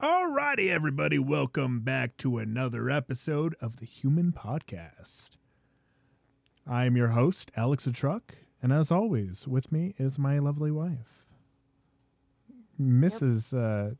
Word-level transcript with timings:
Alrighty, 0.00 0.70
everybody, 0.70 1.18
welcome 1.18 1.80
back 1.80 2.16
to 2.18 2.38
another 2.38 2.90
episode 2.90 3.54
of 3.60 3.76
the 3.76 3.86
Human 3.86 4.32
Podcast. 4.32 5.30
I'm 6.66 6.96
your 6.96 7.08
host, 7.08 7.50
Alex 7.56 7.84
the 7.84 7.92
Truck, 7.92 8.34
and 8.62 8.72
as 8.72 8.90
always, 8.90 9.46
with 9.46 9.70
me 9.70 9.94
is 9.98 10.18
my 10.18 10.38
lovely 10.38 10.70
wife, 10.70 11.24
Mrs. 12.80 13.52
Uh, 13.56 13.94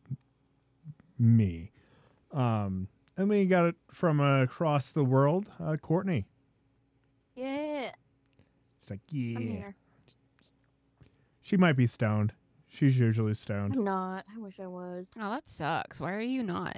me. 1.19 1.71
Um, 2.33 2.89
and 3.17 3.29
we 3.29 3.47
got 3.47 3.67
it 3.67 3.77
from 3.91 4.19
across 4.21 4.91
the 4.91 5.05
world, 5.05 5.51
uh, 5.63 5.77
Courtney. 5.77 6.27
Yeah, 7.37 7.91
It's 8.81 8.91
like, 8.91 9.01
yeah. 9.11 9.71
She 11.43 11.57
might 11.57 11.77
be 11.77 11.87
stoned. 11.87 12.33
She's 12.75 12.99
usually 12.99 13.35
stoned. 13.35 13.75
I'm 13.77 13.85
not. 13.85 14.25
I 14.35 14.41
wish 14.41 14.59
I 14.59 14.67
was. 14.67 15.07
Oh, 15.17 15.31
that 15.31 15.49
sucks. 15.49 16.01
Why 16.01 16.13
are 16.13 16.21
you 16.21 16.43
not? 16.43 16.77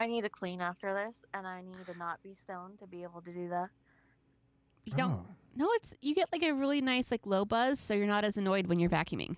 I 0.00 0.06
need 0.08 0.22
to 0.22 0.28
clean 0.28 0.60
after 0.60 0.92
this, 0.92 1.14
and 1.32 1.46
I 1.46 1.60
need 1.62 1.86
to 1.86 1.96
not 1.96 2.20
be 2.24 2.34
stoned 2.42 2.80
to 2.80 2.88
be 2.88 3.04
able 3.04 3.20
to 3.22 3.32
do 3.32 3.48
that. 3.50 3.68
You 4.84 4.96
don't. 4.96 5.12
Oh. 5.12 5.26
No, 5.54 5.68
it's 5.74 5.94
you 6.00 6.12
get 6.14 6.32
like 6.32 6.42
a 6.42 6.52
really 6.52 6.80
nice 6.80 7.12
like 7.12 7.24
low 7.24 7.44
buzz, 7.44 7.78
so 7.78 7.94
you're 7.94 8.08
not 8.08 8.24
as 8.24 8.36
annoyed 8.36 8.66
when 8.66 8.80
you're 8.80 8.90
vacuuming. 8.90 9.36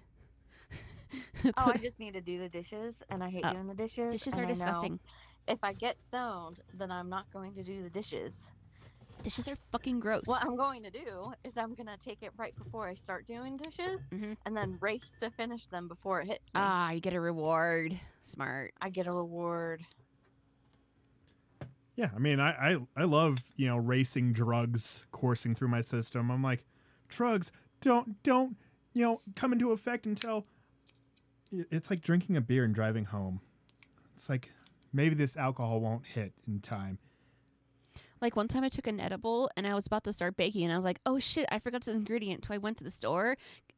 That's 1.42 1.54
Oh, 1.58 1.72
I 1.74 1.76
just 1.76 1.98
need 1.98 2.14
to 2.14 2.22
do 2.22 2.38
the 2.38 2.48
dishes, 2.48 2.94
and 3.10 3.22
I 3.22 3.28
hate 3.28 3.44
Oh, 3.44 3.52
doing 3.52 3.66
the 3.66 3.74
dishes. 3.74 4.12
dishes 4.12 4.32
and 4.32 4.42
are 4.42 4.46
I 4.46 4.48
disgusting. 4.48 5.00
If 5.48 5.58
I 5.62 5.74
get 5.74 6.02
stoned, 6.02 6.60
then 6.78 6.90
I'm 6.90 7.10
not 7.10 7.30
going 7.30 7.52
to 7.56 7.62
do 7.62 7.82
the 7.82 7.90
dishes. 7.90 8.36
Dishes 9.22 9.46
are 9.48 9.56
fucking 9.70 10.00
gross. 10.00 10.22
What 10.26 10.42
I'm 10.44 10.56
going 10.56 10.82
to 10.82 10.90
do 10.90 11.32
is 11.44 11.52
I'm 11.56 11.74
gonna 11.74 11.96
take 12.04 12.22
it 12.22 12.32
right 12.36 12.54
before 12.56 12.88
I 12.88 12.94
start 12.94 13.26
doing 13.28 13.56
dishes, 13.56 14.00
Mhm. 14.10 14.36
and 14.44 14.56
then 14.56 14.78
race 14.80 15.12
to 15.20 15.30
finish 15.30 15.66
them 15.68 15.86
before 15.86 16.20
it 16.22 16.26
hits 16.26 16.46
me. 16.46 16.60
Ah, 16.60 16.90
you 16.90 17.00
get 17.00 17.12
a 17.14 17.20
reward. 17.20 17.98
Smart. 18.22 18.74
I 18.80 18.90
get 18.90 19.06
a 19.06 19.12
reward. 19.12 19.84
Yeah, 21.94 22.10
I 22.14 22.18
mean, 22.18 22.40
I, 22.40 22.72
I 22.72 22.78
I 22.96 23.04
love 23.04 23.38
you 23.56 23.66
know 23.68 23.76
racing 23.76 24.32
drugs 24.32 25.04
coursing 25.12 25.54
through 25.54 25.68
my 25.68 25.82
system. 25.82 26.30
I'm 26.30 26.42
like, 26.42 26.64
drugs 27.08 27.52
don't 27.80 28.22
don't 28.22 28.56
you 28.92 29.02
know 29.04 29.20
come 29.36 29.52
into 29.52 29.70
effect 29.72 30.04
until 30.06 30.46
it's 31.52 31.90
like 31.90 32.00
drinking 32.00 32.36
a 32.36 32.40
beer 32.40 32.64
and 32.64 32.74
driving 32.74 33.04
home. 33.04 33.40
It's 34.16 34.28
like 34.28 34.50
maybe 34.92 35.14
this 35.14 35.36
alcohol 35.36 35.80
won't 35.80 36.06
hit 36.06 36.32
in 36.46 36.60
time. 36.60 36.98
Like 38.22 38.36
one 38.36 38.46
time 38.46 38.62
I 38.62 38.68
took 38.68 38.86
an 38.86 39.00
edible 39.00 39.50
and 39.56 39.66
I 39.66 39.74
was 39.74 39.84
about 39.86 40.04
to 40.04 40.12
start 40.12 40.36
baking 40.36 40.62
and 40.62 40.72
I 40.72 40.76
was 40.76 40.84
like, 40.84 41.00
oh 41.04 41.18
shit, 41.18 41.46
I 41.50 41.58
forgot 41.58 41.82
the 41.82 41.90
ingredient. 41.90 42.44
So 42.44 42.54
I 42.54 42.58
went 42.58 42.78
to 42.78 42.84
the 42.84 42.90
store 42.90 43.36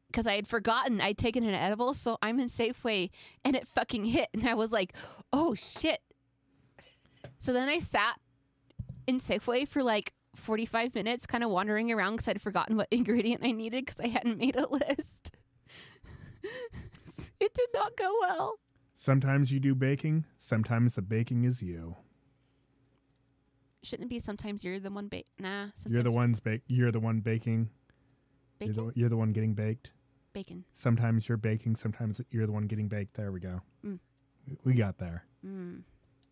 because 0.08 0.26
I 0.26 0.36
had 0.36 0.46
forgotten 0.46 1.00
I'd 1.00 1.16
taken 1.16 1.44
an 1.44 1.54
edible. 1.54 1.94
So 1.94 2.18
I'm 2.20 2.38
in 2.38 2.50
Safeway 2.50 3.08
and 3.42 3.56
it 3.56 3.66
fucking 3.66 4.04
hit. 4.04 4.28
And 4.34 4.46
I 4.46 4.52
was 4.52 4.70
like, 4.70 4.92
oh 5.32 5.54
shit. 5.54 6.00
So 7.38 7.54
then 7.54 7.70
I 7.70 7.78
sat 7.78 8.20
in 9.06 9.18
Safeway 9.18 9.66
for 9.66 9.82
like 9.82 10.12
45 10.36 10.94
minutes, 10.94 11.26
kind 11.26 11.42
of 11.42 11.48
wandering 11.48 11.90
around 11.90 12.12
because 12.12 12.28
I'd 12.28 12.42
forgotten 12.42 12.76
what 12.76 12.88
ingredient 12.90 13.40
I 13.42 13.52
needed 13.52 13.86
because 13.86 13.98
I 13.98 14.08
hadn't 14.08 14.38
made 14.38 14.56
a 14.56 14.66
list. 14.70 15.34
it 17.40 17.54
did 17.54 17.68
not 17.72 17.96
go 17.96 18.14
well. 18.20 18.58
Sometimes 18.92 19.50
you 19.50 19.58
do 19.58 19.74
baking. 19.74 20.26
Sometimes 20.36 20.96
the 20.96 21.02
baking 21.02 21.44
is 21.44 21.62
you. 21.62 21.96
Shouldn't 23.84 24.06
it 24.06 24.08
be 24.08 24.18
sometimes 24.18 24.64
you're 24.64 24.80
the 24.80 24.90
one 24.90 25.08
ba- 25.08 25.24
Nah. 25.38 25.66
Sometimes 25.74 25.92
You're 25.92 26.02
the 26.02 26.10
ones 26.10 26.40
bake. 26.40 26.62
You're 26.66 26.90
the 26.90 27.00
one 27.00 27.20
baking. 27.20 27.68
Bacon? 28.58 28.74
You're 28.74 28.86
the, 28.86 28.98
you're 28.98 29.08
the 29.10 29.16
one 29.16 29.32
getting 29.32 29.54
baked. 29.54 29.92
Bacon. 30.32 30.64
Sometimes 30.72 31.28
you're 31.28 31.36
baking. 31.36 31.76
Sometimes 31.76 32.20
you're 32.30 32.46
the 32.46 32.52
one 32.52 32.66
getting 32.66 32.88
baked. 32.88 33.14
There 33.14 33.30
we 33.30 33.40
go. 33.40 33.60
Mm. 33.86 33.98
We 34.64 34.74
got 34.74 34.98
there. 34.98 35.24
Mm. 35.46 35.82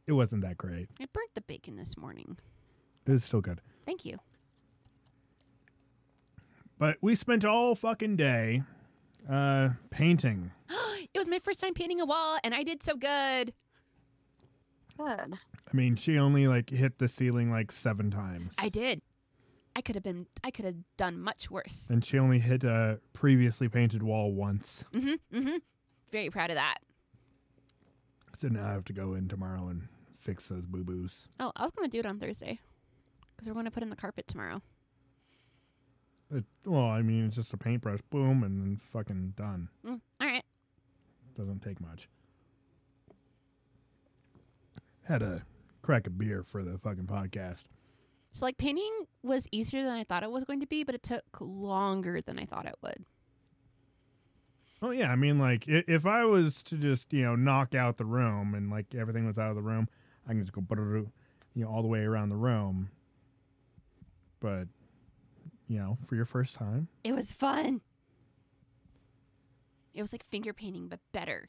It 0.07 0.13
wasn't 0.13 0.43
that 0.43 0.57
great. 0.57 0.89
I 1.01 1.07
burnt 1.13 1.31
the 1.35 1.43
bacon 1.43 1.77
this 1.77 1.97
morning. 1.97 2.37
It 3.07 3.13
was 3.13 3.25
still 3.25 3.41
good. 3.41 3.61
Thank 3.85 4.05
you. 4.05 4.19
But 6.79 6.97
we 7.01 7.15
spent 7.15 7.45
all 7.45 7.75
fucking 7.75 8.17
day 8.17 8.63
uh 9.29 9.71
painting. 9.91 10.51
it 11.15 11.19
was 11.19 11.29
my 11.29 11.39
first 11.39 11.61
time 11.61 11.75
painting 11.75 12.01
a 12.01 12.07
wall, 12.07 12.39
and 12.43 12.55
I 12.55 12.63
did 12.63 12.83
so 12.83 12.97
good. 12.97 13.53
Good. 14.99 15.35
I 15.73 15.77
mean, 15.77 15.97
she 15.97 16.19
only 16.19 16.47
like 16.47 16.71
hit 16.71 16.99
the 16.99 17.09
ceiling 17.09 17.51
like 17.51 17.73
seven 17.73 18.11
times. 18.11 18.55
I 18.59 18.69
did. 18.69 19.01
I 19.75 19.81
could 19.81 19.95
have 19.95 20.05
been. 20.05 20.27
I 20.45 20.51
could 20.51 20.65
have 20.67 20.77
done 20.99 21.19
much 21.19 21.51
worse. 21.51 21.89
and 21.89 22.05
she 22.05 22.19
only 22.19 22.39
hit 22.39 22.63
a 22.65 23.01
previously 23.15 23.69
painted 23.69 24.03
wall 24.03 24.33
once. 24.33 24.85
Mm-hmm. 24.93 25.39
Mm-hmm. 25.39 25.57
Very 26.11 26.29
proud 26.31 26.51
of 26.51 26.57
that. 26.57 26.79
So 28.39 28.49
now 28.49 28.67
I 28.67 28.73
have 28.73 28.85
to 28.87 28.93
go 28.93 29.15
in 29.15 29.29
tomorrow 29.29 29.69
and 29.69 29.89
fix 30.19 30.47
those 30.49 30.67
boo 30.67 30.85
boos. 30.85 31.27
Oh, 31.41 31.53
I 31.57 31.63
was 31.63 31.71
gonna 31.71 31.89
do 31.89 32.01
it 32.01 32.07
on 32.07 32.19
Thursday 32.19 32.59
because 33.35 33.49
we're 33.49 33.55
going 33.55 33.65
to 33.65 33.71
put 33.71 33.83
in 33.83 33.91
the 33.91 33.97
carpet 33.97 34.27
tomorrow. 34.29 34.61
It, 36.35 36.45
well, 36.65 36.85
I 36.85 37.03
mean, 37.03 37.27
it's 37.27 37.37
just 37.37 37.53
a 37.53 37.57
paintbrush, 37.57 38.01
boom, 38.11 38.43
and 38.43 38.61
then 38.61 38.77
fucking 38.93 39.35
done. 39.37 39.69
Mm. 39.87 40.01
All 40.21 40.27
right. 40.27 40.45
Doesn't 41.37 41.61
take 41.61 41.81
much. 41.81 42.09
Had 45.05 45.21
to 45.21 45.43
crack 45.83 46.07
a 46.07 46.11
beer 46.11 46.43
for 46.43 46.63
the 46.63 46.79
fucking 46.79 47.07
podcast. 47.07 47.65
So 48.33 48.45
like 48.47 48.57
painting 48.57 48.91
was 49.23 49.47
easier 49.53 49.83
than 49.83 49.93
I 49.93 50.05
thought 50.05 50.23
it 50.23 50.31
was 50.31 50.45
going 50.45 50.61
to 50.61 50.67
be, 50.67 50.85
but 50.85 50.95
it 50.95 51.03
took 51.03 51.25
longer 51.41 52.21
than 52.23 52.39
I 52.39 52.45
thought 52.47 52.67
it 52.67 52.77
would. 52.83 53.05
Oh 54.81 54.91
yeah, 54.91 55.13
I 55.13 55.17
mean, 55.17 55.39
like 55.39 55.65
if 55.69 56.07
I 56.07 56.25
was 56.25 56.63
to 56.65 56.77
just 56.77 57.13
you 57.13 57.23
know 57.23 57.37
knock 57.37 57.75
out 57.75 57.99
the 57.99 58.05
room 58.05 58.55
and 58.55 58.71
like 58.71 58.95
everything 58.95 59.27
was 59.27 59.39
out 59.39 59.51
of 59.51 59.57
the 59.57 59.63
room, 59.63 59.89
I 60.27 60.31
can 60.31 60.41
just 60.41 60.53
go 60.53 60.63
you 61.55 61.65
know 61.65 61.69
all 61.69 61.83
the 61.83 61.89
way 61.89 62.01
around 62.01 62.31
the 62.31 62.37
room. 62.37 62.91
But 64.41 64.67
you 65.69 65.79
know, 65.79 65.99
for 66.07 66.17
your 66.17 66.25
first 66.25 66.55
time, 66.57 66.89
It 67.05 67.13
was 67.13 67.33
fun. 67.33 67.81
It 69.95 70.01
was 70.01 70.13
like 70.13 70.25
finger 70.31 70.53
painting, 70.53 70.89
but 70.89 71.01
better. 71.13 71.49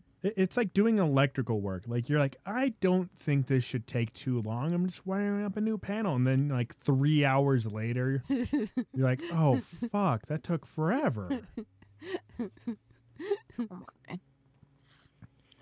it, 0.00 0.11
it's 0.22 0.56
like 0.56 0.72
doing 0.72 0.98
electrical 0.98 1.60
work. 1.60 1.84
Like 1.86 2.08
you're 2.08 2.18
like, 2.18 2.36
I 2.46 2.74
don't 2.80 3.10
think 3.18 3.46
this 3.46 3.64
should 3.64 3.86
take 3.86 4.12
too 4.12 4.40
long. 4.42 4.72
I'm 4.72 4.86
just 4.86 5.06
wiring 5.06 5.44
up 5.44 5.56
a 5.56 5.60
new 5.60 5.78
panel, 5.78 6.14
and 6.14 6.26
then 6.26 6.48
like 6.48 6.74
three 6.76 7.24
hours 7.24 7.66
later, 7.66 8.22
you're 8.28 8.56
like, 8.96 9.20
oh 9.32 9.60
fuck, 9.90 10.26
that 10.26 10.42
took 10.42 10.66
forever. 10.66 11.40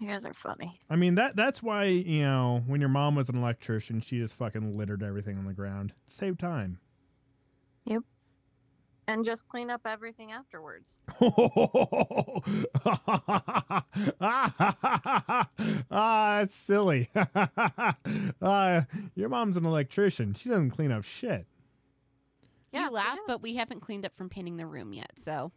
You 0.00 0.08
guys 0.08 0.24
are 0.24 0.32
funny. 0.32 0.80
I 0.88 0.96
mean 0.96 1.16
that 1.16 1.36
that's 1.36 1.62
why 1.62 1.84
you 1.84 2.22
know 2.22 2.62
when 2.66 2.80
your 2.80 2.88
mom 2.88 3.14
was 3.16 3.28
an 3.28 3.36
electrician, 3.36 4.00
she 4.00 4.18
just 4.18 4.34
fucking 4.34 4.76
littered 4.78 5.02
everything 5.02 5.36
on 5.36 5.44
the 5.44 5.52
ground. 5.52 5.92
Save 6.06 6.38
time. 6.38 6.78
Yep. 7.84 8.02
And 9.08 9.24
just 9.24 9.46
clean 9.48 9.70
up 9.70 9.82
everything 9.84 10.32
afterwards. 10.32 10.86
ah, 14.20 15.48
that's 15.90 16.54
silly. 16.54 17.08
uh, 18.42 18.82
your 19.14 19.28
mom's 19.28 19.56
an 19.56 19.64
electrician. 19.66 20.34
She 20.34 20.48
doesn't 20.48 20.70
clean 20.70 20.92
up 20.92 21.04
shit. 21.04 21.46
Yeah, 22.72 22.84
you 22.86 22.90
we 22.90 22.94
laugh, 22.94 23.16
do. 23.16 23.22
but 23.26 23.42
we 23.42 23.56
haven't 23.56 23.80
cleaned 23.80 24.06
up 24.06 24.16
from 24.16 24.28
painting 24.28 24.56
the 24.56 24.66
room 24.66 24.92
yet. 24.92 25.10
So 25.22 25.50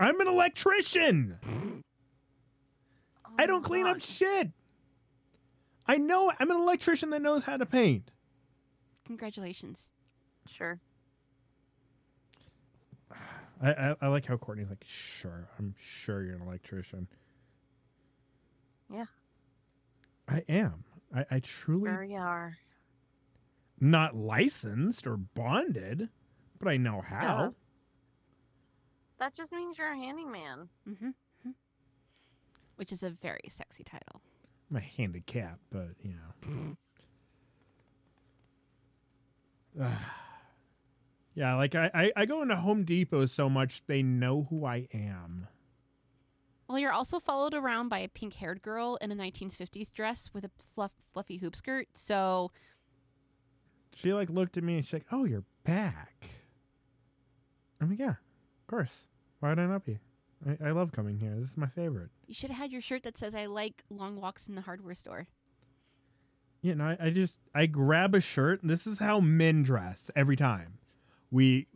I'm 0.00 0.18
an 0.20 0.28
electrician. 0.28 1.36
I 3.38 3.42
Oh 3.42 3.46
don't 3.46 3.62
my 3.62 3.68
clean 3.68 3.86
up 3.86 4.00
shit. 4.00 4.50
I 5.86 5.98
know 5.98 6.32
I'm 6.38 6.50
an 6.50 6.56
electrician 6.56 7.10
that 7.10 7.20
knows 7.22 7.44
how 7.44 7.56
to 7.58 7.66
paint. 7.66 8.10
congratulations. 9.06 9.90
Sure. 10.50 10.80
I, 13.64 13.70
I, 13.90 13.96
I 14.02 14.06
like 14.08 14.26
how 14.26 14.36
Courtney's 14.36 14.68
like, 14.68 14.84
sure, 14.86 15.48
I'm 15.58 15.74
sure 15.80 16.22
you're 16.22 16.34
an 16.36 16.42
electrician. 16.42 17.08
Yeah. 18.92 19.06
I 20.28 20.42
am. 20.48 20.84
I, 21.14 21.24
I 21.30 21.40
truly 21.40 21.88
Sure 21.90 22.04
you 22.04 22.18
are. 22.18 22.56
not 23.80 24.14
licensed 24.14 25.06
or 25.06 25.16
bonded, 25.16 26.08
but 26.58 26.68
I 26.68 26.76
know 26.76 27.00
how. 27.00 27.38
Yeah. 27.38 27.50
That 29.20 29.34
just 29.34 29.52
means 29.52 29.78
you're 29.78 29.92
a 29.92 29.96
handyman. 29.96 30.68
Mm-hmm. 30.88 31.10
Which 32.76 32.90
is 32.92 33.02
a 33.04 33.10
very 33.10 33.44
sexy 33.48 33.84
title. 33.84 34.20
I'm 34.70 34.76
a 34.76 34.80
handicap, 34.80 35.58
but 35.70 35.90
you 36.02 36.14
know. 39.76 39.86
yeah, 41.34 41.54
like 41.56 41.74
I, 41.74 41.90
I, 41.94 42.12
I 42.16 42.26
go 42.26 42.42
into 42.42 42.56
Home 42.56 42.84
Depot 42.84 43.26
so 43.26 43.48
much 43.48 43.82
they 43.86 44.02
know 44.02 44.46
who 44.50 44.64
I 44.64 44.88
am. 44.92 45.48
Well, 46.68 46.78
you're 46.78 46.92
also 46.92 47.20
followed 47.20 47.54
around 47.54 47.88
by 47.88 47.98
a 47.98 48.08
pink 48.08 48.34
haired 48.34 48.62
girl 48.62 48.96
in 49.00 49.12
a 49.12 49.14
1950s 49.14 49.92
dress 49.92 50.30
with 50.32 50.44
a 50.44 50.50
fluff, 50.74 50.92
fluffy 51.12 51.36
hoop 51.36 51.54
skirt. 51.54 51.88
So, 51.94 52.52
She 53.94 54.12
like 54.14 54.30
looked 54.30 54.56
at 54.56 54.64
me 54.64 54.76
and 54.76 54.84
she's 54.84 54.94
like, 54.94 55.06
"Oh, 55.12 55.24
you're 55.24 55.44
back." 55.64 56.30
I'm 57.80 57.90
like, 57.90 57.98
"Yeah, 57.98 58.10
of 58.10 58.66
course. 58.66 58.94
Why 59.40 59.50
would 59.50 59.58
I 59.58 59.66
not 59.66 59.84
be? 59.84 59.98
I, 60.48 60.68
I 60.68 60.70
love 60.70 60.92
coming 60.92 61.18
here. 61.18 61.34
This 61.38 61.50
is 61.50 61.56
my 61.56 61.66
favorite. 61.68 62.08
You 62.26 62.34
should 62.34 62.50
have 62.50 62.58
had 62.58 62.72
your 62.72 62.80
shirt 62.80 63.02
that 63.02 63.18
says 63.18 63.34
I 63.34 63.46
like 63.46 63.82
long 63.90 64.20
walks 64.20 64.48
in 64.48 64.54
the 64.54 64.62
hardware 64.62 64.94
store. 64.94 65.26
Yeah, 66.62 66.74
no, 66.74 66.84
I, 66.84 66.96
I 66.98 67.10
just 67.10 67.34
I 67.54 67.66
grab 67.66 68.14
a 68.14 68.20
shirt. 68.20 68.60
This 68.62 68.86
is 68.86 68.98
how 68.98 69.20
men 69.20 69.62
dress 69.62 70.10
every 70.16 70.36
time. 70.36 70.78
We 71.34 71.66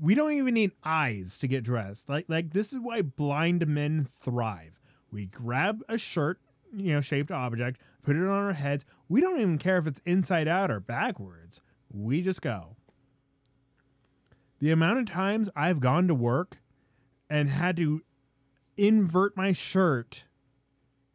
we 0.00 0.14
don't 0.14 0.30
even 0.34 0.54
need 0.54 0.70
eyes 0.84 1.38
to 1.40 1.48
get 1.48 1.64
dressed. 1.64 2.08
Like 2.08 2.26
like 2.28 2.52
this 2.52 2.72
is 2.72 2.78
why 2.78 3.02
blind 3.02 3.66
men 3.66 4.06
thrive. 4.20 4.78
We 5.10 5.26
grab 5.26 5.82
a 5.88 5.98
shirt, 5.98 6.38
you 6.72 6.92
know, 6.92 7.00
shaped 7.00 7.32
object, 7.32 7.80
put 8.04 8.14
it 8.14 8.22
on 8.22 8.28
our 8.28 8.52
heads. 8.52 8.84
We 9.08 9.20
don't 9.20 9.40
even 9.40 9.58
care 9.58 9.78
if 9.78 9.88
it's 9.88 10.00
inside 10.06 10.46
out 10.46 10.70
or 10.70 10.78
backwards. 10.78 11.60
We 11.92 12.22
just 12.22 12.40
go. 12.42 12.76
The 14.60 14.70
amount 14.70 15.00
of 15.00 15.06
times 15.06 15.48
I've 15.56 15.80
gone 15.80 16.06
to 16.06 16.14
work 16.14 16.58
and 17.28 17.48
had 17.48 17.76
to 17.78 18.02
invert 18.76 19.36
my 19.36 19.50
shirt 19.50 20.26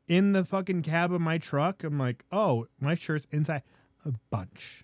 in 0.10 0.34
the 0.34 0.44
fucking 0.44 0.82
cab 0.82 1.14
of 1.14 1.22
my 1.22 1.38
truck. 1.38 1.86
I'm 1.86 1.98
like, 1.98 2.26
oh, 2.34 2.68
my 2.82 2.96
shirt's 2.96 3.28
inside 3.32 3.64
a 4.04 4.12
bunch. 4.30 4.84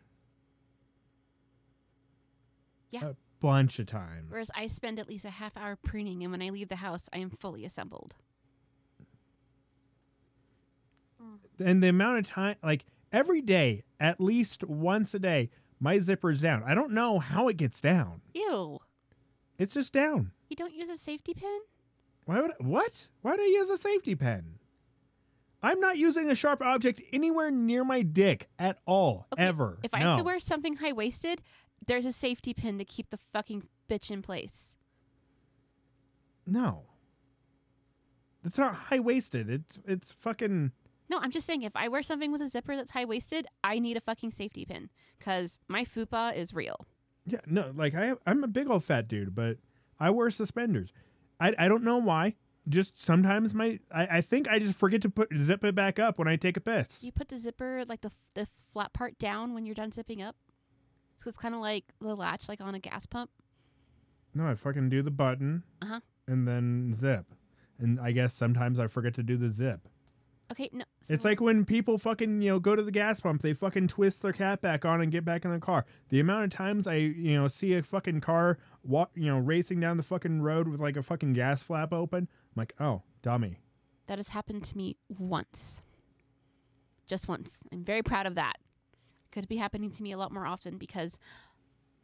Yeah. 2.91 3.09
A 3.09 3.15
bunch 3.39 3.79
of 3.79 3.85
times. 3.85 4.29
Whereas 4.29 4.51
I 4.55 4.67
spend 4.67 4.99
at 4.99 5.07
least 5.07 5.25
a 5.25 5.29
half 5.29 5.55
hour 5.55 5.75
preening, 5.75 6.23
and 6.23 6.31
when 6.31 6.41
I 6.41 6.49
leave 6.49 6.69
the 6.69 6.75
house, 6.77 7.07
I 7.13 7.19
am 7.19 7.29
fully 7.29 7.65
assembled. 7.65 8.15
and 11.59 11.83
the 11.83 11.89
amount 11.89 12.19
of 12.19 12.25
time, 12.27 12.55
like 12.63 12.85
every 13.11 13.41
day, 13.41 13.83
at 13.99 14.21
least 14.21 14.63
once 14.63 15.13
a 15.13 15.19
day, 15.19 15.49
my 15.79 15.99
zipper's 15.99 16.41
down. 16.41 16.63
I 16.65 16.73
don't 16.73 16.91
know 16.91 17.19
how 17.19 17.47
it 17.49 17.57
gets 17.57 17.81
down. 17.81 18.21
Ew. 18.33 18.79
It's 19.57 19.73
just 19.73 19.91
down. 19.91 20.31
You 20.49 20.55
don't 20.55 20.73
use 20.73 20.89
a 20.89 20.97
safety 20.97 21.33
pin? 21.33 21.59
Why 22.25 22.39
would 22.41 22.51
I, 22.51 22.55
what? 22.59 23.07
Why 23.21 23.31
would 23.31 23.41
I 23.41 23.45
use 23.45 23.69
a 23.69 23.77
safety 23.77 24.15
pin? 24.15 24.55
I'm 25.61 25.81
not 25.81 25.97
using 25.97 26.29
a 26.31 26.35
sharp 26.35 26.61
object 26.61 27.01
anywhere 27.11 27.51
near 27.51 27.83
my 27.83 28.01
dick 28.01 28.47
at 28.57 28.77
all, 28.85 29.27
Okay, 29.33 29.43
ever. 29.43 29.77
If 29.83 29.93
I 29.93 29.99
no. 29.99 30.05
have 30.11 30.17
to 30.19 30.23
wear 30.23 30.39
something 30.39 30.77
high 30.77 30.93
waisted, 30.93 31.41
there's 31.89 32.05
a 32.05 32.11
safety 32.13 32.53
pin 32.53 32.77
to 32.77 32.85
keep 32.85 33.09
the 33.09 33.17
fucking 33.33 33.63
bitch 33.89 34.09
in 34.11 34.21
place. 34.21 34.77
no, 36.45 36.83
it's 38.45 38.57
not 38.57 38.73
high 38.73 38.99
waisted. 38.99 39.49
It's 39.49 39.79
it's 39.85 40.11
fucking. 40.11 40.71
No, 41.09 41.17
I'm 41.19 41.31
just 41.31 41.45
saying 41.47 41.63
if 41.63 41.75
I 41.75 41.87
wear 41.87 42.03
something 42.03 42.31
with 42.31 42.41
a 42.41 42.47
zipper 42.47 42.75
that's 42.75 42.91
high 42.91 43.05
waisted, 43.05 43.47
I 43.63 43.79
need 43.79 43.97
a 43.97 44.01
fucking 44.01 44.31
safety 44.31 44.63
pin 44.63 44.89
because 45.17 45.59
my 45.67 45.83
fupa 45.83 46.35
is 46.35 46.53
real. 46.53 46.85
Yeah, 47.25 47.39
no, 47.47 47.71
like 47.75 47.95
I 47.95 48.13
I'm 48.25 48.43
a 48.43 48.47
big 48.47 48.69
old 48.69 48.83
fat 48.83 49.07
dude, 49.07 49.35
but 49.35 49.57
I 49.99 50.09
wear 50.11 50.29
suspenders. 50.29 50.93
I 51.39 51.53
I 51.57 51.67
don't 51.67 51.83
know 51.83 51.97
why. 51.97 52.35
Just 52.67 53.03
sometimes 53.03 53.53
my 53.53 53.79
I, 53.91 54.07
I 54.17 54.21
think 54.21 54.47
I 54.47 54.59
just 54.59 54.75
forget 54.75 55.01
to 55.01 55.09
put 55.09 55.29
zip 55.37 55.63
it 55.65 55.75
back 55.75 55.97
up 55.99 56.17
when 56.19 56.27
I 56.27 56.35
take 56.35 56.55
a 56.55 56.61
piss. 56.61 57.03
You 57.03 57.11
put 57.11 57.29
the 57.29 57.39
zipper, 57.39 57.83
like 57.87 58.01
the, 58.01 58.11
the 58.35 58.47
flat 58.71 58.93
part, 58.93 59.17
down 59.17 59.53
when 59.53 59.65
you're 59.65 59.75
done 59.75 59.91
zipping 59.91 60.21
up. 60.21 60.35
So 61.21 61.27
it's 61.29 61.37
kind 61.37 61.53
of 61.53 61.61
like 61.61 61.85
the 61.99 62.15
latch, 62.15 62.47
like 62.47 62.61
on 62.61 62.75
a 62.75 62.79
gas 62.79 63.05
pump. 63.05 63.29
No, 64.33 64.47
I 64.47 64.55
fucking 64.55 64.89
do 64.89 65.01
the 65.01 65.11
button 65.11 65.63
Uh-huh. 65.81 65.99
and 66.27 66.47
then 66.47 66.93
zip. 66.93 67.25
And 67.77 67.99
I 67.99 68.11
guess 68.11 68.33
sometimes 68.33 68.79
I 68.79 68.87
forget 68.87 69.13
to 69.15 69.23
do 69.23 69.37
the 69.37 69.49
zip. 69.49 69.87
Okay, 70.51 70.69
no. 70.73 70.83
It's 71.07 71.23
like 71.23 71.39
when 71.41 71.63
people 71.63 71.97
fucking, 71.99 72.41
you 72.41 72.49
know, 72.51 72.59
go 72.59 72.75
to 72.75 72.81
the 72.81 72.91
gas 72.91 73.19
pump, 73.19 73.41
they 73.43 73.53
fucking 73.53 73.87
twist 73.87 74.21
their 74.23 74.33
cap 74.33 74.61
back 74.61 74.83
on 74.83 74.99
and 74.99 75.11
get 75.11 75.23
back 75.23 75.45
in 75.45 75.51
the 75.51 75.59
car. 75.59 75.85
The 76.09 76.19
amount 76.19 76.45
of 76.45 76.49
times 76.51 76.87
I, 76.87 76.95
you 76.95 77.35
know, 77.39 77.47
see 77.47 77.75
a 77.75 77.83
fucking 77.83 78.21
car 78.21 78.57
walk, 78.83 79.11
you 79.15 79.27
know, 79.27 79.37
racing 79.37 79.79
down 79.79 79.97
the 79.97 80.03
fucking 80.03 80.41
road 80.41 80.67
with 80.67 80.79
like 80.79 80.97
a 80.97 81.03
fucking 81.03 81.33
gas 81.33 81.61
flap 81.61 81.93
open, 81.93 82.27
I'm 82.29 82.53
like, 82.55 82.73
"Oh, 82.79 83.03
dummy." 83.21 83.59
that 84.07 84.17
has 84.17 84.29
happened 84.29 84.63
to 84.63 84.75
me 84.75 84.95
once. 85.07 85.83
Just 87.05 87.27
once. 87.27 87.61
I'm 87.71 87.83
very 87.83 88.01
proud 88.01 88.25
of 88.25 88.33
that. 88.35 88.57
Could 89.31 89.47
be 89.47 89.57
happening 89.57 89.91
to 89.91 90.03
me 90.03 90.11
a 90.11 90.17
lot 90.17 90.31
more 90.31 90.45
often 90.45 90.77
because 90.77 91.19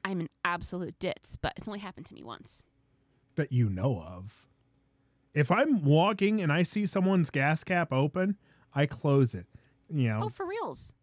I'm 0.04 0.20
an 0.20 0.28
absolute 0.44 0.98
ditz, 1.00 1.36
but 1.38 1.54
it's 1.58 1.68
only 1.68 1.80
happened 1.80 2.06
to 2.08 2.14
me 2.14 2.24
once. 2.24 2.64
that 3.36 3.52
you 3.52 3.70
know 3.70 4.00
of. 4.02 4.48
If 5.34 5.52
I'm 5.52 5.84
walking 5.84 6.40
and 6.42 6.52
I 6.54 6.64
see 6.64 6.86
someone's 6.86 7.30
gas 7.30 7.64
cap 7.64 7.92
open, 7.92 8.38
I 8.74 8.86
close 8.86 9.34
it. 9.34 9.48
You 9.90 10.10
know. 10.10 10.22
Oh, 10.26 10.30
for 10.30 10.46
reals. 10.46 10.94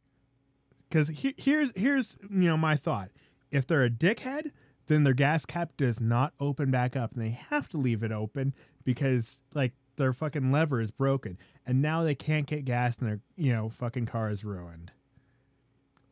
because 0.89 1.09
he, 1.09 1.35
here's 1.37 1.71
here's 1.75 2.17
you 2.31 2.49
know 2.49 2.57
my 2.57 2.77
thought. 2.77 3.11
If 3.51 3.67
they're 3.67 3.85
a 3.85 3.91
dickhead, 3.91 4.53
then 4.87 5.05
their 5.05 5.13
gas 5.15 5.45
cap 5.45 5.73
does 5.77 6.01
not 6.01 6.33
open 6.41 6.71
back 6.71 6.97
up, 6.97 7.13
and 7.13 7.23
they 7.23 7.31
have 7.51 7.69
to 7.71 7.77
leave 7.79 8.03
it 8.03 8.13
open 8.13 8.55
because 8.85 9.43
like 9.55 9.73
their 9.97 10.13
fucking 10.15 10.51
lever 10.51 10.81
is 10.81 10.91
broken, 10.91 11.37
and 11.67 11.83
now 11.83 12.03
they 12.03 12.15
can't 12.15 12.47
get 12.47 12.65
gas, 12.65 12.97
and 12.99 13.09
their 13.09 13.21
you 13.37 13.53
know 13.53 13.69
fucking 13.69 14.07
car 14.07 14.31
is 14.31 14.45
ruined. 14.45 14.93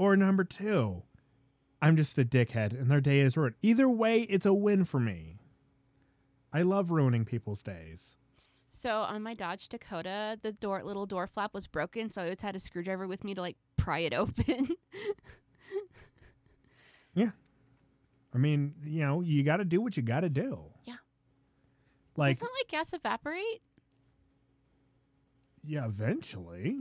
Or 0.00 0.17
number 0.17 0.44
two, 0.44 1.02
I'm 1.82 1.94
just 1.94 2.17
a 2.19 2.25
dickhead, 2.25 2.73
and 2.73 2.91
their 2.91 3.02
day 3.02 3.19
is 3.20 3.37
ruined. 3.37 3.56
Either 3.61 3.87
way, 3.87 4.23
it's 4.23 4.47
a 4.47 4.52
win 4.55 4.87
for 4.87 4.99
me. 4.99 5.37
I 6.55 6.62
love 6.62 6.91
ruining 6.91 7.26
people's 7.26 7.62
days. 7.62 8.17
So 8.70 9.02
on 9.02 9.23
my 9.23 9.35
Dodge 9.35 9.69
Dakota, 9.69 10.38
the 10.43 10.52
door 10.52 10.82
little 10.82 11.05
door 11.05 11.26
flap 11.26 11.52
was 11.52 11.67
broken, 11.67 12.08
so 12.08 12.23
I 12.23 12.25
always 12.25 12.41
had 12.41 12.56
a 12.56 12.58
screwdriver 12.58 13.06
with 13.06 13.25
me 13.25 13.35
to 13.35 13.43
like 13.43 13.58
pry 13.76 13.99
it 13.99 14.14
open. 14.14 14.69
Yeah. 17.12 17.31
I 18.32 18.38
mean, 18.38 18.75
you 18.85 19.00
know, 19.00 19.20
you 19.20 19.43
got 19.43 19.56
to 19.56 19.64
do 19.64 19.81
what 19.81 19.96
you 19.96 20.03
got 20.05 20.20
to 20.20 20.29
do. 20.29 20.61
Yeah. 20.85 20.94
Like, 22.17 22.38
Doesn't 22.38 22.55
like 22.56 22.69
gas 22.69 22.93
evaporate? 22.93 23.61
yeah, 25.67 25.87
eventually. 25.87 26.79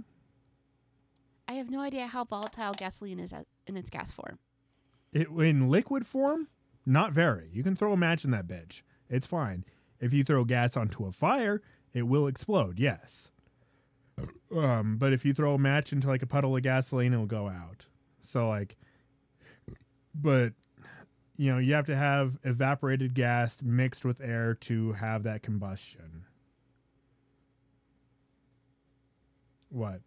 I 1.49 1.53
have 1.53 1.71
no 1.71 1.79
idea 1.79 2.05
how 2.05 2.25
volatile 2.25 2.73
gasoline 2.73 3.19
is 3.19 3.33
in 3.65 3.75
its 3.75 3.89
gas 3.89 4.11
form. 4.11 4.37
It, 5.11 5.29
in 5.29 5.67
liquid 5.67 6.05
form, 6.05 6.47
not 6.85 7.11
very. 7.11 7.49
You 7.51 7.63
can 7.63 7.75
throw 7.75 7.91
a 7.91 7.97
match 7.97 8.23
in 8.23 8.29
that 8.29 8.45
bitch. 8.45 8.83
It's 9.09 9.25
fine. 9.25 9.65
If 9.99 10.13
you 10.13 10.23
throw 10.23 10.43
gas 10.43 10.77
onto 10.77 11.07
a 11.07 11.11
fire, 11.11 11.63
it 11.91 12.03
will 12.03 12.27
explode. 12.27 12.77
Yes. 12.77 13.31
Um, 14.55 14.97
but 14.99 15.11
if 15.11 15.25
you 15.25 15.33
throw 15.33 15.55
a 15.55 15.57
match 15.57 15.91
into 15.91 16.07
like 16.07 16.21
a 16.21 16.27
puddle 16.27 16.55
of 16.55 16.61
gasoline, 16.61 17.13
it'll 17.13 17.25
go 17.25 17.47
out. 17.47 17.87
So 18.21 18.47
like, 18.47 18.77
but 20.13 20.53
you 21.35 21.51
know, 21.51 21.57
you 21.57 21.73
have 21.73 21.87
to 21.87 21.95
have 21.95 22.37
evaporated 22.43 23.15
gas 23.15 23.63
mixed 23.63 24.05
with 24.05 24.21
air 24.21 24.53
to 24.53 24.93
have 24.93 25.23
that 25.23 25.41
combustion. 25.41 26.25
What? 29.69 30.01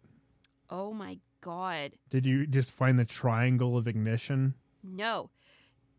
Oh 0.69 0.93
my 0.93 1.19
god. 1.43 1.91
Did 2.09 2.25
you 2.25 2.45
just 2.47 2.71
find 2.71 2.97
the 2.97 3.05
triangle 3.05 3.77
of 3.77 3.87
ignition? 3.87 4.53
No. 4.83 5.29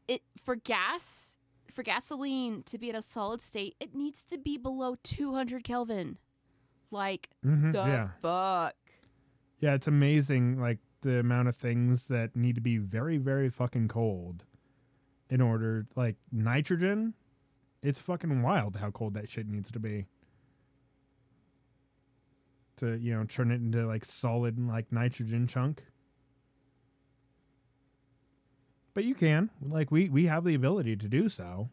It 0.09 0.23
for 0.43 0.57
gas, 0.57 1.37
for 1.73 1.83
gasoline 1.83 2.63
to 2.65 2.79
be 2.79 2.91
at 2.91 2.97
a 2.97 3.03
solid 3.03 3.41
state, 3.41 3.75
it 3.81 3.95
needs 3.95 4.23
to 4.31 4.39
be 4.39 4.59
below 4.59 4.97
200 5.03 5.65
Kelvin. 5.65 6.19
Like 6.91 7.31
Mm-hmm. 7.45 7.73
the 7.73 7.79
yeah. 7.79 8.09
fuck. 8.23 8.75
Yeah, 9.59 9.75
it's 9.75 9.87
amazing 9.87 10.61
like 10.61 10.79
the 11.03 11.19
amount 11.19 11.49
of 11.49 11.57
things 11.57 12.05
that 12.05 12.35
need 12.37 12.55
to 12.55 12.61
be 12.61 12.79
very, 12.79 13.17
very 13.19 13.49
fucking 13.51 13.89
cold 13.89 14.45
in 15.31 15.41
order 15.41 15.87
like 15.97 16.17
nitrogen. 16.33 17.15
It's 17.83 17.99
fucking 18.01 18.43
wild 18.43 18.77
how 18.77 18.91
cold 18.91 19.15
that 19.15 19.29
shit 19.29 19.47
needs 19.49 19.71
to 19.73 19.79
be. 19.79 20.07
To, 22.79 22.97
you 22.99 23.15
know, 23.15 23.25
turn 23.25 23.51
it 23.53 23.61
into 23.61 23.87
like 23.87 24.05
solid 24.05 24.59
like 24.59 24.91
nitrogen 24.91 25.47
chunk. 25.47 25.85
But 28.95 29.05
you 29.05 29.15
can. 29.15 29.51
Like 29.63 29.91
we 29.91 30.09
we 30.09 30.27
have 30.27 30.45
the 30.45 30.55
ability 30.55 30.97
to 30.97 31.09
do 31.09 31.29
so. 31.29 31.71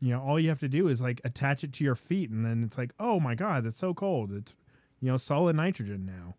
You 0.00 0.10
know, 0.10 0.20
all 0.20 0.38
you 0.40 0.48
have 0.48 0.60
to 0.60 0.68
do 0.68 0.88
is 0.88 1.00
like 1.00 1.20
attach 1.24 1.62
it 1.64 1.72
to 1.74 1.84
your 1.84 1.94
feet 1.94 2.30
and 2.30 2.44
then 2.44 2.64
it's 2.64 2.76
like, 2.76 2.92
"Oh 2.98 3.20
my 3.20 3.34
god, 3.34 3.64
that's 3.64 3.78
so 3.78 3.94
cold." 3.94 4.32
It's 4.32 4.54
you 5.00 5.10
know, 5.10 5.16
solid 5.16 5.56
nitrogen 5.56 6.04
now. 6.06 6.34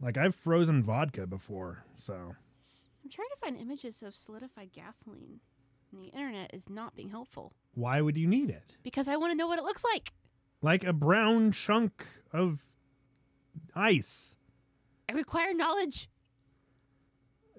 Like 0.00 0.16
I've 0.16 0.34
frozen 0.34 0.82
vodka 0.82 1.26
before, 1.26 1.84
so 1.96 2.14
I'm 2.14 3.10
trying 3.10 3.28
to 3.28 3.36
find 3.40 3.56
images 3.56 4.02
of 4.02 4.14
solidified 4.14 4.72
gasoline. 4.72 5.40
And 5.92 6.02
the 6.02 6.08
internet 6.08 6.50
is 6.52 6.68
not 6.68 6.96
being 6.96 7.08
helpful 7.10 7.52
why 7.74 8.00
would 8.00 8.16
you 8.16 8.26
need 8.26 8.50
it? 8.50 8.76
because 8.82 9.06
I 9.06 9.16
want 9.16 9.32
to 9.32 9.36
know 9.36 9.46
what 9.46 9.58
it 9.58 9.64
looks 9.64 9.84
like. 9.84 10.12
Like 10.66 10.82
a 10.82 10.92
brown 10.92 11.52
chunk 11.52 12.08
of 12.32 12.64
ice. 13.76 14.34
I 15.08 15.12
require 15.12 15.54
knowledge. 15.54 16.10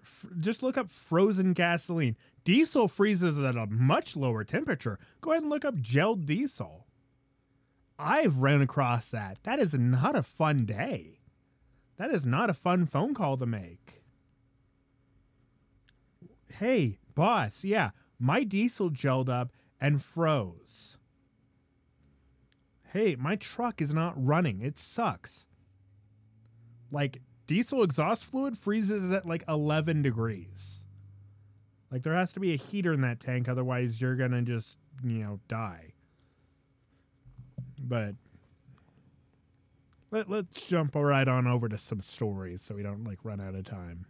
F- 0.01 0.25
just 0.41 0.61
look 0.61 0.77
up 0.77 0.91
frozen 0.91 1.53
gasoline. 1.53 2.17
Diesel 2.43 2.89
freezes 2.89 3.41
at 3.41 3.55
a 3.55 3.65
much 3.65 4.17
lower 4.17 4.43
temperature. 4.43 4.99
Go 5.21 5.31
ahead 5.31 5.43
and 5.43 5.49
look 5.49 5.63
up 5.63 5.75
gelled 5.75 6.25
diesel. 6.25 6.85
I've 7.97 8.39
ran 8.39 8.61
across 8.61 9.07
that. 9.07 9.37
That 9.43 9.59
is 9.59 9.73
not 9.73 10.17
a 10.17 10.21
fun 10.21 10.65
day. 10.65 11.21
That 11.95 12.11
is 12.11 12.25
not 12.25 12.49
a 12.49 12.53
fun 12.53 12.85
phone 12.85 13.13
call 13.13 13.37
to 13.37 13.45
make. 13.45 14.03
Hey, 16.49 16.97
boss, 17.15 17.63
yeah, 17.63 17.91
my 18.19 18.43
diesel 18.43 18.89
gelled 18.89 19.29
up 19.29 19.53
and 19.79 20.03
froze. 20.03 20.97
Hey, 22.93 23.15
my 23.15 23.35
truck 23.35 23.81
is 23.81 23.93
not 23.93 24.13
running. 24.15 24.61
It 24.61 24.77
sucks. 24.77 25.47
Like 26.91 27.21
diesel 27.45 27.83
exhaust 27.83 28.25
fluid 28.25 28.57
freezes 28.57 29.11
at 29.11 29.25
like 29.25 29.43
11 29.47 30.01
degrees. 30.01 30.83
Like 31.91 32.03
there 32.03 32.15
has 32.15 32.33
to 32.33 32.39
be 32.39 32.53
a 32.53 32.57
heater 32.57 32.93
in 32.93 33.01
that 33.01 33.19
tank 33.19 33.47
otherwise 33.47 34.01
you're 34.01 34.15
going 34.15 34.31
to 34.31 34.41
just, 34.41 34.77
you 35.03 35.19
know, 35.19 35.39
die. 35.47 35.93
But 37.79 38.15
let, 40.11 40.29
let's 40.29 40.65
jump 40.65 40.95
right 40.95 41.27
on 41.27 41.47
over 41.47 41.69
to 41.69 41.77
some 41.77 42.01
stories 42.01 42.61
so 42.61 42.75
we 42.75 42.83
don't 42.83 43.03
like 43.03 43.19
run 43.23 43.41
out 43.41 43.55
of 43.55 43.65
time. 43.65 44.05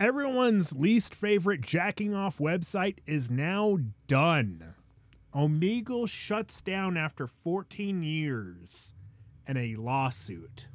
Everyone's 0.00 0.72
least 0.72 1.14
favorite 1.14 1.60
jacking 1.60 2.14
off 2.14 2.38
website 2.38 2.98
is 3.06 3.30
now 3.30 3.78
done. 4.06 4.74
Omegle 5.34 6.08
shuts 6.08 6.60
down 6.60 6.96
after 6.96 7.26
14 7.26 8.02
years 8.02 8.94
and 9.46 9.58
a 9.58 9.74
lawsuit. 9.76 10.68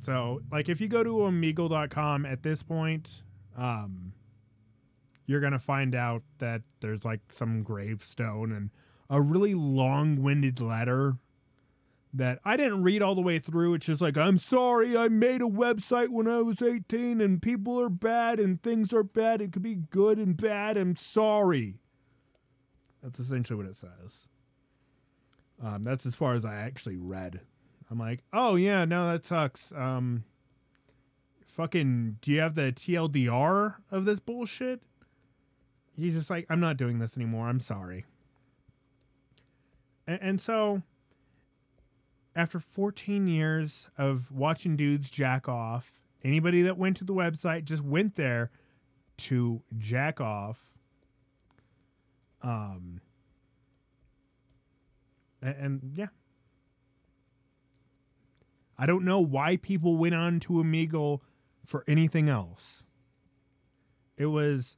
So, 0.00 0.42
like, 0.52 0.68
if 0.68 0.80
you 0.82 0.88
go 0.88 1.02
to 1.02 1.10
omegle.com 1.10 2.26
at 2.26 2.42
this 2.42 2.62
point, 2.62 3.22
um, 3.56 4.12
you're 5.26 5.40
going 5.40 5.54
to 5.54 5.58
find 5.58 5.94
out 5.94 6.22
that 6.38 6.60
there's 6.80 7.04
like 7.06 7.20
some 7.32 7.62
gravestone 7.62 8.52
and 8.52 8.70
a 9.08 9.22
really 9.22 9.54
long 9.54 10.22
winded 10.22 10.60
letter 10.60 11.16
that 12.12 12.38
I 12.44 12.56
didn't 12.56 12.82
read 12.82 13.02
all 13.02 13.14
the 13.14 13.22
way 13.22 13.38
through. 13.38 13.74
It's 13.74 13.86
just 13.86 14.02
like, 14.02 14.18
I'm 14.18 14.38
sorry, 14.38 14.96
I 14.96 15.08
made 15.08 15.40
a 15.40 15.46
website 15.46 16.10
when 16.10 16.28
I 16.28 16.42
was 16.42 16.60
18 16.60 17.20
and 17.20 17.42
people 17.42 17.80
are 17.80 17.88
bad 17.88 18.38
and 18.38 18.62
things 18.62 18.92
are 18.92 19.02
bad. 19.02 19.40
It 19.40 19.52
could 19.52 19.62
be 19.62 19.74
good 19.74 20.18
and 20.18 20.36
bad. 20.36 20.76
I'm 20.76 20.96
sorry. 20.96 21.80
That's 23.04 23.20
essentially 23.20 23.56
what 23.56 23.66
it 23.66 23.76
says. 23.76 24.26
Um, 25.62 25.82
that's 25.82 26.06
as 26.06 26.14
far 26.14 26.34
as 26.34 26.44
I 26.44 26.54
actually 26.56 26.96
read. 26.96 27.40
I'm 27.90 27.98
like, 27.98 28.20
oh 28.32 28.56
yeah, 28.56 28.86
no, 28.86 29.12
that 29.12 29.24
sucks. 29.24 29.72
Um, 29.76 30.24
fucking, 31.46 32.16
do 32.22 32.30
you 32.30 32.40
have 32.40 32.54
the 32.54 32.72
TLDR 32.72 33.76
of 33.90 34.06
this 34.06 34.18
bullshit? 34.20 34.80
He's 35.96 36.14
just 36.14 36.30
like, 36.30 36.46
I'm 36.48 36.60
not 36.60 36.78
doing 36.78 36.98
this 36.98 37.16
anymore. 37.16 37.48
I'm 37.48 37.60
sorry. 37.60 38.06
And, 40.06 40.18
and 40.20 40.40
so, 40.40 40.82
after 42.34 42.58
14 42.58 43.26
years 43.26 43.88
of 43.96 44.32
watching 44.32 44.76
dudes 44.76 45.10
jack 45.10 45.48
off, 45.48 46.00
anybody 46.24 46.62
that 46.62 46.78
went 46.78 46.96
to 46.96 47.04
the 47.04 47.14
website 47.14 47.64
just 47.64 47.84
went 47.84 48.16
there 48.16 48.50
to 49.18 49.62
jack 49.78 50.20
off. 50.20 50.73
Um, 52.44 53.00
and, 55.40 55.56
and 55.56 55.92
yeah, 55.96 56.08
I 58.78 58.84
don't 58.84 59.04
know 59.04 59.20
why 59.20 59.56
people 59.56 59.96
went 59.96 60.14
on 60.14 60.40
to 60.40 60.54
Omegle 60.54 61.20
for 61.64 61.84
anything 61.88 62.28
else. 62.28 62.84
It 64.18 64.26
was 64.26 64.76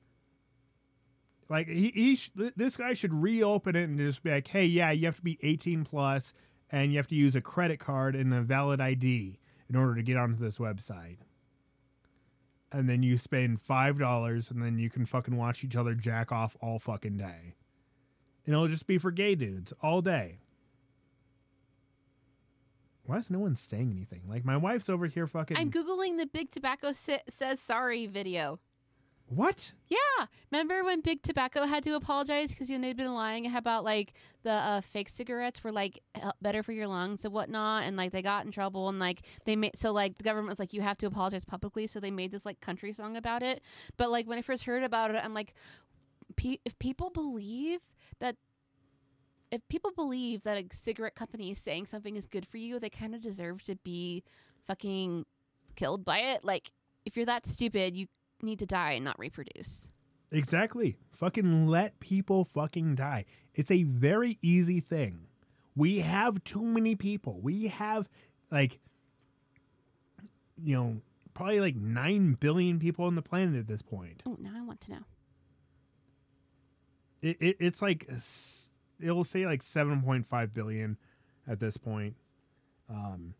like 1.48 1.66
he, 1.66 1.90
he 1.92 2.16
sh- 2.16 2.30
this 2.34 2.76
guy 2.76 2.92
should 2.92 3.12
reopen 3.12 3.74
it 3.74 3.88
and 3.88 3.98
just 3.98 4.22
be 4.22 4.30
like, 4.30 4.46
"Hey, 4.46 4.64
yeah, 4.64 4.92
you 4.92 5.06
have 5.06 5.16
to 5.16 5.22
be 5.22 5.38
18 5.42 5.84
plus 5.84 6.32
and 6.70 6.92
you 6.92 6.98
have 6.98 7.08
to 7.08 7.16
use 7.16 7.34
a 7.34 7.40
credit 7.40 7.80
card 7.80 8.14
and 8.14 8.32
a 8.32 8.42
valid 8.42 8.80
ID 8.80 9.40
in 9.68 9.76
order 9.76 9.96
to 9.96 10.02
get 10.02 10.16
onto 10.16 10.38
this 10.38 10.58
website." 10.58 11.18
And 12.72 12.88
then 12.88 13.02
you 13.02 13.16
spend 13.16 13.60
five 13.60 13.98
dollars, 13.98 14.50
and 14.50 14.62
then 14.62 14.78
you 14.78 14.90
can 14.90 15.06
fucking 15.06 15.36
watch 15.36 15.62
each 15.64 15.76
other 15.76 15.94
jack 15.94 16.32
off 16.32 16.56
all 16.60 16.78
fucking 16.78 17.16
day. 17.16 17.54
And 18.44 18.54
it'll 18.54 18.68
just 18.68 18.86
be 18.86 18.98
for 18.98 19.10
gay 19.10 19.34
dudes 19.34 19.72
all 19.82 20.02
day. 20.02 20.38
Why 23.04 23.18
is 23.18 23.30
no 23.30 23.38
one 23.38 23.54
saying 23.54 23.92
anything? 23.92 24.22
Like 24.28 24.44
my 24.44 24.56
wife's 24.56 24.88
over 24.88 25.06
here 25.06 25.26
fucking. 25.28 25.56
I'm 25.56 25.70
googling 25.70 26.18
the 26.18 26.26
Big 26.26 26.50
Tobacco 26.50 26.90
sa- 26.92 27.18
says 27.28 27.60
sorry 27.60 28.06
video. 28.06 28.58
What? 29.28 29.72
Yeah, 29.88 30.26
remember 30.52 30.84
when 30.84 31.00
Big 31.00 31.22
Tobacco 31.22 31.64
had 31.64 31.82
to 31.84 31.96
apologize 31.96 32.50
because 32.50 32.70
you 32.70 32.78
know 32.78 32.86
they'd 32.86 32.96
been 32.96 33.14
lying 33.14 33.54
about 33.54 33.84
like 33.84 34.12
the 34.44 34.52
uh, 34.52 34.80
fake 34.80 35.08
cigarettes 35.08 35.64
were 35.64 35.72
like 35.72 36.00
better 36.40 36.62
for 36.62 36.72
your 36.72 36.86
lungs 36.86 37.24
and 37.24 37.34
whatnot, 37.34 37.84
and 37.84 37.96
like 37.96 38.12
they 38.12 38.22
got 38.22 38.44
in 38.44 38.52
trouble 38.52 38.88
and 38.88 39.00
like 39.00 39.22
they 39.44 39.56
made 39.56 39.76
so 39.76 39.92
like 39.92 40.16
the 40.18 40.24
government 40.24 40.50
was 40.50 40.58
like 40.60 40.72
you 40.72 40.80
have 40.80 40.96
to 40.98 41.06
apologize 41.06 41.44
publicly, 41.44 41.86
so 41.86 41.98
they 41.98 42.10
made 42.10 42.30
this 42.30 42.46
like 42.46 42.60
country 42.60 42.92
song 42.92 43.16
about 43.16 43.42
it. 43.42 43.62
But 43.96 44.10
like 44.10 44.28
when 44.28 44.38
I 44.38 44.42
first 44.42 44.64
heard 44.64 44.84
about 44.84 45.10
it, 45.10 45.20
I'm 45.24 45.34
like, 45.34 45.54
pe- 46.36 46.58
if 46.64 46.78
people 46.78 47.10
believe 47.10 47.80
that. 48.20 48.36
If 49.52 49.66
people 49.68 49.92
believe 49.94 50.42
that 50.42 50.58
a 50.58 50.66
cigarette 50.74 51.14
company 51.14 51.52
is 51.52 51.58
saying 51.58 51.86
something 51.86 52.16
is 52.16 52.26
good 52.26 52.44
for 52.44 52.56
you, 52.56 52.80
they 52.80 52.90
kind 52.90 53.14
of 53.14 53.20
deserve 53.20 53.62
to 53.66 53.76
be 53.76 54.24
fucking 54.66 55.24
killed 55.76 56.04
by 56.04 56.18
it. 56.18 56.44
Like, 56.44 56.72
if 57.04 57.16
you're 57.16 57.26
that 57.26 57.46
stupid, 57.46 57.96
you 57.96 58.08
need 58.42 58.58
to 58.58 58.66
die 58.66 58.92
and 58.92 59.04
not 59.04 59.18
reproduce. 59.18 59.88
Exactly. 60.30 60.96
Fucking 61.12 61.66
let 61.66 61.98
people 62.00 62.44
fucking 62.44 62.94
die. 62.96 63.24
It's 63.54 63.70
a 63.70 63.84
very 63.84 64.38
easy 64.42 64.80
thing. 64.80 65.28
We 65.74 66.00
have 66.00 66.42
too 66.44 66.62
many 66.62 66.94
people. 66.94 67.40
We 67.40 67.68
have 67.68 68.08
like 68.50 68.78
you 70.62 70.74
know, 70.74 71.00
probably 71.34 71.60
like 71.60 71.76
9 71.76 72.38
billion 72.40 72.78
people 72.78 73.04
on 73.04 73.14
the 73.14 73.22
planet 73.22 73.56
at 73.58 73.66
this 73.66 73.82
point. 73.82 74.22
Oh, 74.26 74.36
now 74.40 74.52
I 74.56 74.62
want 74.62 74.80
to 74.82 74.92
know. 74.92 75.02
It, 77.22 77.36
it 77.40 77.56
it's 77.60 77.82
like 77.82 78.08
it'll 79.00 79.24
say 79.24 79.46
like 79.46 79.62
7.5 79.62 80.54
billion 80.54 80.96
at 81.46 81.60
this 81.60 81.76
point. 81.76 82.16
Um 82.88 83.34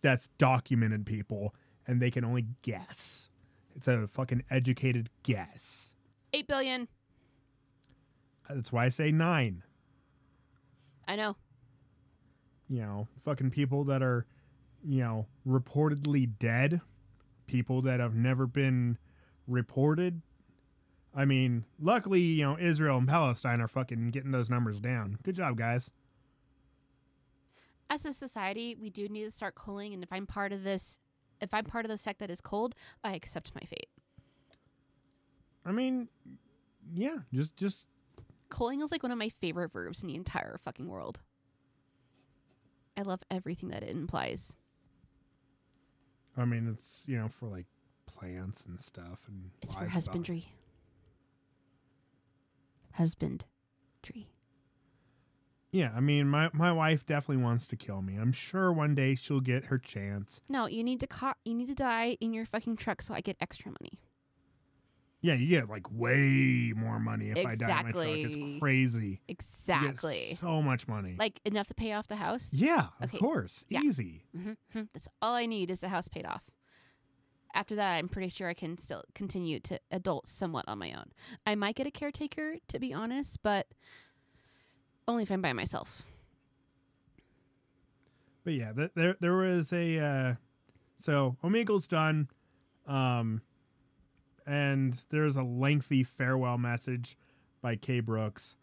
that's 0.00 0.28
documented 0.38 1.06
people 1.06 1.54
and 1.86 2.00
they 2.00 2.10
can 2.10 2.24
only 2.24 2.46
guess. 2.62 3.30
It's 3.76 3.86
a 3.86 4.06
fucking 4.06 4.42
educated 4.50 5.10
guess. 5.22 5.92
Eight 6.32 6.48
billion. 6.48 6.88
That's 8.48 8.72
why 8.72 8.86
I 8.86 8.88
say 8.88 9.10
9. 9.12 9.62
I 11.06 11.16
know. 11.16 11.36
you 12.68 12.80
know, 12.80 13.06
fucking 13.24 13.50
people 13.50 13.84
that 13.84 14.02
are, 14.02 14.26
you 14.84 15.00
know, 15.00 15.26
reportedly 15.46 16.28
dead, 16.38 16.80
people 17.46 17.80
that 17.82 18.00
have 18.00 18.14
never 18.14 18.46
been 18.46 18.98
reported. 19.46 20.20
I 21.14 21.24
mean, 21.24 21.64
luckily, 21.80 22.20
you 22.20 22.44
know, 22.44 22.58
Israel 22.58 22.98
and 22.98 23.06
Palestine 23.08 23.60
are 23.60 23.68
fucking 23.68 24.10
getting 24.10 24.32
those 24.32 24.50
numbers 24.50 24.80
down. 24.80 25.18
Good 25.22 25.36
job, 25.36 25.56
guys. 25.56 25.90
As 27.88 28.04
a 28.04 28.12
society, 28.12 28.76
we 28.80 28.90
do 28.90 29.08
need 29.08 29.24
to 29.24 29.30
start 29.30 29.54
cooling, 29.54 29.94
and 29.94 30.02
if 30.02 30.12
I'm 30.12 30.26
part 30.26 30.52
of 30.52 30.64
this, 30.64 30.98
if 31.40 31.52
I'm 31.52 31.64
part 31.64 31.84
of 31.84 31.90
the 31.90 31.96
sect 31.96 32.18
that 32.20 32.30
is 32.30 32.40
cold, 32.40 32.74
I 33.04 33.14
accept 33.14 33.52
my 33.54 33.60
fate. 33.62 33.88
I 35.64 35.72
mean, 35.72 36.08
yeah, 36.94 37.18
just 37.32 37.56
just 37.56 37.86
Cooling 38.48 38.80
is 38.80 38.92
like 38.92 39.02
one 39.02 39.10
of 39.12 39.18
my 39.18 39.28
favorite 39.28 39.72
verbs 39.72 40.02
in 40.02 40.08
the 40.08 40.14
entire 40.14 40.58
fucking 40.58 40.86
world. 40.88 41.20
I 42.96 43.02
love 43.02 43.20
everything 43.30 43.70
that 43.70 43.82
it 43.82 43.90
implies. 43.90 44.54
I 46.36 46.44
mean, 46.44 46.68
it's, 46.72 47.04
you 47.06 47.18
know, 47.18 47.28
for 47.28 47.46
like 47.48 47.66
plants 48.06 48.66
and 48.66 48.78
stuff 48.80 49.20
and 49.28 49.50
It's 49.62 49.74
for 49.74 49.80
livestock. 49.80 49.94
husbandry. 49.94 50.48
Husbandry. 52.92 53.46
Yeah, 55.76 55.92
I 55.94 56.00
mean, 56.00 56.26
my 56.26 56.48
my 56.54 56.72
wife 56.72 57.04
definitely 57.04 57.42
wants 57.44 57.66
to 57.66 57.76
kill 57.76 58.00
me. 58.00 58.16
I'm 58.16 58.32
sure 58.32 58.72
one 58.72 58.94
day 58.94 59.14
she'll 59.14 59.40
get 59.40 59.66
her 59.66 59.76
chance. 59.76 60.40
No, 60.48 60.64
you 60.66 60.82
need 60.82 61.00
to 61.00 61.34
you 61.44 61.54
need 61.54 61.68
to 61.68 61.74
die 61.74 62.16
in 62.18 62.32
your 62.32 62.46
fucking 62.46 62.76
truck 62.76 63.02
so 63.02 63.12
I 63.12 63.20
get 63.20 63.36
extra 63.42 63.70
money. 63.70 64.00
Yeah, 65.20 65.34
you 65.34 65.48
get 65.48 65.68
like 65.68 65.90
way 65.92 66.72
more 66.74 66.98
money 66.98 67.28
if 67.30 67.44
I 67.46 67.56
die 67.56 67.68
in 67.68 67.74
my 67.84 67.92
truck. 67.92 68.06
Exactly. 68.06 68.22
It's 68.22 68.58
crazy. 68.58 69.20
Exactly. 69.28 70.38
so 70.40 70.62
much 70.62 70.88
money. 70.88 71.16
Like 71.18 71.40
enough 71.44 71.66
to 71.68 71.74
pay 71.74 71.92
off 71.92 72.06
the 72.08 72.16
house. 72.16 72.54
yeah, 72.54 72.86
of 73.02 73.10
Okay. 73.10 73.18
course. 73.18 73.62
Yeah. 73.68 73.80
Easy. 73.82 74.22
hmm 74.34 74.52
That's 74.94 75.08
all 75.20 75.34
I 75.34 75.44
need 75.44 75.70
is 75.70 75.80
the 75.80 75.90
house 75.90 76.08
paid 76.08 76.24
off. 76.24 76.44
After 77.54 77.74
that, 77.76 77.96
I'm 77.96 78.08
pretty 78.08 78.28
sure 78.28 78.48
I 78.48 78.54
can 78.54 78.78
still 78.78 79.02
continue 79.14 79.60
to 79.60 79.78
adult 79.90 80.26
somewhat 80.26 80.64
on 80.68 80.78
my 80.78 80.92
own. 80.92 81.12
I 81.46 81.54
might 81.54 81.74
get 81.74 81.86
a 81.86 81.90
caretaker, 81.90 82.56
to 82.68 82.78
be 82.78 82.94
honest, 82.94 83.42
but 83.42 83.66
only 85.08 85.22
if 85.22 85.30
I'm 85.30 85.40
by 85.42 85.52
myself. 85.52 86.02
But 88.44 88.54
yeah, 88.54 88.72
th- 88.72 88.92
there 88.94 89.16
there 89.20 89.34
was 89.36 89.72
a 89.72 89.98
uh, 89.98 90.34
so 91.00 91.36
Omegle's 91.42 91.86
done, 91.88 92.28
um, 92.86 93.42
and 94.46 94.96
there's 95.10 95.36
a 95.36 95.42
lengthy 95.42 96.04
farewell 96.04 96.56
message 96.58 97.16
by 97.60 97.74
K-Brooks, 97.76 98.56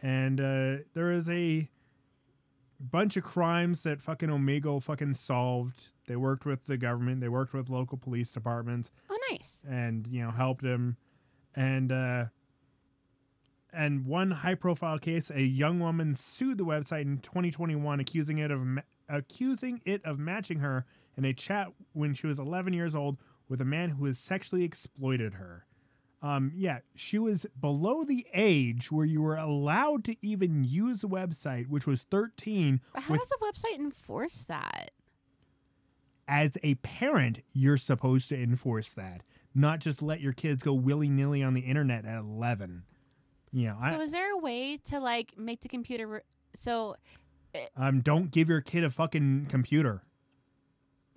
and 0.00 0.38
uh, 0.40 0.76
there 0.94 1.10
is 1.12 1.28
a 1.30 1.70
bunch 2.78 3.16
of 3.16 3.24
crimes 3.24 3.84
that 3.84 4.02
fucking 4.02 4.28
Omegle 4.28 4.82
fucking 4.82 5.14
solved. 5.14 5.84
They 6.08 6.16
worked 6.16 6.44
with 6.44 6.66
the 6.66 6.76
government. 6.76 7.20
They 7.22 7.28
worked 7.28 7.54
with 7.54 7.70
local 7.70 7.96
police 7.96 8.30
departments. 8.32 8.90
Oh, 9.08 9.16
nice. 9.30 9.62
and 9.66 10.06
you 10.08 10.22
know 10.22 10.30
helped 10.30 10.64
him 10.64 10.96
and 11.54 11.90
uh, 11.92 12.24
and 13.72 14.06
one 14.06 14.30
high 14.30 14.54
profile 14.54 14.98
case, 14.98 15.30
a 15.30 15.42
young 15.42 15.80
woman 15.80 16.14
sued 16.14 16.58
the 16.58 16.64
website 16.64 17.02
in 17.02 17.18
2021, 17.18 18.00
accusing 18.00 18.38
it 18.38 18.50
of 18.50 18.60
ma- 18.60 18.82
accusing 19.08 19.80
it 19.84 20.04
of 20.04 20.18
matching 20.18 20.60
her 20.60 20.86
in 21.16 21.24
a 21.24 21.32
chat 21.32 21.68
when 21.92 22.14
she 22.14 22.26
was 22.26 22.38
11 22.38 22.72
years 22.72 22.94
old 22.94 23.18
with 23.48 23.60
a 23.60 23.64
man 23.64 23.90
who 23.90 24.04
has 24.06 24.18
sexually 24.18 24.64
exploited 24.64 25.34
her. 25.34 25.66
Um, 26.22 26.52
yeah, 26.54 26.78
she 26.94 27.18
was 27.18 27.46
below 27.60 28.04
the 28.04 28.26
age 28.32 28.92
where 28.92 29.04
you 29.04 29.22
were 29.22 29.36
allowed 29.36 30.04
to 30.04 30.16
even 30.22 30.62
use 30.62 31.00
the 31.00 31.08
website, 31.08 31.66
which 31.66 31.86
was 31.86 32.02
13. 32.04 32.80
But 32.94 33.02
how 33.02 33.12
with 33.12 33.20
does 33.20 33.28
the 33.28 33.44
website 33.44 33.78
enforce 33.78 34.44
that? 34.44 34.92
as 36.28 36.56
a 36.62 36.74
parent, 36.76 37.42
you're 37.52 37.76
supposed 37.76 38.28
to 38.30 38.40
enforce 38.40 38.92
that, 38.94 39.22
not 39.54 39.80
just 39.80 40.00
let 40.00 40.20
your 40.20 40.32
kids 40.32 40.62
go 40.62 40.72
willy 40.72 41.08
nilly 41.08 41.42
on 41.42 41.54
the 41.54 41.60
internet 41.60 42.04
at 42.04 42.20
11. 42.20 42.84
You 43.52 43.68
know, 43.68 43.76
So 43.80 43.86
I, 43.86 43.98
is 44.00 44.12
there 44.12 44.32
a 44.32 44.38
way 44.38 44.78
to 44.84 44.98
like 45.00 45.36
make 45.36 45.60
the 45.60 45.68
computer? 45.68 46.06
Re- 46.06 46.20
so 46.54 46.96
um, 47.76 48.00
don't 48.00 48.30
give 48.30 48.48
your 48.48 48.60
kid 48.62 48.82
a 48.84 48.90
fucking 48.90 49.46
computer. 49.50 50.02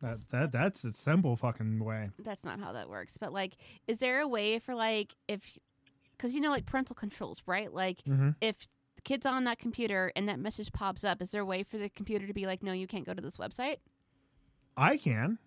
That, 0.02 0.08
That's- 0.08 0.26
that 0.32 0.52
that's 0.52 0.84
a 0.84 0.94
simple 0.94 1.36
fucking 1.38 1.84
way. 1.84 2.10
that's 2.20 2.44
not 2.44 2.60
how 2.60 2.74
that 2.74 2.90
works. 2.90 3.18
But 3.18 3.32
like, 3.34 3.56
is 3.88 4.00
there 4.00 4.20
a 4.20 4.28
way 4.28 4.60
for 4.60 4.76
like 4.76 5.16
if, 5.28 5.42
because 6.18 6.34
you 6.36 6.42
know 6.42 6.50
like 6.52 6.66
parental 6.66 6.96
controls, 6.96 7.42
right? 7.46 7.72
Like 7.74 8.04
Mm-hmm. 8.04 8.32
if 8.42 8.68
the 8.98 9.02
kid's 9.02 9.26
on 9.26 9.46
that 9.46 9.58
computer 9.60 10.12
and 10.16 10.28
that 10.30 10.40
message 10.40 10.72
pops 10.74 11.04
up, 11.06 11.22
is 11.22 11.32
there 11.32 11.42
a 11.42 11.46
way 11.46 11.64
for 11.64 11.78
the 11.78 11.90
computer 11.90 12.28
to 12.28 12.34
be 12.34 12.46
like, 12.46 12.62
no, 12.62 12.74
you 12.74 12.88
can't 12.88 13.06
go 13.06 13.14
to 13.14 13.22
this 13.22 13.38
website? 13.38 13.78
I 14.78 14.98
can, 14.98 15.38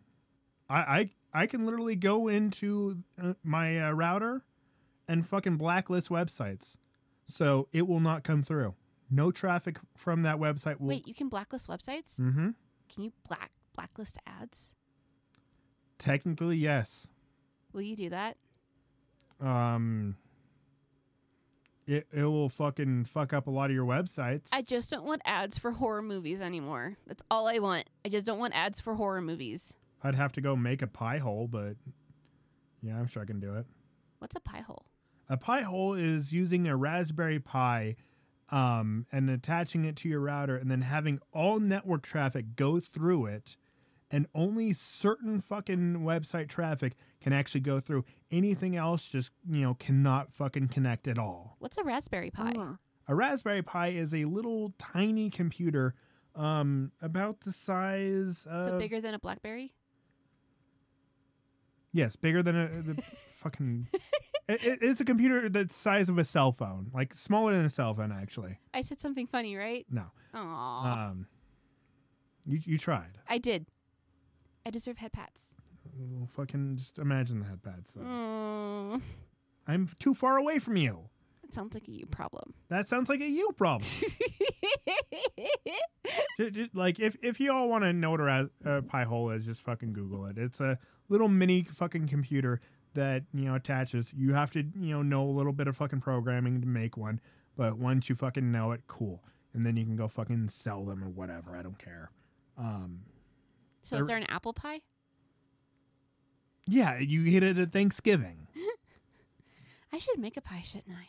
I 0.71 0.79
I, 0.79 1.11
I 1.43 1.47
can 1.47 1.67
literally 1.67 1.97
go 1.97 2.29
into 2.29 3.03
uh, 3.23 3.35
my 3.45 3.79
uh, 3.89 3.91
router 3.93 4.43
and 5.09 5.27
fucking 5.27 5.57
blacklist 5.57 6.11
websites, 6.11 6.77
so 7.27 7.69
it 7.73 7.89
will 7.89 8.01
not 8.01 8.23
come 8.23 8.43
through. 8.43 8.75
No 9.11 9.31
traffic 9.31 9.79
from 9.97 10.23
that 10.23 10.37
website 10.37 10.79
will. 10.79 10.89
Wait, 10.89 11.09
you 11.09 11.15
can 11.15 11.29
blacklist 11.29 11.67
websites? 11.69 12.21
Mm-hmm. 12.21 12.51
Can 12.93 13.03
you 13.03 13.13
black 13.27 13.51
blacklist 13.75 14.19
ads? 14.27 14.75
Technically, 15.99 16.59
yes. 16.59 17.07
Will 17.73 17.83
you 17.83 17.97
do 17.97 18.11
that? 18.11 18.37
um 19.41 20.17
it, 21.87 22.07
it 22.13 22.25
will 22.25 22.51
fucking 22.51 23.07
fuck 23.07 23.33
up 23.33 23.47
a 23.47 23.51
lot 23.51 23.71
of 23.71 23.75
your 23.75 23.87
websites. 23.87 24.49
I 24.53 24.61
just 24.61 24.91
don't 24.91 25.07
want 25.07 25.23
ads 25.25 25.57
for 25.57 25.71
horror 25.71 26.03
movies 26.03 26.43
anymore. 26.43 26.99
That's 27.07 27.23
all 27.31 27.49
I 27.49 27.61
want. 27.61 27.89
I 28.05 28.11
just 28.11 28.27
don't 28.27 28.39
want 28.39 28.55
ads 28.55 28.79
for 28.79 28.95
horror 28.95 29.23
movies. 29.23 29.73
I'd 30.03 30.15
have 30.15 30.33
to 30.33 30.43
go 30.43 30.55
make 30.55 30.83
a 30.83 30.87
Pi-hole, 30.87 31.49
but 31.49 31.77
yeah, 32.83 32.99
I'm 32.99 33.07
sure 33.07 33.23
I 33.23 33.25
can 33.25 33.41
do 33.41 33.55
it. 33.55 33.65
What's 34.19 34.37
a 34.37 34.41
Pi-hole? 34.41 34.85
A 35.29 35.37
Pi-hole 35.37 35.95
is 35.95 36.33
using 36.33 36.67
a 36.67 36.77
Raspberry 36.77 37.39
Pi 37.39 37.97
um, 38.51 39.07
and 39.13 39.29
attaching 39.29 39.85
it 39.85 39.97
to 39.97 40.09
your 40.09 40.21
router 40.21 40.57
and 40.57 40.71
then 40.71 40.81
having 40.83 41.21
all 41.33 41.61
network 41.61 42.03
traffic 42.03 42.57
go 42.57 42.81
through 42.81 43.27
it 43.27 43.57
and 44.11 44.27
only 44.35 44.73
certain 44.73 45.39
fucking 45.41 45.97
website 46.01 46.49
traffic 46.49 46.95
can 47.21 47.35
actually 47.35 47.61
go 47.61 47.79
through. 47.79 48.07
Anything 48.31 48.75
else 48.75 49.07
just, 49.07 49.31
you 49.47 49.61
know, 49.61 49.75
cannot 49.75 50.33
fucking 50.33 50.69
connect 50.69 51.07
at 51.07 51.19
all. 51.19 51.57
What's 51.59 51.77
a 51.77 51.85
Raspberry 51.85 52.31
Pi? 52.31 52.55
Mm. 52.55 52.79
A 53.07 53.15
Raspberry 53.15 53.61
Pi 53.63 53.89
is 53.89 54.15
a 54.15 54.25
little 54.25 54.73
tiny 54.79 55.29
computer, 55.29 55.95
um, 56.35 56.93
about 57.03 57.41
the 57.41 57.53
size 57.53 58.47
of 58.49 58.65
So 58.65 58.79
bigger 58.79 59.01
than 59.01 59.13
a 59.13 59.19
BlackBerry? 59.19 59.75
yes, 61.93 62.17
bigger 62.17 62.43
than 62.43 62.57
a 62.57 62.69
the 62.83 63.03
fucking. 63.39 63.89
It, 64.49 64.65
it- 64.65 64.79
it's 64.83 65.01
a 65.01 65.05
computer 65.05 65.49
that's 65.49 65.77
size 65.77 66.09
of 66.09 66.17
a 66.19 66.25
cell 66.25 66.53
phone, 66.53 66.91
like 66.95 67.15
smaller 67.15 67.55
than 67.55 67.65
a 67.67 67.69
cell 67.69 67.95
phone, 67.95 68.11
actually. 68.13 68.59
I 68.73 68.81
said 68.81 68.99
something 69.01 69.27
funny, 69.27 69.57
right? 69.57 69.85
No, 69.91 70.05
Aw. 70.35 71.09
um, 71.11 71.27
you 72.47 72.59
you 72.65 72.79
tried. 72.79 73.19
I 73.29 73.39
did. 73.39 73.67
I 74.65 74.71
deserve 74.71 74.99
head 74.99 75.13
pats. 75.13 75.57
Well, 75.99 76.29
fucking 76.35 76.77
just 76.77 76.99
imagine 76.99 77.41
the 77.41 77.47
headpads. 77.47 77.93
Though. 77.95 78.03
Mm, 78.03 79.01
I'm 79.67 79.89
too 79.99 80.15
far 80.15 80.37
away 80.37 80.59
from 80.59 80.77
you. 80.77 81.09
that 81.43 81.53
sounds 81.53 81.75
like 81.75 81.89
a 81.89 81.91
you 81.93 82.07
problem. 82.07 82.55
That 82.69 82.89
sounds 82.89 83.09
like 83.09 83.21
a 83.21 83.29
you 83.29 83.51
problem. 83.57 83.89
Ju- 86.39 86.51
ju- 86.51 86.69
like 86.73 87.01
if 87.01 87.17
if 87.23 87.41
you 87.41 87.53
all 87.53 87.69
want 87.69 87.85
to 87.85 87.93
know 87.93 88.13
what 88.13 88.21
a 88.21 88.49
uh, 88.65 88.81
Pi-hole 88.83 89.31
is, 89.31 89.45
just 89.45 89.61
fucking 89.63 89.93
Google 89.93 90.25
it. 90.27 90.39
It's 90.39 90.61
a 90.61 90.79
little 91.09 91.29
mini 91.29 91.65
fucking 91.65 92.07
computer 92.09 92.61
that 92.95 93.25
you 93.33 93.45
know 93.45 93.55
attaches. 93.55 94.13
You 94.17 94.35
have 94.35 94.51
to 94.53 94.61
you 94.61 94.95
know 94.95 95.03
know 95.03 95.25
a 95.25 95.33
little 95.33 95.53
bit 95.53 95.67
of 95.69 95.77
fucking 95.77 96.01
programming 96.01 96.61
to 96.61 96.67
make 96.67 96.97
one, 96.97 97.21
but 97.57 97.79
once 97.79 98.09
you 98.09 98.15
fucking 98.15 98.51
know 98.51 98.73
it, 98.73 98.83
cool, 98.87 99.23
and 99.55 99.65
then 99.65 99.77
you 99.77 99.85
can 99.85 99.97
go 99.97 100.09
fucking 100.09 100.49
sell 100.49 100.85
them 100.85 101.03
or 101.03 101.09
whatever. 101.09 101.57
I 101.57 101.63
don't 101.63 101.79
care. 101.79 102.11
Um, 102.57 103.01
so 103.83 103.97
is 103.97 104.07
there 104.07 104.17
an 104.17 104.25
apple 104.25 104.53
pie? 104.53 104.81
yeah, 106.69 106.99
you 106.99 107.29
get 107.31 107.43
it 107.43 107.59
at 107.59 107.73
Thanksgiving. 107.73 108.47
I 109.93 109.99
should 109.99 110.19
make 110.19 110.37
a 110.37 110.43
pie, 110.43 110.63
shouldn't 110.65 110.95
I? 110.95 111.09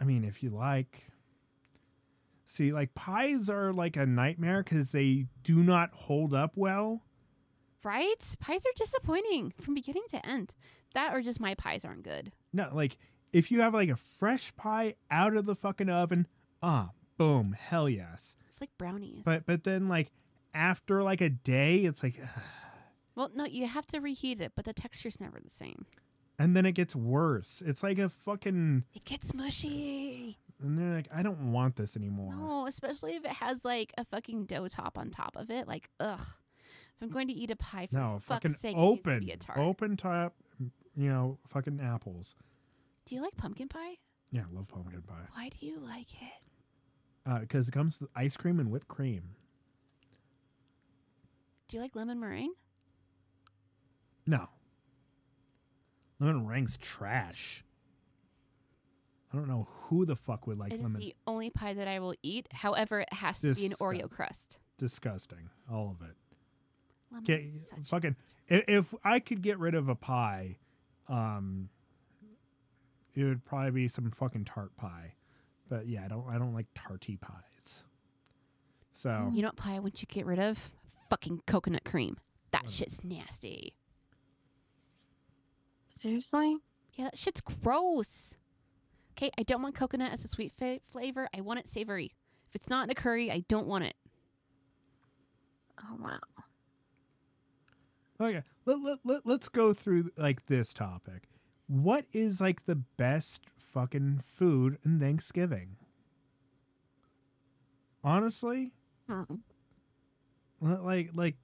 I 0.00 0.04
mean, 0.04 0.24
if 0.24 0.42
you 0.42 0.50
like. 0.50 1.10
See, 2.46 2.72
like 2.72 2.94
pies 2.94 3.50
are 3.50 3.72
like 3.72 3.96
a 3.96 4.06
nightmare 4.06 4.62
because 4.62 4.92
they 4.92 5.26
do 5.42 5.56
not 5.62 5.90
hold 5.92 6.32
up 6.32 6.52
well. 6.54 7.02
Right? 7.84 8.14
Pies 8.40 8.62
are 8.66 8.72
disappointing 8.76 9.52
from 9.60 9.74
beginning 9.74 10.04
to 10.10 10.26
end. 10.26 10.54
That 10.94 11.14
or 11.14 11.22
just 11.22 11.38
my 11.40 11.54
pies 11.54 11.84
aren't 11.84 12.02
good. 12.02 12.32
No, 12.52 12.70
like 12.72 12.96
if 13.32 13.50
you 13.50 13.60
have 13.60 13.74
like 13.74 13.88
a 13.90 13.96
fresh 13.96 14.54
pie 14.56 14.94
out 15.10 15.36
of 15.36 15.44
the 15.46 15.54
fucking 15.54 15.90
oven, 15.90 16.26
ah, 16.62 16.90
boom, 17.18 17.54
hell 17.58 17.88
yes. 17.88 18.36
It's 18.48 18.60
like 18.60 18.70
brownies. 18.78 19.22
But 19.24 19.44
but 19.46 19.64
then 19.64 19.88
like 19.88 20.10
after 20.54 21.02
like 21.02 21.20
a 21.20 21.28
day, 21.30 21.78
it's 21.78 22.02
like, 22.02 22.18
well, 23.14 23.30
no, 23.34 23.44
you 23.44 23.66
have 23.66 23.86
to 23.88 24.00
reheat 24.00 24.40
it, 24.40 24.52
but 24.56 24.64
the 24.64 24.72
texture's 24.72 25.20
never 25.20 25.38
the 25.42 25.50
same. 25.50 25.84
and 26.38 26.56
then 26.56 26.64
it 26.64 26.72
gets 26.72 26.94
worse. 26.96 27.62
It's 27.66 27.82
like 27.82 27.98
a 27.98 28.08
fucking, 28.08 28.84
It 28.94 29.04
gets 29.04 29.34
mushy. 29.34 30.38
and 30.62 30.78
they're 30.78 30.94
like, 30.94 31.08
I 31.14 31.22
don't 31.22 31.52
want 31.52 31.76
this 31.76 31.96
anymore. 31.96 32.34
No, 32.34 32.66
especially 32.66 33.14
if 33.16 33.24
it 33.24 33.32
has 33.32 33.64
like 33.64 33.92
a 33.98 34.04
fucking 34.04 34.46
dough 34.46 34.68
top 34.68 34.96
on 34.96 35.10
top 35.10 35.36
of 35.36 35.50
it. 35.50 35.66
Like, 35.68 35.90
ugh. 36.00 36.20
If 36.96 37.02
I'm 37.02 37.10
going 37.10 37.28
to 37.28 37.34
eat 37.34 37.50
a 37.50 37.56
pie, 37.56 37.88
for 37.90 37.96
No, 37.96 38.12
fuck's 38.20 38.26
fucking 38.44 38.52
sake, 38.54 38.76
it 38.76 38.78
needs 38.78 39.02
to 39.02 39.08
open, 39.10 39.20
be 39.20 39.30
a 39.32 39.36
tart. 39.36 39.58
open 39.58 39.96
top, 39.96 40.34
you 40.96 41.08
know, 41.08 41.38
fucking 41.48 41.80
apples. 41.82 42.34
Do 43.06 43.14
you 43.14 43.22
like 43.22 43.36
pumpkin 43.36 43.68
pie? 43.68 43.96
Yeah, 44.30 44.42
I 44.50 44.56
love 44.56 44.68
pumpkin 44.68 45.02
pie. 45.02 45.26
Why 45.34 45.48
do 45.48 45.66
you 45.66 45.78
like 45.80 46.12
it? 46.12 47.28
Uh, 47.30 47.38
because 47.40 47.68
it 47.68 47.72
comes 47.72 48.00
with 48.00 48.10
ice 48.14 48.36
cream 48.36 48.60
and 48.60 48.70
whipped 48.70 48.88
cream. 48.88 49.30
Do 51.68 51.76
you 51.76 51.82
like 51.82 51.96
lemon 51.96 52.20
meringue? 52.20 52.54
No. 54.26 54.48
Lemon 56.20 56.46
meringue's 56.46 56.76
trash. 56.76 57.64
I 59.32 59.36
don't 59.36 59.48
know 59.48 59.66
who 59.70 60.06
the 60.06 60.14
fuck 60.14 60.46
would 60.46 60.58
like 60.58 60.72
it 60.72 60.80
lemon. 60.80 60.96
It's 61.02 61.06
the 61.06 61.14
only 61.26 61.50
pie 61.50 61.74
that 61.74 61.88
I 61.88 61.98
will 61.98 62.14
eat. 62.22 62.46
However, 62.52 63.00
it 63.00 63.12
has 63.12 63.40
to 63.40 63.52
be 63.54 63.66
an 63.66 63.72
Oreo 63.80 64.08
crust. 64.08 64.60
Disgusting. 64.78 65.50
All 65.70 65.90
of 65.90 66.06
it. 66.08 66.14
Lemon 67.14 67.24
Okay, 67.30 67.44
is 67.44 67.68
such 67.68 67.88
fucking. 67.88 68.16
i- 68.50 68.64
If 68.68 68.94
I 69.04 69.20
could 69.20 69.40
get 69.42 69.58
rid 69.58 69.74
of 69.74 69.88
a 69.88 69.94
pie, 69.94 70.58
um, 71.08 71.68
it 73.14 73.24
would 73.24 73.44
probably 73.44 73.70
be 73.70 73.88
some 73.88 74.10
fucking 74.10 74.44
tart 74.44 74.76
pie. 74.76 75.14
But 75.68 75.86
yeah, 75.86 76.04
I 76.04 76.08
don't. 76.08 76.28
I 76.28 76.36
don't 76.38 76.52
like 76.54 76.66
tarty 76.74 77.16
pies. 77.16 77.82
So 78.92 79.30
You 79.32 79.42
know 79.42 79.48
what 79.48 79.56
pie 79.56 79.74
I 79.76 79.78
want 79.80 80.00
you 80.02 80.06
to 80.06 80.14
get 80.14 80.26
rid 80.26 80.38
of? 80.38 80.72
Fucking 81.10 81.42
coconut 81.46 81.84
cream. 81.84 82.18
That 82.52 82.64
What? 82.64 82.72
shit's 82.72 83.02
nasty. 83.04 83.74
Seriously? 85.88 86.58
Yeah, 86.94 87.04
that 87.04 87.18
shit's 87.18 87.40
gross. 87.40 88.36
Okay, 89.12 89.30
I 89.38 89.42
don't 89.42 89.62
want 89.62 89.74
coconut 89.74 90.12
as 90.12 90.24
a 90.24 90.28
sweet 90.28 90.52
fa- 90.52 90.80
flavor. 90.82 91.28
I 91.34 91.40
want 91.40 91.60
it 91.60 91.68
savory. 91.68 92.14
If 92.48 92.56
it's 92.56 92.68
not 92.68 92.84
in 92.84 92.90
a 92.90 92.94
curry, 92.94 93.30
I 93.30 93.40
don't 93.48 93.66
want 93.66 93.84
it. 93.84 93.94
Oh 95.82 95.96
wow. 95.98 96.18
Okay, 98.20 98.42
let, 98.64 98.78
let, 98.80 98.98
let, 99.04 99.26
let's 99.26 99.48
go 99.48 99.72
through 99.72 100.10
like 100.16 100.46
this 100.46 100.72
topic. 100.72 101.28
What 101.66 102.06
is 102.12 102.40
like 102.40 102.66
the 102.66 102.74
best 102.76 103.46
fucking 103.56 104.20
food 104.24 104.78
in 104.84 105.00
Thanksgiving? 105.00 105.76
Honestly, 108.02 108.72
Hmm. 109.08 109.22
Like 110.60 111.10
like 111.14 111.36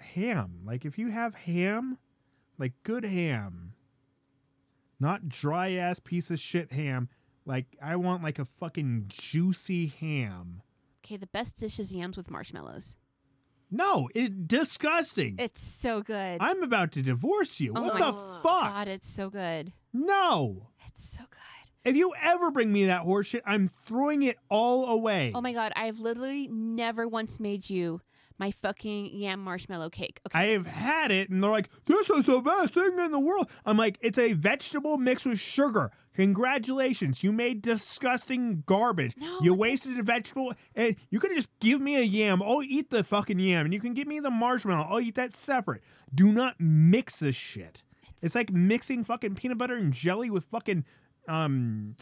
ham 0.00 0.60
like 0.64 0.84
if 0.84 0.98
you 0.98 1.10
have 1.10 1.34
ham 1.34 1.96
like 2.58 2.72
good 2.82 3.04
ham 3.04 3.72
not 4.98 5.28
dry 5.28 5.72
ass 5.72 5.98
piece 6.00 6.30
of 6.30 6.38
shit 6.38 6.72
ham 6.72 7.08
like 7.46 7.66
i 7.82 7.96
want 7.96 8.22
like 8.22 8.38
a 8.38 8.44
fucking 8.44 9.04
juicy 9.08 9.86
ham 9.86 10.60
Okay, 11.04 11.16
the 11.18 11.26
best 11.26 11.58
dish 11.58 11.78
is 11.78 11.92
yams 11.92 12.16
with 12.16 12.30
marshmallows. 12.30 12.96
No, 13.74 14.08
it 14.14 14.46
disgusting. 14.46 15.34
It's 15.40 15.60
so 15.60 16.00
good. 16.00 16.38
I'm 16.40 16.62
about 16.62 16.92
to 16.92 17.02
divorce 17.02 17.58
you. 17.58 17.72
Oh 17.74 17.82
what 17.82 17.98
the 17.98 18.12
fuck? 18.40 18.70
God, 18.70 18.88
it's 18.88 19.08
so 19.08 19.30
good. 19.30 19.72
No. 19.92 20.68
It's 20.86 21.10
so 21.10 21.24
good. 21.28 21.90
If 21.90 21.96
you 21.96 22.14
ever 22.22 22.52
bring 22.52 22.72
me 22.72 22.86
that 22.86 23.02
horseshit, 23.02 23.40
I'm 23.44 23.66
throwing 23.66 24.22
it 24.22 24.38
all 24.48 24.86
away. 24.86 25.32
Oh 25.34 25.40
my 25.40 25.52
god, 25.52 25.72
I've 25.74 25.98
literally 25.98 26.46
never 26.46 27.08
once 27.08 27.40
made 27.40 27.68
you 27.68 28.00
my 28.38 28.52
fucking 28.52 29.10
yam 29.12 29.40
marshmallow 29.40 29.90
cake. 29.90 30.20
Okay. 30.26 30.38
I 30.38 30.46
have 30.52 30.66
had 30.66 31.10
it, 31.10 31.28
and 31.30 31.42
they're 31.42 31.50
like, 31.50 31.68
"This 31.86 32.10
is 32.10 32.24
the 32.26 32.40
best 32.40 32.74
thing 32.74 32.96
in 32.98 33.10
the 33.10 33.18
world." 33.18 33.50
I'm 33.66 33.76
like, 33.76 33.98
"It's 34.00 34.18
a 34.18 34.34
vegetable 34.34 34.98
mixed 34.98 35.26
with 35.26 35.40
sugar. 35.40 35.90
Congratulations, 36.14 37.24
you 37.24 37.32
made 37.32 37.60
disgusting 37.60 38.62
garbage. 38.66 39.14
No, 39.16 39.40
you 39.40 39.52
wasted 39.52 39.98
a 39.98 40.02
vegetable, 40.02 40.52
and 40.74 40.94
you 41.10 41.18
could 41.18 41.32
just 41.34 41.50
give 41.58 41.80
me 41.80 41.96
a 41.96 42.02
yam. 42.02 42.40
I'll 42.42 42.62
eat 42.62 42.90
the 42.90 43.02
fucking 43.02 43.38
yam, 43.40 43.66
and 43.66 43.74
you 43.74 43.80
can 43.80 43.94
give 43.94 44.06
me 44.06 44.20
the 44.20 44.30
marshmallow. 44.30 44.86
I'll 44.88 45.00
eat 45.00 45.16
that 45.16 45.34
separate. 45.34 45.82
Do 46.14 46.30
not 46.30 46.54
mix 46.60 47.16
this 47.16 47.34
shit. 47.34 47.82
It's 48.22 48.34
like 48.34 48.52
mixing 48.52 49.02
fucking 49.02 49.34
peanut 49.34 49.58
butter 49.58 49.76
and 49.76 49.92
jelly 49.92 50.30
with 50.30 50.44
fucking 50.44 50.84
um, 51.28 51.96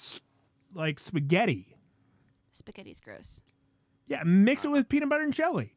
like 0.75 1.01
spaghetti. 1.01 1.77
Spaghetti's 2.53 3.01
gross. 3.01 3.43
Yeah, 4.07 4.23
mix 4.25 4.65
it 4.65 4.71
with 4.71 4.89
peanut 4.89 5.09
butter 5.09 5.25
and 5.25 5.33
jelly. 5.33 5.75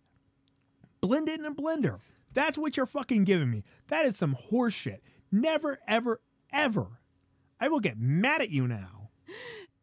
Blend 0.99 1.29
it 1.29 1.39
in 1.39 1.45
a 1.45 1.53
blender. 1.53 1.99
That's 2.33 2.57
what 2.57 2.75
you're 2.75 2.85
fucking 2.85 3.23
giving 3.23 3.49
me. 3.49 3.63
That 3.87 4.05
is 4.05 4.17
some 4.17 4.33
horse 4.33 4.73
shit. 4.73 5.01
Never, 5.31 5.79
ever, 5.87 6.19
ever. 6.51 6.99
I 7.59 7.67
will 7.69 7.79
get 7.79 7.97
mad 7.97 8.41
at 8.41 8.49
you 8.49 8.67
now. 8.67 9.09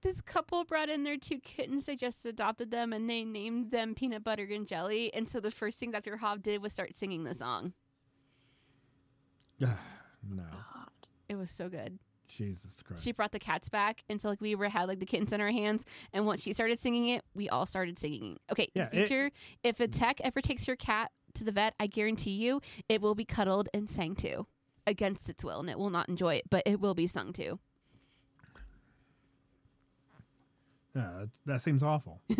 This 0.02 0.20
couple 0.20 0.64
brought 0.64 0.88
in 0.88 1.04
their 1.04 1.16
two 1.16 1.38
kittens. 1.38 1.86
They 1.86 1.94
just 1.96 2.26
adopted 2.26 2.70
them 2.70 2.92
and 2.92 3.08
they 3.08 3.24
named 3.24 3.70
them 3.70 3.94
Peanut 3.94 4.24
Butter 4.24 4.46
and 4.50 4.66
Jelly. 4.66 5.12
And 5.14 5.28
so 5.28 5.38
the 5.40 5.50
first 5.52 5.78
thing 5.78 5.90
Dr. 5.92 6.16
Hobb 6.16 6.42
did 6.42 6.60
was 6.60 6.72
start 6.72 6.94
singing 6.96 7.24
the 7.24 7.34
song. 7.34 7.72
no. 9.60 10.42
It 11.28 11.36
was 11.36 11.50
so 11.50 11.68
good. 11.68 11.98
Jesus 12.28 12.82
Christ. 12.82 13.04
She 13.04 13.12
brought 13.12 13.32
the 13.32 13.38
cats 13.38 13.68
back, 13.68 14.04
and 14.08 14.18
so 14.20 14.28
like 14.30 14.40
we 14.40 14.54
were 14.54 14.68
had 14.68 14.88
like 14.88 14.98
the 15.00 15.06
kittens 15.06 15.32
in 15.34 15.40
our 15.42 15.50
hands, 15.50 15.84
and 16.14 16.24
once 16.24 16.42
she 16.42 16.54
started 16.54 16.80
singing 16.80 17.08
it, 17.08 17.22
we 17.34 17.48
all 17.50 17.66
started 17.66 17.98
singing. 17.98 18.38
Okay, 18.50 18.68
Yeah, 18.74 18.84
in 18.84 18.88
the 18.90 19.02
it- 19.02 19.08
future, 19.08 19.30
if 19.62 19.80
a 19.80 19.86
tech 19.88 20.18
ever 20.22 20.40
takes 20.40 20.66
your 20.66 20.76
cat 20.76 21.10
to 21.34 21.44
the 21.44 21.52
vet, 21.52 21.74
I 21.78 21.86
guarantee 21.88 22.30
you 22.32 22.62
it 22.88 23.02
will 23.02 23.14
be 23.14 23.26
cuddled 23.26 23.68
and 23.74 23.88
sang 23.88 24.14
to, 24.16 24.46
against 24.86 25.28
its 25.28 25.44
will, 25.44 25.60
and 25.60 25.70
it 25.70 25.78
will 25.78 25.90
not 25.90 26.08
enjoy 26.08 26.34
it, 26.34 26.44
but 26.50 26.62
it 26.66 26.80
will 26.80 26.94
be 26.94 27.06
sung 27.06 27.32
to. 27.34 27.58
Yeah, 30.94 31.10
that, 31.20 31.28
that 31.46 31.62
seems 31.62 31.82
awful. 31.82 32.20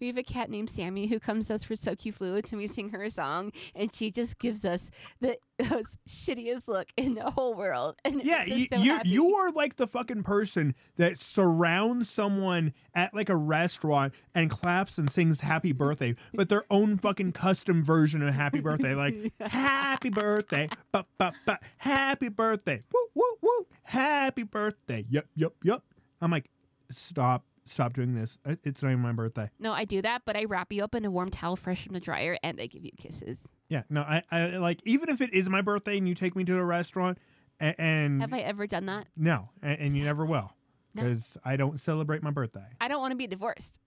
we 0.00 0.08
have 0.08 0.16
a 0.16 0.22
cat 0.24 0.50
named 0.50 0.70
Sammy 0.70 1.06
who 1.06 1.20
comes 1.20 1.46
to 1.46 1.54
us 1.54 1.62
for 1.62 1.76
So 1.76 1.94
Fluids, 1.94 2.50
and 2.50 2.60
we 2.60 2.66
sing 2.66 2.88
her 2.90 3.04
a 3.04 3.10
song, 3.10 3.52
and 3.76 3.94
she 3.94 4.10
just 4.10 4.38
gives 4.40 4.64
us 4.64 4.90
the 5.20 5.38
most 5.70 5.96
shittiest 6.08 6.66
look 6.66 6.88
in 6.96 7.14
the 7.14 7.30
whole 7.30 7.54
world. 7.54 7.94
And 8.04 8.22
Yeah, 8.24 8.44
you, 8.44 8.66
so 8.66 8.76
you, 8.76 8.98
you 9.04 9.36
are 9.36 9.52
like 9.52 9.76
the 9.76 9.86
fucking 9.86 10.24
person 10.24 10.74
that 10.96 11.20
surrounds 11.20 12.10
someone 12.10 12.72
at 12.92 13.14
like 13.14 13.28
a 13.28 13.36
restaurant 13.36 14.14
and 14.34 14.50
claps 14.50 14.98
and 14.98 15.08
sings 15.08 15.40
happy 15.40 15.70
birthday, 15.72 16.16
but 16.34 16.48
their 16.48 16.64
own 16.70 16.98
fucking 16.98 17.32
custom 17.32 17.84
version 17.84 18.20
of 18.20 18.34
happy 18.34 18.60
birthday. 18.60 18.94
Like, 18.94 19.32
happy 19.40 20.10
birthday, 20.10 20.68
but, 20.90 21.06
but, 21.18 21.34
but, 21.44 21.62
happy 21.76 22.30
birthday, 22.30 22.82
woo, 22.92 23.06
woo, 23.14 23.36
woo, 23.40 23.66
happy 23.84 24.42
birthday. 24.42 25.04
Yep, 25.08 25.26
yep, 25.36 25.52
yep. 25.62 25.82
I'm 26.20 26.32
like, 26.32 26.50
stop, 26.90 27.44
stop 27.66 27.92
doing 27.94 28.14
this. 28.14 28.38
It's 28.64 28.82
not 28.82 28.90
even 28.90 29.00
my 29.02 29.12
birthday. 29.12 29.50
No, 29.58 29.72
I 29.72 29.84
do 29.84 30.00
that, 30.02 30.22
but 30.24 30.36
I 30.36 30.44
wrap 30.44 30.72
you 30.72 30.82
up 30.84 30.94
in 30.94 31.04
a 31.04 31.10
warm 31.10 31.30
towel 31.30 31.56
fresh 31.56 31.84
from 31.84 31.94
the 31.94 32.00
dryer, 32.00 32.38
and 32.42 32.60
I 32.60 32.66
give 32.66 32.84
you 32.84 32.92
kisses. 32.96 33.38
Yeah, 33.68 33.82
no, 33.90 34.02
I, 34.02 34.22
I 34.30 34.46
like, 34.58 34.80
even 34.84 35.08
if 35.08 35.20
it 35.20 35.32
is 35.34 35.48
my 35.50 35.60
birthday 35.60 35.98
and 35.98 36.08
you 36.08 36.14
take 36.14 36.36
me 36.36 36.44
to 36.44 36.56
a 36.56 36.64
restaurant 36.64 37.18
and, 37.58 37.74
and 37.78 38.20
Have 38.20 38.32
I 38.32 38.40
ever 38.40 38.66
done 38.66 38.86
that? 38.86 39.06
no, 39.16 39.48
and, 39.62 39.78
and 39.80 39.92
you 39.92 40.04
never 40.04 40.24
will. 40.24 40.52
No. 40.94 41.02
Because 41.02 41.36
I 41.44 41.56
don't 41.56 41.78
celebrate 41.80 42.22
my 42.22 42.30
birthday. 42.30 42.64
I 42.80 42.88
don't 42.88 43.00
want 43.00 43.10
to 43.12 43.16
be 43.16 43.26
divorced. 43.26 43.78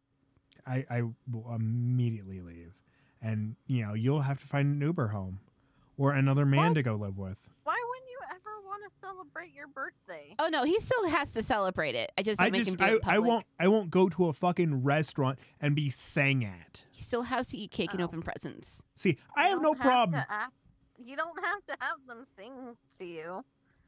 I, 0.67 0.85
I 0.89 1.01
will 1.31 1.53
immediately 1.55 2.41
leave. 2.41 2.73
And, 3.21 3.55
you 3.67 3.85
know, 3.85 3.93
you'll 3.93 4.21
have 4.21 4.39
to 4.41 4.47
find 4.47 4.75
an 4.75 4.81
Uber 4.87 5.07
home 5.07 5.39
or 5.97 6.13
another 6.13 6.45
man 6.45 6.67
What? 6.69 6.73
to 6.75 6.83
go 6.83 6.95
live 6.95 7.17
with. 7.17 7.39
Why 7.63 7.75
wouldn't 7.89 8.09
you 8.09 8.19
ever 8.29 8.65
want 8.65 8.78
to 8.89 9.07
celebrate 9.07 9.53
your 9.53 9.67
birthday? 9.67 10.35
Oh 10.39 10.47
no, 10.49 10.63
he 10.63 10.79
still 10.79 11.07
has 11.09 11.31
to 11.33 11.41
celebrate 11.41 11.95
it. 11.95 12.11
I 12.17 12.23
just 12.23 12.39
don't 12.39 12.47
I 12.47 12.49
make 12.49 12.67
him 12.67 12.75
do 12.75 12.83
I, 12.83 12.89
it 12.89 13.01
in 13.03 13.09
I 13.09 13.19
won't 13.19 13.45
I 13.59 13.67
won't 13.67 13.89
go 13.91 14.09
to 14.09 14.27
a 14.27 14.33
fucking 14.33 14.83
restaurant 14.83 15.39
and 15.61 15.75
be 15.75 15.89
sang 15.89 16.43
at. 16.43 16.83
He 16.91 17.03
still 17.03 17.23
has 17.23 17.47
to 17.47 17.57
eat 17.57 17.71
cake 17.71 17.91
and 17.93 18.01
Oh. 18.01 18.05
open 18.05 18.21
presents. 18.21 18.81
See, 18.95 19.17
I 19.35 19.47
have 19.49 19.61
no 19.61 19.73
don't 19.73 19.79
problem. 19.81 20.21
to 20.21 20.27
act- 20.31 20.53
you 21.03 21.15
don't 21.15 21.39
have 21.43 21.65
to 21.67 21.75
have 21.79 21.97
them 22.07 22.25
sing 22.37 22.75
to 22.99 23.05
you. 23.05 23.45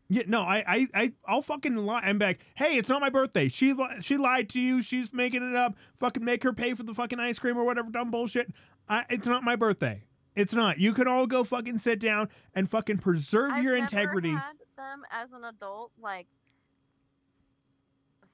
Yeah, 0.08 0.24
no, 0.28 0.42
I, 0.42 0.64
I, 0.68 0.88
I, 0.94 1.14
I'll 1.26 1.42
fucking 1.42 1.76
lie. 1.78 2.02
I'm 2.02 2.18
back. 2.18 2.40
Hey, 2.56 2.76
it's 2.78 2.90
not 2.90 3.00
my 3.00 3.10
birthday. 3.10 3.48
She, 3.48 3.72
li- 3.72 4.02
she 4.02 4.18
lied 4.18 4.50
to 4.50 4.60
you. 4.60 4.82
She's 4.82 5.14
making 5.14 5.42
it 5.50 5.56
up. 5.56 5.76
Fucking 6.00 6.24
make 6.26 6.44
her 6.44 6.52
pay 6.52 6.74
for 6.74 6.84
the 6.84 6.94
fucking 6.94 7.18
ice 7.20 7.40
cream 7.40 7.58
or 7.58 7.64
whatever 7.64 7.90
dumb 7.90 8.12
bullshit. 8.12 8.52
I, 8.90 9.06
it's 9.10 9.26
not 9.26 9.44
my 9.44 9.56
birthday. 9.56 10.04
It's 10.36 10.54
not. 10.54 10.80
You 10.80 10.94
can 10.94 11.08
all 11.08 11.28
go 11.28 11.46
fucking 11.46 11.80
sit 11.80 12.00
down 12.00 12.28
and 12.54 12.70
fucking 12.70 12.98
preserve 12.98 13.52
I've 13.54 13.64
your 13.64 13.76
integrity. 13.78 14.32
had 14.32 14.54
them 14.82 15.04
as 15.12 15.30
an 15.34 15.44
adult 15.46 15.92
like 16.02 16.28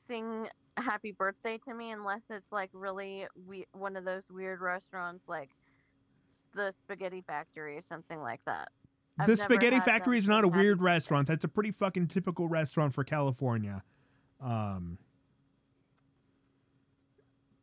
sing 0.07 0.47
happy 0.77 1.11
birthday 1.11 1.59
to 1.67 1.73
me 1.73 1.91
unless 1.91 2.21
it's 2.29 2.45
like 2.51 2.69
really 2.73 3.25
we- 3.47 3.67
one 3.73 3.95
of 3.95 4.05
those 4.05 4.23
weird 4.31 4.61
restaurants 4.61 5.23
like 5.27 5.49
the 6.55 6.73
Spaghetti 6.85 7.23
Factory 7.25 7.77
or 7.77 7.83
something 7.89 8.19
like 8.19 8.39
that. 8.45 8.69
I've 9.19 9.27
the 9.27 9.37
Spaghetti 9.37 9.79
Factory 9.79 10.17
is 10.17 10.27
not 10.27 10.43
a 10.43 10.47
weird 10.47 10.77
birthday. 10.79 10.93
restaurant. 10.93 11.27
That's 11.27 11.43
a 11.43 11.47
pretty 11.47 11.71
fucking 11.71 12.07
typical 12.07 12.47
restaurant 12.47 12.93
for 12.93 13.03
California. 13.03 13.83
Um, 14.41 14.97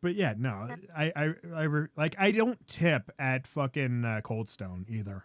but 0.03 0.17
yeah, 0.17 0.35
no, 0.37 0.69
I, 0.97 1.13
I, 1.15 1.35
I 1.55 1.63
re- 1.63 1.89
like 1.97 2.17
I 2.19 2.31
don't 2.33 2.65
tip 2.67 3.11
at 3.19 3.47
fucking 3.47 4.05
uh, 4.05 4.21
Cold 4.23 4.51
Stone 4.51 4.87
either. 4.89 5.25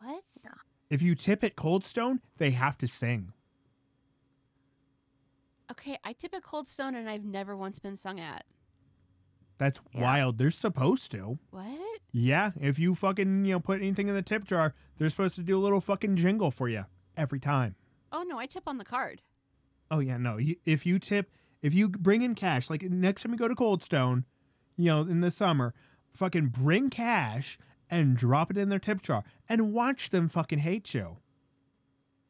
What? 0.00 0.22
If 0.94 1.02
you 1.02 1.16
tip 1.16 1.42
at 1.42 1.56
Cold 1.56 1.84
Stone, 1.84 2.20
they 2.38 2.52
have 2.52 2.78
to 2.78 2.86
sing. 2.86 3.32
Okay, 5.68 5.98
I 6.04 6.12
tip 6.12 6.32
at 6.36 6.44
Cold 6.44 6.68
Stone 6.68 6.94
and 6.94 7.10
I've 7.10 7.24
never 7.24 7.56
once 7.56 7.80
been 7.80 7.96
sung 7.96 8.20
at. 8.20 8.44
That's 9.58 9.80
Yeah. 9.92 10.02
wild. 10.02 10.38
They're 10.38 10.52
supposed 10.52 11.10
to. 11.10 11.40
What? 11.50 12.00
Yeah, 12.12 12.52
if 12.60 12.78
you 12.78 12.94
fucking 12.94 13.44
you 13.44 13.54
know 13.54 13.58
put 13.60 13.80
anything 13.80 14.06
in 14.06 14.14
the 14.14 14.22
tip 14.22 14.44
jar, 14.44 14.72
they're 14.96 15.10
supposed 15.10 15.34
to 15.34 15.42
do 15.42 15.58
a 15.58 15.62
little 15.62 15.80
fucking 15.80 16.14
jingle 16.14 16.52
for 16.52 16.68
you 16.68 16.84
every 17.16 17.40
time. 17.40 17.74
Oh 18.12 18.22
no, 18.22 18.38
I 18.38 18.46
tip 18.46 18.68
on 18.68 18.78
the 18.78 18.84
card. 18.84 19.20
Oh 19.90 19.98
yeah, 19.98 20.16
no. 20.16 20.38
If 20.64 20.86
you 20.86 21.00
tip, 21.00 21.28
if 21.60 21.74
you 21.74 21.88
bring 21.88 22.22
in 22.22 22.36
cash, 22.36 22.70
like 22.70 22.82
next 22.82 23.22
time 23.22 23.32
you 23.32 23.38
go 23.38 23.48
to 23.48 23.56
Cold 23.56 23.82
Stone, 23.82 24.26
you 24.76 24.84
know, 24.84 25.00
in 25.00 25.22
the 25.22 25.32
summer, 25.32 25.74
fucking 26.12 26.50
bring 26.50 26.88
cash 26.88 27.58
and 27.90 28.16
drop 28.16 28.50
it 28.50 28.56
in 28.56 28.68
their 28.68 28.78
tip 28.78 29.02
jar 29.02 29.24
and 29.48 29.72
watch 29.72 30.10
them 30.10 30.28
fucking 30.28 30.60
hate 30.60 30.94
you. 30.94 31.18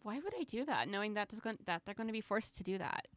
Why 0.02 0.18
would 0.18 0.34
I 0.38 0.44
do 0.44 0.64
that, 0.66 0.88
knowing 0.88 1.14
that, 1.14 1.30
gon- 1.42 1.58
that 1.64 1.82
they're 1.84 1.94
going 1.94 2.08
to 2.08 2.12
be 2.12 2.20
forced 2.20 2.56
to 2.56 2.62
do 2.62 2.76
that? 2.78 3.08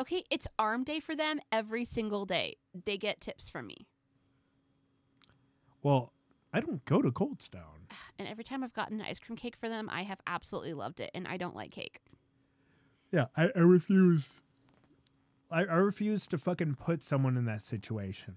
Okay, 0.00 0.24
it's 0.30 0.46
arm 0.58 0.84
day 0.84 1.00
for 1.00 1.14
them 1.14 1.40
every 1.52 1.84
single 1.84 2.24
day. 2.24 2.56
They 2.86 2.96
get 2.96 3.20
tips 3.20 3.50
from 3.50 3.66
me. 3.66 3.86
Well, 5.82 6.12
I 6.52 6.60
don't 6.60 6.84
go 6.86 7.02
to 7.02 7.10
Cold 7.12 7.42
Stone. 7.42 7.62
And 8.18 8.28
every 8.28 8.44
time 8.44 8.62
I've 8.62 8.74
gotten 8.74 9.00
an 9.00 9.06
ice 9.06 9.18
cream 9.18 9.36
cake 9.36 9.56
for 9.56 9.68
them, 9.68 9.88
I 9.90 10.02
have 10.02 10.20
absolutely 10.26 10.74
loved 10.74 11.00
it. 11.00 11.10
And 11.14 11.26
I 11.26 11.38
don't 11.38 11.56
like 11.56 11.70
cake. 11.70 12.00
Yeah, 13.10 13.26
I, 13.34 13.50
I 13.56 13.60
refuse. 13.60 14.42
I, 15.50 15.64
I 15.64 15.76
refuse 15.76 16.26
to 16.28 16.38
fucking 16.38 16.74
put 16.74 17.02
someone 17.02 17.36
in 17.38 17.46
that 17.46 17.64
situation. 17.64 18.36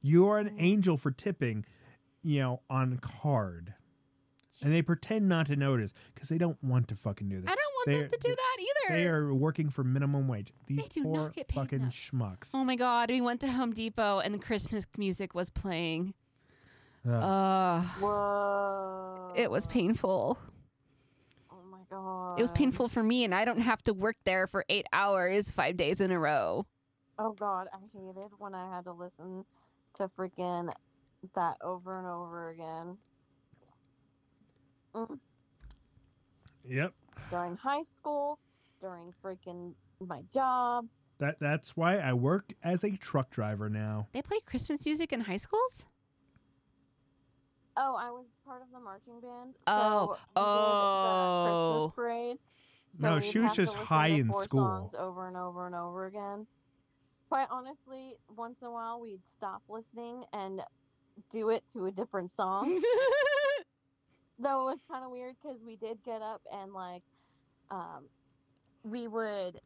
You 0.00 0.28
are 0.28 0.38
an 0.38 0.54
angel 0.58 0.96
for 0.96 1.10
tipping, 1.10 1.64
you 2.22 2.40
know, 2.40 2.60
on 2.70 2.98
card. 2.98 3.74
And 4.62 4.72
they 4.72 4.82
pretend 4.82 5.28
not 5.28 5.46
to 5.46 5.56
notice 5.56 5.92
because 6.14 6.28
they 6.28 6.38
don't 6.38 6.58
want 6.64 6.88
to 6.88 6.96
fucking 6.96 7.28
do 7.28 7.40
that. 7.40 7.48
I 7.50 7.54
don't 7.54 7.74
want 7.74 7.86
They're- 7.86 8.00
them 8.00 8.10
to 8.10 8.28
do 8.28 8.34
that 8.34 8.56
either. 8.60 8.96
They 9.00 9.06
are 9.06 9.32
working 9.32 9.70
for 9.70 9.84
minimum 9.84 10.26
wage. 10.26 10.52
These 10.66 10.88
do 10.88 11.04
not 11.04 11.14
poor 11.14 11.28
get 11.30 11.46
paid 11.48 11.54
fucking 11.54 11.80
enough. 11.82 11.94
schmucks. 11.94 12.50
Oh 12.54 12.64
my 12.64 12.74
god, 12.74 13.10
we 13.10 13.20
went 13.20 13.40
to 13.42 13.48
Home 13.52 13.72
Depot 13.72 14.18
and 14.18 14.34
the 14.34 14.38
Christmas 14.38 14.84
music 14.96 15.32
was 15.34 15.48
playing. 15.50 16.12
Ugh. 17.08 17.12
Uh, 17.22 17.82
Whoa. 18.00 19.32
it 19.36 19.48
was 19.50 19.66
painful. 19.68 20.38
Oh 21.52 21.56
my 21.70 21.78
god. 21.88 22.38
It 22.38 22.42
was 22.42 22.50
painful 22.50 22.88
for 22.88 23.02
me, 23.04 23.22
and 23.24 23.32
I 23.34 23.44
don't 23.44 23.60
have 23.60 23.82
to 23.84 23.94
work 23.94 24.16
there 24.24 24.48
for 24.48 24.64
eight 24.68 24.86
hours, 24.92 25.50
five 25.52 25.76
days 25.76 26.00
in 26.00 26.10
a 26.10 26.18
row. 26.18 26.66
Oh 27.16 27.32
god, 27.32 27.68
I 27.72 27.78
hated 27.96 28.30
when 28.38 28.54
I 28.56 28.68
had 28.74 28.84
to 28.84 28.92
listen 28.92 29.44
to 29.98 30.10
freaking 30.18 30.72
that 31.34 31.56
over 31.62 31.98
and 31.98 32.06
over 32.06 32.50
again. 32.50 32.96
Mm. 34.94 35.18
yep. 36.66 36.92
During 37.30 37.56
high 37.56 37.82
school, 37.98 38.38
during 38.80 39.12
freaking 39.22 39.74
my 40.00 40.22
jobs. 40.32 40.88
That 41.18 41.38
that's 41.38 41.76
why 41.76 41.98
I 41.98 42.12
work 42.12 42.52
as 42.62 42.84
a 42.84 42.90
truck 42.96 43.30
driver 43.30 43.68
now. 43.68 44.06
They 44.12 44.22
play 44.22 44.38
Christmas 44.46 44.84
music 44.86 45.12
in 45.12 45.20
high 45.20 45.36
schools? 45.36 45.84
Oh, 47.76 47.94
I 47.96 48.10
was 48.10 48.24
part 48.44 48.62
of 48.62 48.68
the 48.72 48.80
marching 48.80 49.20
band. 49.20 49.54
Oh, 49.66 50.06
so 50.06 50.10
we 50.10 50.14
did 50.14 50.20
the 50.34 50.40
oh. 50.40 51.92
Christmas 51.94 51.94
parade. 51.94 52.36
No, 52.98 53.20
she 53.20 53.38
was 53.38 53.54
just 53.54 53.74
high 53.74 54.08
in 54.08 54.32
school. 54.42 54.90
songs 54.90 54.94
over 54.98 55.28
and 55.28 55.36
over 55.36 55.66
and 55.66 55.74
over 55.74 56.06
again. 56.06 56.46
Quite 57.28 57.48
honestly, 57.50 58.16
once 58.34 58.56
in 58.62 58.68
a 58.68 58.70
while 58.70 59.00
we'd 59.00 59.20
stop 59.36 59.62
listening 59.68 60.24
and 60.32 60.62
do 61.30 61.50
it 61.50 61.62
to 61.72 61.86
a 61.86 61.90
different 61.90 62.32
song. 62.32 62.80
Though 64.38 64.68
it 64.68 64.72
was 64.72 64.78
kind 64.90 65.04
of 65.04 65.10
weird 65.10 65.34
because 65.42 65.58
we 65.64 65.76
did 65.76 66.02
get 66.04 66.22
up 66.22 66.40
and 66.52 66.72
like, 66.72 67.02
um, 67.70 68.08
we 68.82 69.08
would 69.08 69.60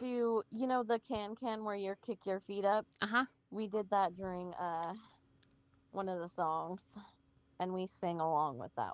do 0.00 0.42
you 0.50 0.66
know 0.66 0.82
the 0.82 1.00
can 1.08 1.34
can 1.34 1.64
where 1.64 1.74
you 1.74 1.94
kick 2.04 2.18
your 2.26 2.40
feet 2.40 2.64
up. 2.64 2.86
uh 3.00 3.06
huh. 3.06 3.24
We 3.50 3.68
did 3.68 3.88
that 3.90 4.16
during 4.16 4.52
uh 4.54 4.92
one 5.92 6.08
of 6.08 6.18
the 6.18 6.28
songs, 6.28 6.80
and 7.60 7.72
we 7.72 7.86
sang 7.86 8.20
along 8.20 8.58
with 8.58 8.72
that 8.76 8.92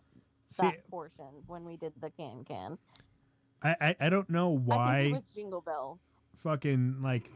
See, 0.50 0.62
that 0.62 0.88
portion 0.88 1.42
when 1.46 1.64
we 1.64 1.76
did 1.76 1.92
the 2.00 2.10
can 2.10 2.44
can. 2.44 2.78
I, 3.62 3.76
I 3.80 3.96
I 3.98 4.08
don't 4.08 4.30
know 4.30 4.50
I 4.52 4.54
think 4.54 4.66
why 4.66 5.00
it 5.00 5.12
was 5.12 5.22
Jingle 5.34 5.60
Bells. 5.62 5.98
Fucking 6.42 6.96
like 7.02 7.30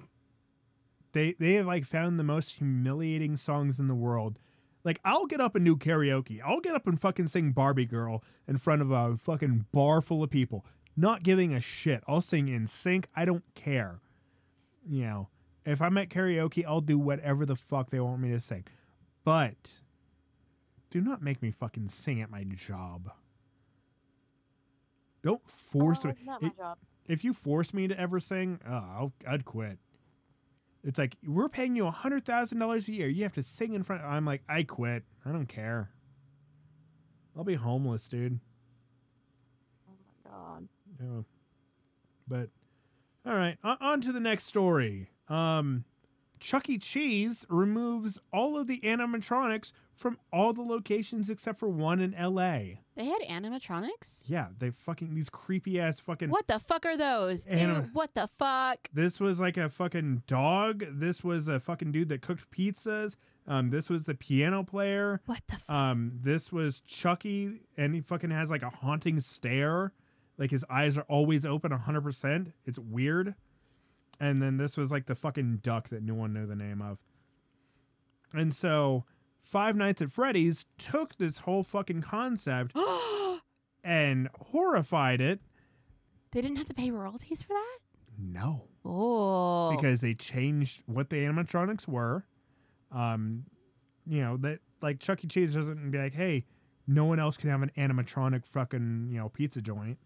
they 1.13 1.35
they 1.39 1.55
have 1.55 1.67
like 1.67 1.85
found 1.85 2.19
the 2.19 2.25
most 2.25 2.57
humiliating 2.57 3.37
songs 3.37 3.79
in 3.79 3.89
the 3.89 3.95
world. 3.95 4.39
Like 4.85 5.01
I'll 5.05 5.27
get 5.27 5.41
up 5.41 5.55
and 5.57 5.65
do 5.65 5.77
karaoke. 5.77 6.41
I'll 6.45 6.61
get 6.61 6.75
up 6.75 6.87
and 6.87 7.01
fucking 7.01 7.29
sing 7.29 7.53
Barbie 7.53 7.87
Girl 7.87 8.23
in 8.47 8.59
front 8.59 8.83
of 8.83 8.91
a 8.91 9.17
fucking 9.17 9.67
bar 9.73 10.01
full 10.01 10.23
of 10.23 10.31
people, 10.31 10.65
not 10.97 11.23
giving 11.23 11.55
a 11.55 11.61
shit. 11.61 12.03
I'll 12.07 12.21
sing 12.21 12.47
NSYNC. 12.47 13.07
I 13.15 13.25
don't 13.25 13.45
care. 13.55 14.01
You 14.89 15.03
know, 15.03 15.29
if 15.67 15.83
I'm 15.83 15.99
at 15.99 16.09
karaoke, 16.09 16.65
I'll 16.67 16.81
do 16.81 16.99
whatever 16.99 17.45
the 17.45 17.57
fuck 17.57 17.91
they 17.91 18.01
want 18.01 18.21
me 18.21 18.31
to 18.31 18.41
sing. 18.41 18.65
But 19.25 19.73
do 20.91 21.01
not 21.01 21.23
make 21.23 21.43
me 21.43 21.51
fucking 21.51 21.89
sing 21.89 22.23
at 22.23 22.31
my 22.31 22.45
job. 22.45 23.11
Don't 25.23 25.47
force 25.49 26.01
oh, 26.05 26.09
me. 26.09 26.15
not 26.25 26.41
my 26.41 26.49
It- 26.49 26.57
job. 26.57 26.79
If 27.09 27.25
you 27.25 27.33
force 27.33 27.75
me 27.75 27.89
to 27.89 27.99
ever 27.99 28.21
sing, 28.21 28.61
oh, 28.69 28.73
I'll, 28.73 29.13
I'd 29.27 29.45
quit. 29.45 29.79
It's 30.85 30.99
like 30.99 31.17
we're 31.27 31.49
paying 31.49 31.75
you 31.75 31.87
a 31.87 31.91
hundred 31.91 32.25
thousand 32.25 32.59
dollars 32.59 32.87
a 32.87 32.93
year. 32.93 33.09
You 33.09 33.25
have 33.25 33.35
to 33.35 33.43
sing 33.43 33.75
in 33.75 33.83
front. 33.83 34.03
I'm 34.05 34.25
like, 34.25 34.43
I 34.49 34.63
quit. 34.63 35.03
I 35.27 35.33
don't 35.33 35.49
care. 35.49 35.91
I'll 37.37 37.45
be 37.45 37.55
homeless, 37.55 38.07
dude. 38.07 38.39
Oh 39.89 39.93
my 40.25 40.31
god. 40.31 40.69
Yeah. 41.01 41.23
But 42.29 42.49
all 43.27 43.35
right, 43.35 43.59
on, 43.65 43.77
on 43.81 44.01
to 44.03 44.13
the 44.13 44.21
next 44.21 44.47
story. 44.47 45.11
Um, 45.29 45.85
Chuck 46.41 46.69
E. 46.69 46.79
Cheese 46.79 47.45
removes 47.49 48.19
all 48.33 48.59
of 48.59 48.67
the 48.67 48.81
animatronics 48.81 49.73
from 49.95 50.19
all 50.33 50.53
the 50.53 50.63
locations 50.63 51.29
except 51.29 51.59
for 51.59 51.69
one 51.69 52.01
in 52.01 52.15
L.A. 52.15 52.81
They 52.97 53.07
had 53.07 53.21
animatronics? 53.23 54.21
Yeah, 54.27 54.49
they 54.59 54.71
fucking 54.71 55.15
these 55.15 55.29
creepy 55.29 55.81
ass 55.81 56.01
fucking 56.01 56.31
What 56.31 56.47
the 56.47 56.59
fuck 56.59 56.87
are 56.87 56.97
those? 56.97 57.47
Ew, 57.47 57.89
what 57.93 58.15
the 58.15 58.29
fuck? 58.39 58.89
This 58.93 59.19
was 59.21 59.41
like 59.41 59.57
a 59.57 59.69
fucking 59.69 60.23
dog. 60.27 60.85
This 60.91 61.25
was 61.25 61.49
a 61.49 61.59
fucking 61.61 61.93
dude 61.93 62.09
that 62.11 62.23
cooked 62.23 62.51
pizzas. 62.51 63.17
Um, 63.47 63.69
this 63.69 63.89
was 63.89 64.05
the 64.05 64.15
piano 64.15 64.63
player. 64.63 65.21
What 65.27 65.43
the 65.49 65.57
fuck? 65.57 65.71
Um, 65.71 66.13
this 66.23 66.53
was 66.53 66.81
Chucky, 66.81 67.63
and 67.77 67.95
he 67.95 68.01
fucking 68.01 68.31
has 68.31 68.51
like 68.51 68.63
a 68.63 68.71
haunting 68.71 69.21
stare. 69.21 69.93
Like 70.37 70.51
his 70.51 70.65
eyes 70.71 70.97
are 70.97 71.07
always 71.09 71.45
open 71.45 71.73
100%. 71.73 72.53
It's 72.65 72.79
weird. 72.79 73.35
And 74.21 74.43
then 74.43 74.57
this 74.57 74.77
was 74.77 74.91
like 74.91 75.07
the 75.07 75.15
fucking 75.15 75.59
duck 75.63 75.89
that 75.89 76.03
no 76.03 76.15
one 76.15 76.33
knew 76.33 76.47
the 76.47 76.57
name 76.57 76.83
of. 76.83 76.99
And 78.33 78.55
so 78.55 79.05
Five 79.43 79.77
Nights 79.77 80.03
at 80.03 80.11
Freddy's 80.11 80.67
took 80.77 81.17
this 81.17 81.39
whole 81.39 81.63
fucking 81.63 82.03
concept 82.03 82.77
and 83.85 84.29
horrified 84.51 85.21
it. 85.21 85.41
they 86.33 86.41
didn't 86.41 86.57
have 86.59 86.67
to 86.67 86.75
pay 86.75 86.91
royalties 86.91 87.43
for 87.43 87.55
that? 87.55 87.79
No. 88.19 88.65
Oh. 88.85 89.71
because 89.71 90.01
they 90.01 90.15
changed 90.15 90.83
what 90.87 91.11
the 91.11 91.17
animatronics 91.17 91.87
were. 91.87 92.25
Um, 92.91 93.45
you 94.07 94.23
know 94.23 94.39
that 94.39 94.61
like 94.81 94.99
Chuck 94.99 95.23
E. 95.25 95.29
Cheese 95.29 95.53
doesn't 95.55 95.91
be 95.91 95.99
like, 95.99 96.15
hey, 96.15 96.47
no 96.87 97.05
one 97.05 97.21
else 97.21 97.37
can 97.37 97.51
have 97.51 97.61
an 97.63 97.71
animatronic 97.77 98.47
fucking 98.47 99.09
you 99.13 99.19
know 99.19 99.29
pizza 99.29 99.61
joint 99.61 99.99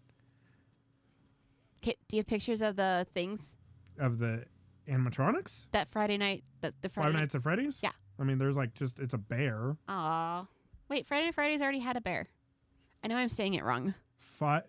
Okay, 1.81 1.95
do 2.07 2.15
you 2.17 2.19
have 2.21 2.27
pictures 2.27 2.61
of 2.61 2.75
the 2.75 3.05
things 3.13 3.55
of 3.99 4.19
the 4.19 4.45
animatronics. 4.89 5.65
that 5.71 5.89
Friday 5.91 6.17
night? 6.17 6.43
That 6.61 6.73
the 6.81 6.89
Friday 6.89 7.11
Five? 7.13 7.19
Nights 7.21 7.35
at 7.35 7.43
Freddy's. 7.43 7.79
Yeah. 7.81 7.91
I 8.19 8.23
mean, 8.23 8.37
there's 8.37 8.55
like 8.55 8.73
just 8.73 8.99
it's 8.99 9.13
a 9.13 9.17
bear. 9.17 9.75
Aw. 9.87 10.45
Wait, 10.89 11.07
Friday 11.07 11.25
Night 11.25 11.35
Fridays 11.35 11.61
already 11.61 11.79
had 11.79 11.97
a 11.97 12.01
bear. 12.01 12.27
I 13.03 13.07
know 13.07 13.15
I'm 13.15 13.29
saying 13.29 13.53
it 13.55 13.63
wrong. 13.63 13.93
Five. 14.17 14.63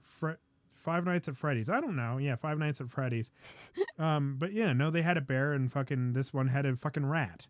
Fre- 0.00 0.32
Five 0.74 1.04
Nights 1.04 1.28
at 1.28 1.36
Freddy's. 1.36 1.68
I 1.68 1.80
don't 1.80 1.94
know. 1.96 2.16
Yeah, 2.18 2.36
Five 2.36 2.58
Nights 2.58 2.80
at 2.80 2.90
Freddy's. 2.90 3.30
um, 3.98 4.36
but 4.38 4.52
yeah, 4.52 4.72
no, 4.72 4.90
they 4.90 5.02
had 5.02 5.16
a 5.16 5.20
bear 5.20 5.52
and 5.52 5.70
fucking 5.70 6.14
this 6.14 6.32
one 6.32 6.48
had 6.48 6.64
a 6.66 6.74
fucking 6.74 7.06
rat, 7.06 7.46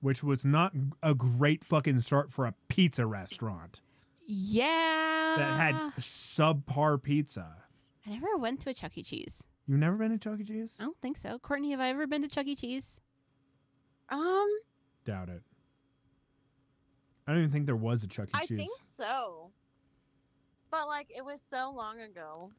which 0.00 0.22
was 0.22 0.44
not 0.44 0.72
a 1.02 1.14
great 1.14 1.64
fucking 1.64 2.00
start 2.00 2.30
for 2.32 2.46
a 2.46 2.54
pizza 2.68 3.04
restaurant. 3.06 3.80
Yeah. 4.26 5.34
that 5.36 5.56
had 5.56 5.74
subpar 5.98 7.02
pizza. 7.02 7.56
I 8.06 8.10
never 8.10 8.36
went 8.36 8.60
to 8.60 8.70
a 8.70 8.74
Chuck 8.74 8.96
E. 8.96 9.02
Cheese. 9.02 9.42
You've 9.66 9.78
never 9.78 9.96
been 9.96 10.10
to 10.10 10.18
Chuck 10.18 10.40
E. 10.40 10.44
Cheese? 10.44 10.76
I 10.80 10.84
don't 10.84 11.00
think 11.00 11.16
so. 11.16 11.38
Courtney, 11.38 11.70
have 11.70 11.80
I 11.80 11.88
ever 11.90 12.06
been 12.06 12.22
to 12.22 12.28
Chuck 12.28 12.46
E. 12.46 12.56
Cheese? 12.56 13.00
Um, 14.08 14.48
Doubt 15.04 15.28
it. 15.28 15.42
I 17.26 17.32
don't 17.32 17.40
even 17.40 17.52
think 17.52 17.66
there 17.66 17.76
was 17.76 18.02
a 18.02 18.08
Chuck 18.08 18.28
E. 18.28 18.30
I 18.34 18.46
Cheese. 18.46 18.52
I 18.52 18.62
think 18.62 18.72
so. 18.98 19.50
But 20.70 20.86
like 20.88 21.08
it 21.16 21.24
was 21.24 21.38
so 21.50 21.72
long 21.74 22.00
ago. 22.00 22.50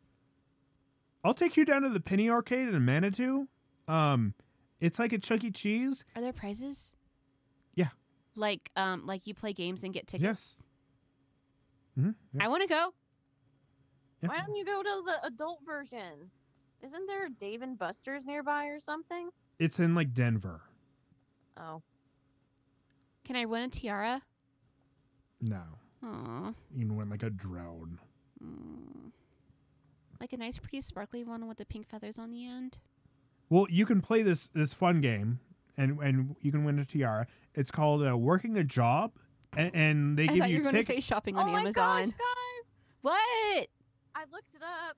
I'll 1.23 1.33
take 1.33 1.57
you 1.57 1.65
down 1.65 1.81
to 1.83 1.89
the 1.89 1.99
Penny 1.99 2.29
Arcade 2.29 2.69
in 2.69 2.85
Manitou. 2.85 3.47
Um, 3.87 4.33
it's 4.79 4.99
like 4.99 5.13
a 5.13 5.17
Chuck 5.17 5.43
E. 5.43 5.51
Cheese. 5.51 6.03
Are 6.15 6.21
there 6.21 6.33
prizes? 6.33 6.93
Yeah. 7.75 7.89
Like 8.35 8.71
um 8.75 9.05
like 9.05 9.27
you 9.27 9.33
play 9.33 9.53
games 9.53 9.83
and 9.83 9.93
get 9.93 10.07
tickets? 10.07 10.23
Yes. 10.23 10.55
Mm-hmm. 11.99 12.41
I 12.41 12.47
want 12.47 12.61
to 12.63 12.67
go. 12.67 12.93
Why 14.21 14.37
don't 14.39 14.55
you 14.55 14.63
go 14.63 14.81
to 14.81 15.03
the 15.05 15.27
adult 15.27 15.59
version? 15.65 16.31
Isn't 16.85 17.07
there 17.07 17.25
a 17.25 17.29
Dave 17.29 17.61
and 17.61 17.77
Buster's 17.77 18.25
nearby 18.25 18.65
or 18.65 18.79
something? 18.79 19.29
It's 19.59 19.79
in 19.79 19.95
like 19.95 20.13
Denver. 20.13 20.61
Oh, 21.57 21.81
Can 23.23 23.35
I 23.35 23.45
win 23.45 23.63
a 23.63 23.67
tiara? 23.69 24.21
No, 25.39 25.61
Aw. 26.03 26.53
you 26.75 26.85
can 26.85 26.95
win 26.97 27.09
like 27.09 27.23
a 27.23 27.29
drone. 27.29 27.99
Mm. 28.43 29.11
Like 30.19 30.33
a 30.33 30.37
nice, 30.37 30.57
pretty, 30.57 30.81
sparkly 30.81 31.23
one 31.23 31.47
with 31.47 31.57
the 31.57 31.65
pink 31.65 31.87
feathers 31.89 32.17
on 32.17 32.31
the 32.31 32.45
end. 32.45 32.79
Well, 33.49 33.67
you 33.69 33.85
can 33.85 34.01
play 34.01 34.21
this 34.23 34.49
this 34.53 34.73
fun 34.73 34.99
game, 35.01 35.39
and 35.77 35.99
and 35.99 36.35
you 36.41 36.51
can 36.51 36.63
win 36.63 36.79
a 36.79 36.85
tiara. 36.85 37.27
It's 37.55 37.71
called 37.71 38.05
uh, 38.05 38.17
Working 38.17 38.57
a 38.57 38.63
Job, 38.63 39.11
and, 39.55 39.71
and 39.75 40.17
they 40.17 40.23
I 40.23 40.27
give 40.27 40.37
thought 40.39 40.49
you 40.49 40.57
you 40.57 40.63
were 40.63 40.71
going 40.71 40.83
to 40.83 40.87
say 40.87 40.99
shopping 41.01 41.37
oh 41.37 41.41
on 41.41 41.51
my 41.51 41.59
Amazon. 41.61 42.09
gosh, 42.09 42.17
guys! 42.17 42.65
What? 43.01 43.67
I 44.15 44.21
looked 44.31 44.55
it 44.55 44.61
up. 44.63 44.97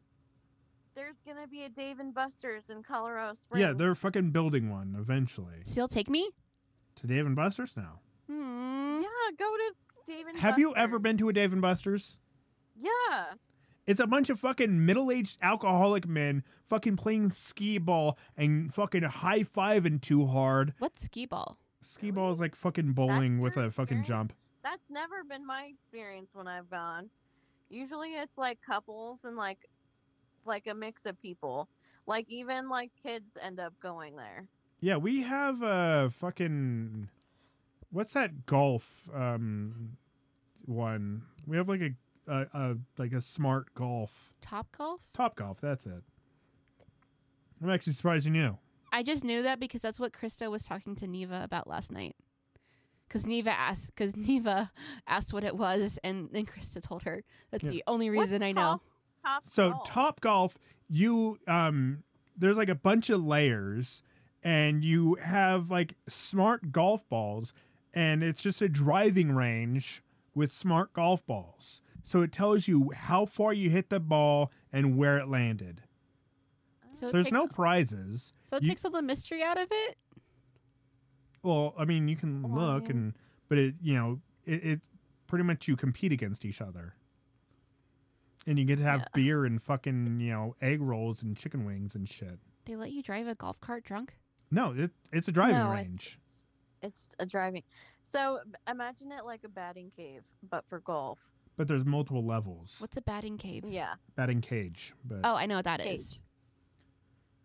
There's 0.96 1.18
gonna 1.26 1.48
be 1.48 1.64
a 1.64 1.70
Dave 1.70 2.00
and 2.00 2.14
Buster's 2.14 2.64
in 2.70 2.82
Colorado 2.82 3.36
Springs. 3.36 3.62
Yeah, 3.62 3.74
they're 3.74 3.96
fucking 3.96 4.32
building 4.32 4.70
one 4.70 4.96
eventually. 4.98 5.58
So 5.64 5.82
you'll 5.82 5.88
take 5.90 6.10
me? 6.10 6.30
To 7.02 7.08
Dave 7.08 7.26
and 7.26 7.36
Buster's 7.36 7.76
now. 7.76 8.00
Hmm. 8.30 9.02
Yeah, 9.02 9.36
go 9.38 9.52
to 9.58 9.74
Dave 10.08 10.28
and 10.28 10.38
Have 10.38 10.58
you 10.58 10.74
ever 10.76 10.98
been 10.98 11.18
to 11.18 11.28
a 11.28 11.34
Dave 11.34 11.52
and 11.52 11.62
Buster's? 11.62 12.20
Yeah. 12.82 13.34
It's 13.86 14.00
a 14.00 14.08
bunch 14.08 14.30
of 14.30 14.40
fucking 14.40 14.86
middle-aged 14.86 15.38
alcoholic 15.42 16.08
men 16.08 16.44
fucking 16.66 16.96
playing 16.96 17.30
skee 17.32 17.78
ball 17.78 18.18
and 18.36 18.74
fucking 18.74 19.04
high 19.04 19.44
fiving 19.44 20.02
too 20.02 20.26
hard. 20.26 20.74
What's 20.80 21.04
skee 21.04 21.26
ball? 21.26 21.58
Skee 21.82 22.10
ball 22.10 22.32
is 22.32 22.40
like 22.40 22.56
fucking 22.56 22.94
bowling 22.94 23.40
with 23.40 23.58
a 23.58 23.70
fucking 23.70 24.00
experience? 24.00 24.08
jump. 24.08 24.34
That's 24.64 24.90
never 24.90 25.24
been 25.24 25.46
my 25.46 25.66
experience 25.66 26.30
when 26.34 26.48
I've 26.48 26.70
gone. 26.70 27.10
Usually 27.70 28.14
it's 28.14 28.38
like 28.38 28.60
couples 28.66 29.20
and 29.24 29.36
like 29.36 29.60
like 30.46 30.68
a 30.68 30.74
mix 30.74 31.06
of 31.06 31.20
people. 31.22 31.68
Like 32.08 32.26
even 32.30 32.70
like 32.70 32.92
kids 33.02 33.26
end 33.42 33.60
up 33.60 33.74
going 33.82 34.16
there. 34.16 34.46
Yeah, 34.80 34.98
we 34.98 35.24
have 35.24 35.62
a 35.64 36.12
fucking 36.20 37.10
what's 37.92 38.14
that 38.14 38.46
golf 38.46 39.10
um 39.14 39.98
one? 40.66 41.24
We 41.48 41.58
have 41.58 41.68
like 41.70 41.82
a 41.82 41.92
a, 42.28 42.48
a 42.54 42.76
like 42.98 43.14
a 43.14 43.22
smart 43.22 43.74
golf 43.74 44.34
Top 44.42 44.68
golf? 44.78 45.02
top 45.14 45.36
golf. 45.36 45.60
That's 45.62 45.86
it. 45.86 46.04
I'm 47.62 47.70
actually 47.70 47.94
surprised 47.94 48.26
you 48.26 48.32
knew. 48.32 48.58
I 48.92 49.04
just 49.04 49.24
knew 49.24 49.42
that 49.44 49.60
because 49.60 49.82
that's 49.82 50.00
what 50.00 50.14
Krista 50.14 50.50
was 50.50 50.64
talking 50.64 50.96
to 50.98 51.08
Neva 51.08 51.42
about 51.44 51.68
last 51.68 51.92
night. 51.92 52.16
Because 53.08 53.26
Neva 53.26 53.52
asked, 53.52 53.88
because 53.88 54.16
Neva 54.16 54.72
asked 55.08 55.34
what 55.34 55.44
it 55.44 55.56
was, 55.56 56.00
and 56.04 56.30
then 56.32 56.46
Krista 56.46 56.82
told 56.82 57.04
her. 57.04 57.24
That's 57.52 57.64
Yeah. 57.64 57.72
the 57.72 57.84
only 57.88 58.10
What's 58.10 58.30
reason 58.30 58.44
I 58.44 58.52
know. 58.52 58.62
Top, 58.62 58.82
top? 59.26 59.44
So 59.50 59.72
golf? 59.72 59.88
Top 59.88 60.22
Golf, 60.22 60.58
you 60.90 61.40
um, 61.48 62.04
there's 62.38 62.58
like 62.58 62.70
a 62.70 62.76
bunch 62.76 63.10
of 63.10 63.24
layers, 63.24 64.04
and 64.44 64.84
you 64.84 65.16
have 65.16 65.72
like 65.72 65.96
smart 66.08 66.72
golf 66.72 67.08
balls, 67.10 67.54
and 67.94 68.24
it's 68.24 68.44
just 68.44 68.62
a 68.62 68.70
driving 68.70 69.32
range 69.32 70.04
with 70.34 70.52
smart 70.52 70.94
golf 70.94 71.26
balls. 71.26 71.82
So 72.04 72.22
it 72.22 72.32
tells 72.32 72.68
you 72.68 72.92
how 72.94 73.26
far 73.26 73.52
you 73.54 73.70
hit 73.70 73.90
the 73.90 74.00
ball 74.00 74.52
and 74.72 74.96
where 74.98 75.18
it 75.18 75.28
landed. 75.28 75.82
So 76.94 77.08
it 77.10 77.14
There's 77.14 77.26
takes, 77.26 77.34
no 77.34 77.48
prizes. 77.48 78.32
So 78.44 78.58
it 78.58 78.64
you- 78.64 78.70
takes 78.70 78.86
all 78.86 78.92
the 78.92 79.02
mystery 79.02 79.42
out 79.44 79.58
of 79.58 79.68
it. 79.72 79.98
Well, 81.42 81.74
I 81.78 81.86
mean, 81.86 82.08
you 82.08 82.16
can 82.16 82.42
look 82.42 82.84
Why? 82.84 82.90
and, 82.90 83.14
but 83.50 83.58
it, 83.58 83.76
you 83.82 83.94
know, 83.96 84.20
it, 84.46 84.66
it 84.66 84.82
pretty 85.28 85.44
much 85.44 85.68
you 85.68 85.76
compete 85.76 86.12
against 86.12 86.44
each 86.46 86.60
other, 86.62 86.96
and 88.48 88.58
you 88.60 88.66
get 88.66 88.78
to 88.78 88.84
have 88.84 89.02
Yeah. 89.02 89.08
beer 89.14 89.46
and 89.46 89.62
fucking 89.62 90.20
you 90.20 90.32
know 90.32 90.56
egg 90.62 90.82
rolls 90.82 91.22
and 91.24 91.36
chicken 91.38 91.66
wings 91.66 91.96
and 91.96 92.08
shit. 92.08 92.40
They 92.66 92.76
let 92.76 92.92
you 92.92 93.04
drive 93.04 93.28
a 93.28 93.36
golf 93.36 93.60
cart 93.60 93.84
drunk. 93.84 94.16
No, 94.52 94.72
it, 94.72 94.92
it's 95.12 95.28
a 95.28 95.32
driving 95.32 95.58
No, 95.58 95.72
range. 95.72 96.20
It's, 96.24 96.46
it's 96.82 97.10
a 97.20 97.26
driving. 97.26 97.64
So 98.04 98.40
imagine 98.70 99.12
it 99.12 99.26
like 99.26 99.44
a 99.44 99.50
batting 99.50 99.92
cave, 99.96 100.22
but 100.48 100.64
for 100.70 100.80
golf. 100.80 101.20
but 101.58 101.68
there's 101.68 101.86
multiple 101.86 102.24
levels. 102.26 102.78
What's 102.80 102.96
a 102.98 103.02
batting 103.02 103.38
cave? 103.38 103.66
Yeah. 103.68 103.96
batting 104.16 104.42
cage, 104.42 104.94
but 105.04 105.20
Oh, 105.24 105.36
I 105.36 105.46
know 105.48 105.56
what 105.56 105.66
that 105.66 105.80
is. 105.82 106.10
Cage. 106.12 106.20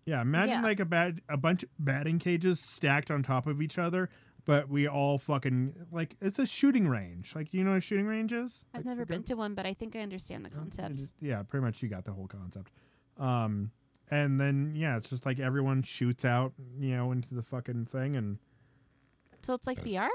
yeah, 0.07 0.21
imagine 0.21 0.57
yeah. 0.57 0.63
like 0.63 0.81
a 0.81 0.85
bad 0.85 1.21
a 1.29 1.37
bunch 1.37 1.63
of 1.63 1.69
batting 1.79 2.19
cages 2.19 2.59
stacked 2.75 3.11
on 3.11 3.23
top 3.23 3.47
of 3.47 3.63
each 3.63 3.79
other, 3.79 4.11
but 4.44 4.68
we 4.68 4.87
all 4.88 5.18
fucking 5.18 5.74
like 5.92 6.16
it's 6.20 6.38
a 6.38 6.46
shooting 6.46 6.88
range. 6.88 7.35
Like 7.35 7.53
you 7.55 7.64
know 7.64 7.70
what 7.70 7.79
a 7.79 7.81
shooting 7.81 8.07
range 8.07 8.33
is? 8.33 8.64
I've 8.74 8.81
Like, 8.81 8.87
never 8.87 9.05
been 9.07 9.22
to 9.24 9.35
one, 9.35 9.55
but 9.55 9.66
I 9.66 9.74
think 9.74 9.94
I 9.96 10.00
understand 10.00 10.44
the 10.44 10.50
concept. 10.50 10.92
just- 10.96 11.07
yeah, 11.20 11.42
pretty 11.42 11.64
much 11.64 11.83
you 11.83 11.88
got 11.88 12.05
the 12.05 12.12
whole 12.12 12.26
concept. 12.29 12.72
Um, 13.18 13.70
and 14.11 14.40
then 14.40 14.72
yeah, 14.74 14.96
it's 14.96 15.11
just 15.11 15.24
like 15.26 15.38
everyone 15.38 15.83
shoots 15.83 16.24
out, 16.24 16.53
you 16.79 16.96
know, 16.96 17.12
into 17.12 17.35
the 17.35 17.42
fucking 17.42 17.87
thing, 17.87 18.16
and 18.16 18.38
So 19.42 19.55
it's 19.55 19.66
like 19.66 19.83
VR? 19.85 20.09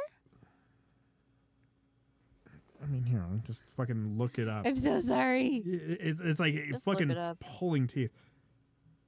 I 2.83 2.87
mean, 2.87 3.05
you 3.07 3.17
know, 3.17 3.41
just 3.47 3.63
fucking 3.77 4.17
look 4.17 4.37
it 4.37 4.47
up. 4.47 4.65
I'm 4.65 4.75
so 4.75 4.99
sorry. 4.99 5.63
It's 5.65 6.21
it's 6.21 6.39
like 6.39 6.53
Just 6.71 6.83
fucking 6.85 7.09
it 7.09 7.37
pulling 7.39 7.87
teeth. 7.87 8.11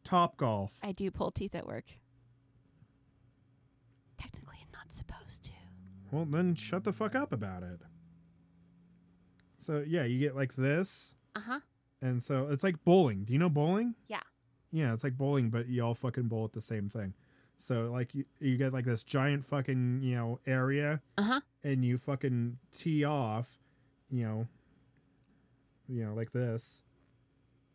Topgolf. 0.05 0.69
I 0.81 0.93
do 0.93 1.11
pull 1.11 1.31
teeth 1.31 1.53
at 1.53 1.67
work. 1.67 1.83
Technically, 4.17 4.55
I'm 4.61 4.71
not 4.71 4.91
supposed 4.93 5.43
to. 5.43 5.51
Well, 6.11 6.25
then 6.25 6.55
shut 6.55 6.83
the 6.83 6.93
fuck 6.93 7.15
up 7.15 7.31
about 7.31 7.63
it. 7.63 7.81
So 9.57 9.83
yeah, 9.85 10.03
you 10.03 10.19
get 10.19 10.35
like 10.35 10.55
this, 10.55 11.13
Uh 11.35 11.39
huh. 11.41 11.59
and 12.01 12.21
so 12.23 12.47
it's 12.49 12.63
like 12.63 12.83
bowling. 12.85 13.23
Do 13.25 13.33
you 13.33 13.39
know 13.39 13.49
bowling? 13.49 13.95
Yeah. 14.07 14.21
Yeah, 14.71 14.93
it's 14.93 15.03
like 15.03 15.17
bowling, 15.17 15.49
but 15.49 15.67
you 15.67 15.81
all 15.83 15.95
fucking 15.95 16.27
bowl 16.27 16.45
at 16.45 16.53
the 16.53 16.61
same 16.61 16.89
thing. 16.89 17.13
So 17.57 17.89
like 17.91 18.13
you, 18.13 18.25
you 18.39 18.57
get 18.57 18.71
like 18.73 18.85
this 18.85 19.03
giant 19.03 19.43
fucking 19.45 20.01
you 20.03 20.15
know 20.15 20.39
area, 20.45 21.01
Uh 21.17 21.23
huh. 21.23 21.41
and 21.63 21.83
you 21.83 21.97
fucking 21.97 22.57
tee 22.75 23.03
off, 23.03 23.59
you 24.09 24.25
know, 24.25 24.47
you 25.89 26.05
know 26.05 26.13
like 26.13 26.31
this. 26.31 26.81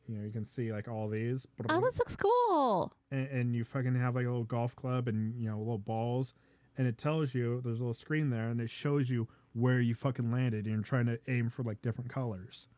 You 0.09 0.18
know, 0.18 0.25
you 0.25 0.33
can 0.33 0.45
see 0.45 0.73
like 0.73 0.88
all 0.88 1.09
these, 1.09 1.47
Oh, 1.68 1.81
this 1.81 1.97
looks 1.99 2.16
cool. 2.16 2.92
and, 3.12 3.29
and 3.29 3.55
you 3.55 3.62
fucking 3.64 3.95
have 3.95 4.16
like 4.16 4.27
a 4.27 4.29
little 4.29 4.42
golf 4.45 4.75
club 4.75 5.07
and 5.09 5.40
you 5.40 5.49
know 5.49 5.59
little 5.59 5.79
balls, 5.79 6.35
and 6.76 6.87
it 6.87 6.98
tells 6.98 7.35
you 7.35 7.61
there's 7.64 7.78
a 7.78 7.82
little 7.82 7.94
screen 7.94 8.30
there, 8.30 8.48
and 8.48 8.61
it 8.61 8.70
shows 8.70 9.11
you 9.11 9.28
where 9.54 9.80
you 9.80 9.94
fucking 9.94 10.30
landed, 10.30 10.64
and 10.66 10.74
you're 10.74 10.82
trying 10.82 11.06
to 11.06 11.18
aim 11.28 11.50
for 11.50 11.62
like 11.62 11.82
different 11.82 12.11
colors. 12.11 12.68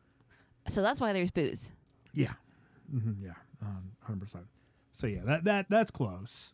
So 0.67 0.81
that's 0.81 0.99
why 0.99 1.13
there's 1.13 1.31
booze. 1.31 1.71
Yeah, 2.13 2.33
hmm 2.89 3.13
yeah, 3.21 3.33
hundred 4.01 4.21
percent. 4.21 4.45
So 4.91 5.07
yeah, 5.07 5.21
that 5.25 5.43
that 5.45 5.67
that's 5.69 5.91
close, 5.91 6.53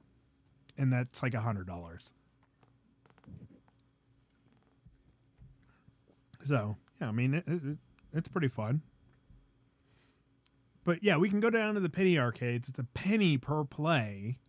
and 0.77 0.91
that's 0.91 1.21
like 1.23 1.33
a 1.33 1.41
hundred 1.41 1.67
dollars. 1.67 2.13
So 6.45 6.77
yeah, 6.99 7.07
I 7.07 7.11
mean 7.11 7.35
it, 7.35 7.43
it, 7.47 7.77
it's 8.13 8.27
pretty 8.27 8.47
fun. 8.47 8.81
But 10.83 11.03
yeah, 11.03 11.17
we 11.17 11.29
can 11.29 11.39
go 11.39 11.49
down 11.51 11.75
to 11.75 11.79
the 11.79 11.89
penny 11.89 12.17
arcades. 12.17 12.67
It's 12.67 12.79
a 12.79 12.83
penny 12.83 13.37
per 13.37 13.63
play. 13.63 14.39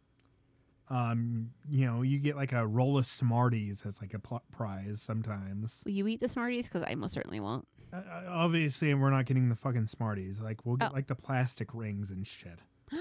Um, 0.92 1.50
you 1.70 1.87
know, 1.87 2.02
you 2.02 2.18
get 2.18 2.37
like 2.37 2.52
a 2.52 2.66
roll 2.66 2.98
of 2.98 3.07
Smarties 3.07 3.83
as 3.87 3.98
like 4.02 4.12
a 4.12 4.18
pl- 4.18 4.42
prize 4.52 5.00
sometimes. 5.00 5.81
Will 5.87 5.92
you 5.92 6.07
eat 6.07 6.20
the 6.20 6.28
Smarties? 6.28 6.68
Because 6.68 6.85
I 6.87 6.94
most 6.96 7.14
certainly 7.14 7.40
won't. 7.40 7.66
Uh, 7.92 7.96
uh, 7.96 8.24
obviously, 8.28 8.92
we're 8.92 9.09
not 9.11 9.24
getting 9.24 9.48
the 9.48 9.57
fucking 9.57 9.87
Smarties. 9.87 10.38
Like 10.40 10.66
we'll 10.66 10.76
get 10.76 10.90
Oh. 10.90 10.94
like 10.94 11.07
the 11.07 11.14
plastic 11.14 11.74
rings 11.74 12.11
and 12.11 12.26
shit. 12.26 12.59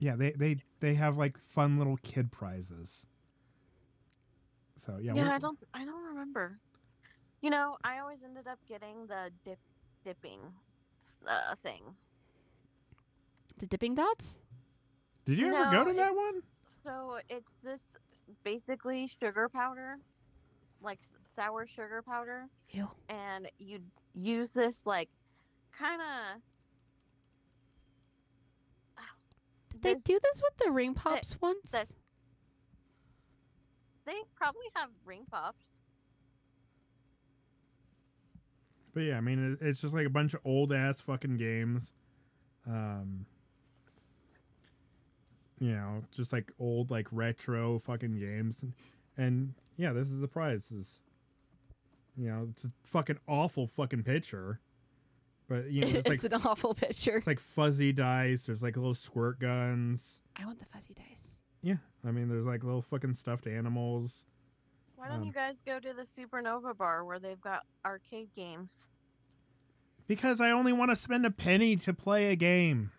Yeah, 0.00 0.14
they 0.14 0.30
they 0.30 0.58
they 0.78 0.94
have 0.94 1.16
like 1.16 1.36
fun 1.36 1.76
little 1.76 1.96
kid 1.96 2.30
prizes. 2.30 3.04
So 4.76 4.98
yeah, 5.02 5.12
Yeah, 5.14 5.34
I 5.34 5.38
don't. 5.40 5.58
I 5.74 5.84
don't 5.84 6.04
remember. 6.04 6.60
You 7.40 7.50
know, 7.50 7.76
I 7.82 7.98
always 7.98 8.18
ended 8.24 8.46
up 8.46 8.60
getting 8.68 9.06
the 9.08 9.30
dip, 9.44 9.58
dipping, 10.04 10.38
uh, 11.26 11.56
thing. 11.64 11.82
The 13.58 13.66
dipping 13.66 13.96
dots? 13.96 14.38
Did 15.24 15.38
you 15.38 15.52
ever 15.52 15.68
go 15.72 15.82
to 15.84 15.90
it- 15.90 15.96
that 15.96 16.14
one? 16.14 16.42
So 16.88 17.18
it's 17.28 17.50
this 17.62 17.80
basically 18.44 19.10
sugar 19.20 19.50
powder, 19.50 19.98
like 20.80 20.98
sour 21.36 21.66
sugar 21.66 22.02
powder, 22.02 22.46
Ew. 22.70 22.88
and 23.10 23.46
you 23.58 23.80
use 24.14 24.52
this 24.52 24.80
like 24.86 25.10
kind 25.78 26.00
of. 26.00 26.40
Did 29.70 29.82
they 29.82 29.94
do 29.96 30.18
this 30.22 30.40
with 30.42 30.56
the 30.64 30.70
ring 30.72 30.94
pops 30.94 31.38
once? 31.42 31.72
this- 31.72 31.92
They 34.06 34.22
probably 34.34 34.64
have 34.74 34.88
ring 35.04 35.26
pops. 35.30 35.62
But 38.94 39.00
yeah, 39.00 39.18
I 39.18 39.20
mean, 39.20 39.58
it's 39.60 39.82
just 39.82 39.92
like 39.92 40.06
a 40.06 40.10
bunch 40.10 40.32
of 40.32 40.40
old 40.42 40.72
ass 40.72 41.02
fucking 41.02 41.36
games. 41.36 41.92
Um, 42.66 43.26
you 45.60 45.72
know, 45.74 46.02
just 46.14 46.32
like 46.32 46.52
old, 46.58 46.90
like 46.90 47.06
retro 47.10 47.78
fucking 47.78 48.18
games, 48.18 48.62
and, 48.62 48.72
and 49.16 49.54
yeah, 49.76 49.92
this 49.92 50.08
is 50.08 50.20
the 50.20 50.28
prize. 50.28 50.68
This 50.68 50.78
is, 50.78 51.00
you 52.16 52.28
know, 52.30 52.48
it's 52.50 52.64
a 52.64 52.70
fucking 52.84 53.18
awful 53.26 53.66
fucking 53.66 54.02
picture, 54.04 54.60
but 55.48 55.70
you 55.70 55.82
know, 55.82 55.88
it's 55.98 56.08
it's 56.10 56.22
like 56.24 56.32
an 56.32 56.40
awful 56.44 56.74
picture. 56.74 57.16
it's 57.18 57.26
like 57.26 57.40
fuzzy 57.40 57.92
dice. 57.92 58.46
There's 58.46 58.62
like 58.62 58.76
little 58.76 58.94
squirt 58.94 59.40
guns. 59.40 60.20
I 60.36 60.44
want 60.44 60.58
the 60.58 60.66
fuzzy 60.66 60.94
dice. 60.94 61.42
Yeah, 61.62 61.76
I 62.06 62.10
mean, 62.12 62.28
there's 62.28 62.46
like 62.46 62.62
little 62.62 62.82
fucking 62.82 63.14
stuffed 63.14 63.46
animals. 63.46 64.24
Why 64.96 65.08
don't 65.08 65.18
Um, 65.18 65.24
you 65.24 65.32
guys 65.32 65.54
go 65.64 65.78
to 65.78 65.92
the 65.92 66.06
Supernova 66.20 66.76
bar 66.76 67.04
where 67.04 67.18
they've 67.20 67.40
got 67.40 67.62
arcade 67.84 68.28
games? 68.34 68.88
Because 70.08 70.40
I 70.40 70.50
only 70.50 70.72
want 70.72 70.90
to 70.90 70.96
spend 70.96 71.24
a 71.26 71.30
penny 71.30 71.76
to 71.76 71.92
play 71.92 72.32
a 72.32 72.36
game. 72.36 72.90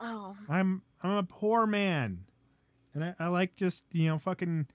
Oh, 0.00 0.36
I'm 0.48 0.82
I'm 1.04 1.10
a 1.18 1.22
poor 1.22 1.66
man, 1.66 2.24
and 2.94 3.04
I, 3.04 3.14
I 3.18 3.26
like 3.26 3.56
just 3.56 3.84
you 3.92 4.08
know 4.08 4.18
fucking 4.18 4.66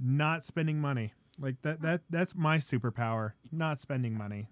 not 0.00 0.42
spending 0.44 0.80
money. 0.80 1.12
Like 1.38 1.60
that 1.60 1.82
that 1.82 2.00
that's 2.08 2.34
my 2.34 2.56
superpower, 2.56 3.32
not 3.52 3.78
spending 3.78 4.16
money. 4.16 4.48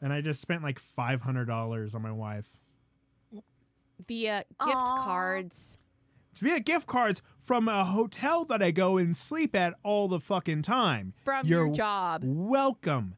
And 0.00 0.14
I 0.14 0.22
just 0.22 0.40
spent 0.40 0.62
like 0.62 0.78
five 0.78 1.20
hundred 1.20 1.44
dollars 1.44 1.94
on 1.94 2.00
my 2.00 2.10
wife 2.10 2.46
Via 4.06 4.44
gift 4.64 4.76
Aw. 4.76 5.04
cards. 5.04 5.78
via 6.36 6.60
gift 6.60 6.86
cards 6.86 7.20
from 7.38 7.68
a 7.68 7.84
hotel 7.84 8.46
that 8.46 8.62
I 8.62 8.70
go 8.70 8.96
and 8.96 9.14
sleep 9.14 9.54
at 9.54 9.74
all 9.82 10.08
the 10.08 10.20
fucking 10.20 10.62
time. 10.62 11.12
From 11.24 11.46
You're 11.46 11.66
your 11.66 11.74
job. 11.74 12.22
Welcome. 12.24 13.16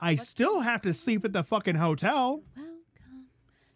I 0.00 0.16
still 0.16 0.60
have 0.60 0.82
to 0.82 0.92
sleep 0.92 1.24
at 1.24 1.32
the 1.32 1.44
fucking 1.44 1.76
hotel. 1.76 2.42
Welcome 2.56 2.73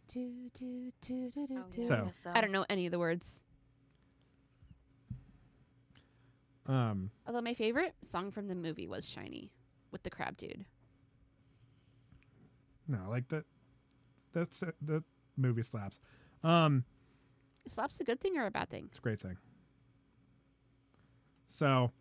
to 0.08 0.50
do 0.54 0.90
do 1.00 1.30
do 1.30 1.46
do 1.46 1.58
oh 1.58 1.64
do. 1.70 1.82
yeah, 1.82 1.88
So- 1.88 1.94
I 1.94 2.12
so. 2.24 2.30
I 2.34 2.40
don't 2.40 2.52
know 2.52 2.66
any 2.68 2.86
of 2.86 2.92
the 2.92 2.98
words. 2.98 3.42
Um, 6.66 7.10
Although 7.26 7.40
my 7.40 7.54
favorite 7.54 7.94
song 8.02 8.30
from 8.30 8.48
the 8.48 8.54
movie 8.54 8.86
was 8.86 9.06
"Shiny" 9.08 9.50
with 9.90 10.02
the 10.02 10.10
crab 10.10 10.36
dude. 10.36 10.66
no, 12.86 12.98
like 13.08 13.28
that. 13.28 13.44
That's 14.32 14.60
the 14.82 15.02
movie 15.36 15.62
slaps. 15.62 15.98
Um, 16.44 16.84
slaps 17.66 18.00
a 18.00 18.04
good 18.04 18.20
thing 18.20 18.36
or 18.36 18.44
a 18.46 18.50
bad 18.50 18.68
thing? 18.68 18.84
It's 18.90 18.98
a 18.98 19.02
great 19.02 19.20
thing. 19.20 19.38
So, 21.48 21.92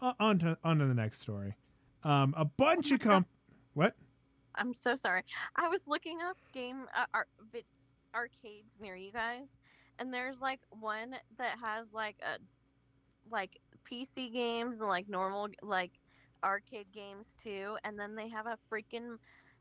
uh, 0.00 0.14
on 0.18 0.40
to 0.40 0.58
on 0.64 0.78
to 0.78 0.86
the 0.86 0.94
next 0.94 1.20
story. 1.20 1.54
Um, 2.02 2.34
a 2.36 2.44
bunch 2.44 2.90
Oh 2.90 2.96
of 2.96 3.00
my 3.00 3.04
God. 3.04 3.10
comp. 3.12 3.28
What? 3.74 3.96
I'm 4.58 4.74
so 4.74 4.96
sorry. 4.96 5.22
I 5.56 5.68
was 5.68 5.80
looking 5.86 6.18
up 6.28 6.36
game 6.52 6.82
uh, 6.96 7.04
ar- 7.14 7.26
vid- 7.52 7.64
arcades 8.14 8.72
near 8.80 8.96
you 8.96 9.12
guys, 9.12 9.46
and 9.98 10.12
there's 10.12 10.40
like 10.40 10.60
one 10.70 11.12
that 11.38 11.54
has 11.62 11.86
like 11.92 12.16
a 12.22 12.38
like 13.30 13.58
PC 13.90 14.32
games 14.32 14.80
and 14.80 14.88
like 14.88 15.08
normal 15.08 15.48
like 15.62 15.92
arcade 16.44 16.86
games 16.92 17.26
too, 17.42 17.76
and 17.84 17.98
then 17.98 18.14
they 18.14 18.28
have 18.28 18.46
a 18.46 18.58
freaking 18.72 19.16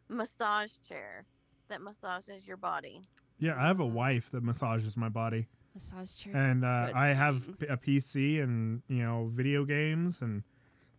massage 0.10 0.72
chair. 0.88 1.26
that 1.70 1.82
massages 1.82 2.48
your 2.48 2.58
body. 2.58 3.02
Yeah, 3.40 3.56
I 3.58 3.68
have 3.68 3.80
a 3.82 3.86
wife 3.86 4.32
that 4.32 4.42
massages 4.42 4.96
my 4.98 5.10
body, 5.10 5.48
Massage 5.74 6.16
chair. 6.16 6.36
and 6.36 6.64
uh, 6.66 6.90
I 6.96 7.08
have 7.08 7.44
things. 7.44 7.60
p- 7.60 7.68
a 7.68 7.78
PC 7.78 8.42
and 8.42 8.82
you 8.88 9.04
know 9.04 9.30
video 9.32 9.64
games, 9.66 10.22
and 10.22 10.44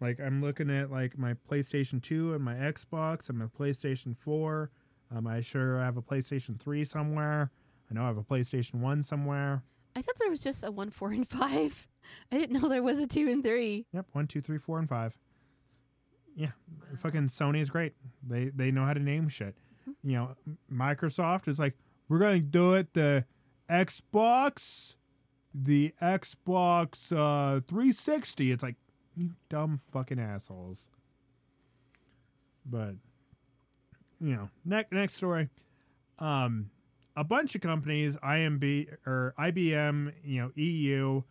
like 0.01 0.21
I'm 0.21 0.41
looking 0.41 0.71
at 0.71 0.91
like 0.91 1.19
my 1.19 1.35
PlayStation 1.51 2.03
Two 2.03 2.35
and 2.35 2.43
my 2.43 2.55
Xbox 2.55 3.29
and 3.29 3.39
my 3.39 3.47
PlayStation 3.47 4.17
Four. 4.17 4.71
Um, 5.15 5.27
I 5.27 5.41
sure 5.41 5.81
I 5.81 5.85
have 5.85 5.97
a 5.97 6.03
PlayStation 6.03 6.59
Three 6.61 6.85
somewhere. 6.85 7.51
I 7.91 7.95
know 7.95 8.05
I 8.05 8.07
have 8.07 8.19
a 8.19 8.23
PlayStation 8.23 8.75
One 8.75 9.03
somewhere. 9.03 9.63
I 9.97 10.03
thought 10.03 10.17
there 10.19 10.31
was 10.31 10.43
just 10.43 10.65
a 10.65 10.71
one, 10.71 10.91
four, 10.91 11.11
and 11.11 11.29
five. 11.29 11.89
I 12.31 12.39
didn't 12.39 12.61
know 12.61 12.69
there 12.69 12.83
was 12.83 13.01
a 13.01 13.07
two 13.07 13.29
and 13.29 13.43
three. 13.43 13.87
Yep, 13.93 14.07
one, 14.13 14.27
two, 14.27 14.41
three, 14.41 14.59
four, 14.59 14.79
and 14.79 14.89
five. 14.89 15.17
Yeah, 16.37 16.53
fucking 16.99 17.29
Sony 17.29 17.61
is 17.61 17.71
great. 17.71 17.95
They 18.27 18.51
they 18.55 18.71
know 18.71 18.85
how 18.85 18.95
to 18.95 19.01
name 19.01 19.29
shit. 19.29 19.57
You 20.05 20.13
know, 20.13 20.37
Microsoft 20.73 21.49
is 21.49 21.59
like, 21.59 21.75
we're 22.09 22.19
gonna 22.19 22.41
do 22.41 22.75
it 22.75 22.95
the 22.95 23.25
Xbox, 23.69 24.97
the 25.53 25.95
Xbox 26.01 27.13
uh, 27.13 27.61
360. 27.67 28.53
It's 28.53 28.63
like, 28.63 28.77
you 29.19 29.31
dumb 29.49 29.81
fucking 29.93 30.21
assholes. 30.21 30.89
But 32.65 32.95
you 34.21 34.35
know, 34.35 34.51
next 34.65 34.93
next 34.93 35.15
story. 35.15 35.49
Um, 36.19 36.71
a 37.17 37.25
bunch 37.25 37.55
of 37.55 37.61
companies, 37.61 38.17
IMB 38.17 38.97
or 39.07 39.35
IBM, 39.39 40.13
you 40.25 40.43
know, 40.43 40.53
EU, 40.55 41.23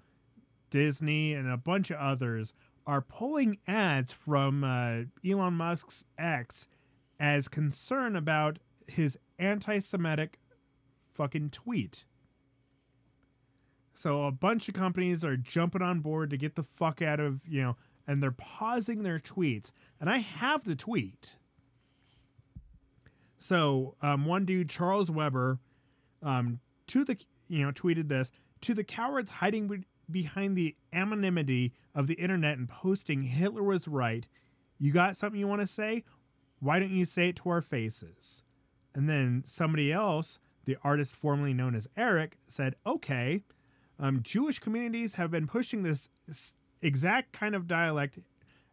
Disney, 0.69 1.33
and 1.33 1.49
a 1.49 1.57
bunch 1.57 1.91
of 1.91 1.97
others 1.97 2.53
are 2.85 3.01
pulling 3.01 3.57
ads 3.67 4.11
from 4.11 4.63
uh, 4.63 5.03
Elon 5.29 5.53
Musk's 5.53 6.03
X 6.17 6.67
as 7.19 7.47
concern 7.47 8.15
about 8.15 8.59
his 8.87 9.17
anti-Semitic 9.39 10.39
fucking 11.13 11.49
tweet. 11.49 12.05
So 13.97 14.25
a 14.25 14.31
bunch 14.31 14.69
of 14.69 14.75
companies 14.75 15.25
are 15.25 15.35
jumping 15.35 15.81
on 15.81 16.01
board 16.01 16.29
to 16.29 16.37
get 16.37 16.53
the 16.53 16.61
fuck 16.61 17.01
out 17.01 17.19
of 17.19 17.41
you 17.47 17.63
know, 17.63 17.77
and 18.05 18.21
they're 18.21 18.29
pausing 18.29 19.01
their 19.01 19.19
tweets. 19.19 19.71
And 19.99 20.07
I 20.07 20.19
have 20.19 20.65
the 20.65 20.75
tweet. 20.75 21.33
So 23.39 23.95
um, 24.03 24.25
one 24.25 24.45
dude, 24.45 24.69
Charles 24.69 25.09
Weber, 25.09 25.57
um, 26.21 26.59
to 26.87 27.03
the 27.03 27.17
you 27.47 27.65
know 27.65 27.71
tweeted 27.71 28.07
this 28.07 28.29
to 28.61 28.75
the 28.75 28.83
cowards 28.83 29.31
hiding 29.31 29.67
be- 29.67 29.87
behind 30.09 30.55
the 30.55 30.75
anonymity 30.93 31.73
of 31.95 32.05
the 32.05 32.15
internet 32.15 32.59
and 32.59 32.69
posting 32.69 33.21
Hitler 33.21 33.63
was 33.63 33.87
right. 33.87 34.27
You 34.77 34.91
got 34.91 35.17
something 35.17 35.39
you 35.39 35.47
want 35.47 35.61
to 35.61 35.67
say? 35.67 36.03
Why 36.59 36.77
don't 36.77 36.91
you 36.91 37.05
say 37.05 37.29
it 37.29 37.35
to 37.37 37.49
our 37.49 37.63
faces? 37.63 38.43
And 38.93 39.09
then 39.09 39.43
somebody 39.47 39.91
else, 39.91 40.37
the 40.65 40.77
artist 40.83 41.15
formerly 41.15 41.55
known 41.55 41.73
as 41.73 41.87
Eric, 41.97 42.37
said, 42.47 42.75
"Okay, 42.85 43.41
um, 43.99 44.21
Jewish 44.21 44.59
communities 44.59 45.15
have 45.15 45.31
been 45.31 45.47
pushing 45.47 45.83
this 45.83 46.09
exact 46.81 47.33
kind 47.33 47.55
of 47.55 47.67
dialect, 47.67 48.19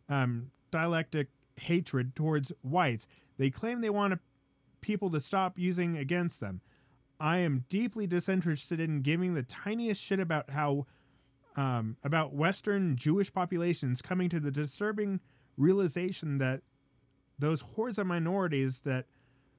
um, 0.09 0.51
dialectic 0.71 1.29
hatred 1.57 2.15
towards 2.15 2.53
whites. 2.63 3.07
They 3.39 3.51
claim 3.51 3.81
they 3.81 3.91
want 3.91 4.21
people 4.81 5.11
to 5.11 5.21
stop 5.21 5.59
using 5.59 5.97
against 5.97 6.41
them. 6.41 6.61
I 7.19 7.39
am 7.39 7.65
deeply 7.69 8.07
disinterested 8.07 8.81
in 8.81 9.01
giving 9.01 9.35
the 9.35 9.43
tiniest 9.43 10.03
shit 10.03 10.21
about 10.21 10.51
how 10.51 10.87
um, 11.57 11.97
about 12.03 12.35
Western 12.35 12.97
Jewish 12.97 13.33
populations 13.33 14.03
coming 14.03 14.29
to 14.29 14.41
the 14.41 14.51
disturbing 14.51 15.21
realization 15.57 16.39
that 16.39 16.63
those 17.39 17.61
hordes 17.61 17.97
of 17.97 18.07
minorities 18.07 18.81
that 18.81 19.07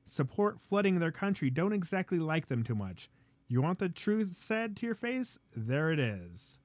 support 0.05 0.59
flooding 0.59 0.99
their 0.99 1.11
country 1.11 1.49
don't 1.49 1.73
exactly 1.73 2.19
like 2.19 2.47
them 2.47 2.63
too 2.63 2.75
much. 2.75 3.09
You 3.47 3.61
want 3.61 3.79
the 3.79 3.89
truth 3.89 4.37
said 4.39 4.75
to 4.77 4.85
your 4.85 4.95
face? 4.95 5.37
There 5.55 5.91
it 5.91 5.99
is. 5.99 6.59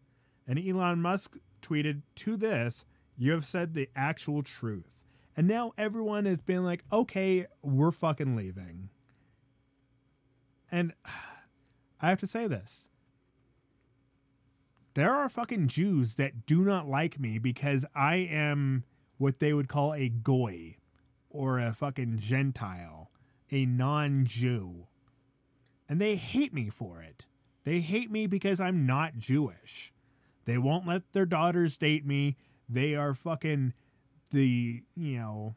And 0.47 0.59
Elon 0.59 1.03
Musk 1.03 1.37
tweeted 1.63 2.03
to 2.17 2.37
this, 2.37 2.85
You 3.17 3.33
have 3.33 3.45
said 3.45 3.75
the 3.75 3.91
actual 3.95 4.43
truth. 4.43 5.05
And 5.37 5.47
now 5.47 5.73
everyone 5.79 6.25
has 6.25 6.41
been 6.41 6.65
like, 6.65 6.85
okay, 6.93 7.47
we're 7.63 7.93
fucking 7.93 8.37
leaving. 8.37 8.91
And 10.71 10.93
I 12.03 12.09
have 12.09 12.21
to 12.21 12.27
say 12.27 12.47
this. 12.47 12.89
There 14.95 15.15
are 15.15 15.29
fucking 15.29 15.69
Jews 15.69 16.17
that 16.17 16.47
do 16.47 16.63
not 16.63 16.89
like 16.89 17.21
me 17.21 17.39
because 17.39 17.85
I 17.95 18.17
am 18.17 18.85
what 19.19 19.39
they 19.39 19.53
would 19.53 19.69
call 19.69 19.95
a 19.95 20.09
goy 20.09 20.77
or 21.29 21.61
a 21.61 21.73
fucking 21.73 22.19
Gentile, 22.19 23.11
a 23.53 23.67
non 23.67 24.25
Jew. 24.25 24.89
And 25.91 26.01
they 26.01 26.15
hate 26.15 26.55
me 26.55 26.71
for 26.71 27.03
it. 27.03 27.27
They 27.65 27.81
hate 27.81 28.13
me 28.13 28.29
because 28.29 28.61
I'm 28.61 28.87
not 28.87 29.19
Jewish. 29.19 29.93
They 30.45 30.57
won't 30.57 30.87
let 30.87 31.13
their 31.13 31.27
daughters 31.27 31.77
date 31.77 32.07
me. 32.07 32.37
They 32.69 32.95
are 32.95 33.13
fucking 33.13 33.75
the, 34.31 34.85
you 34.97 35.19
know, 35.19 35.57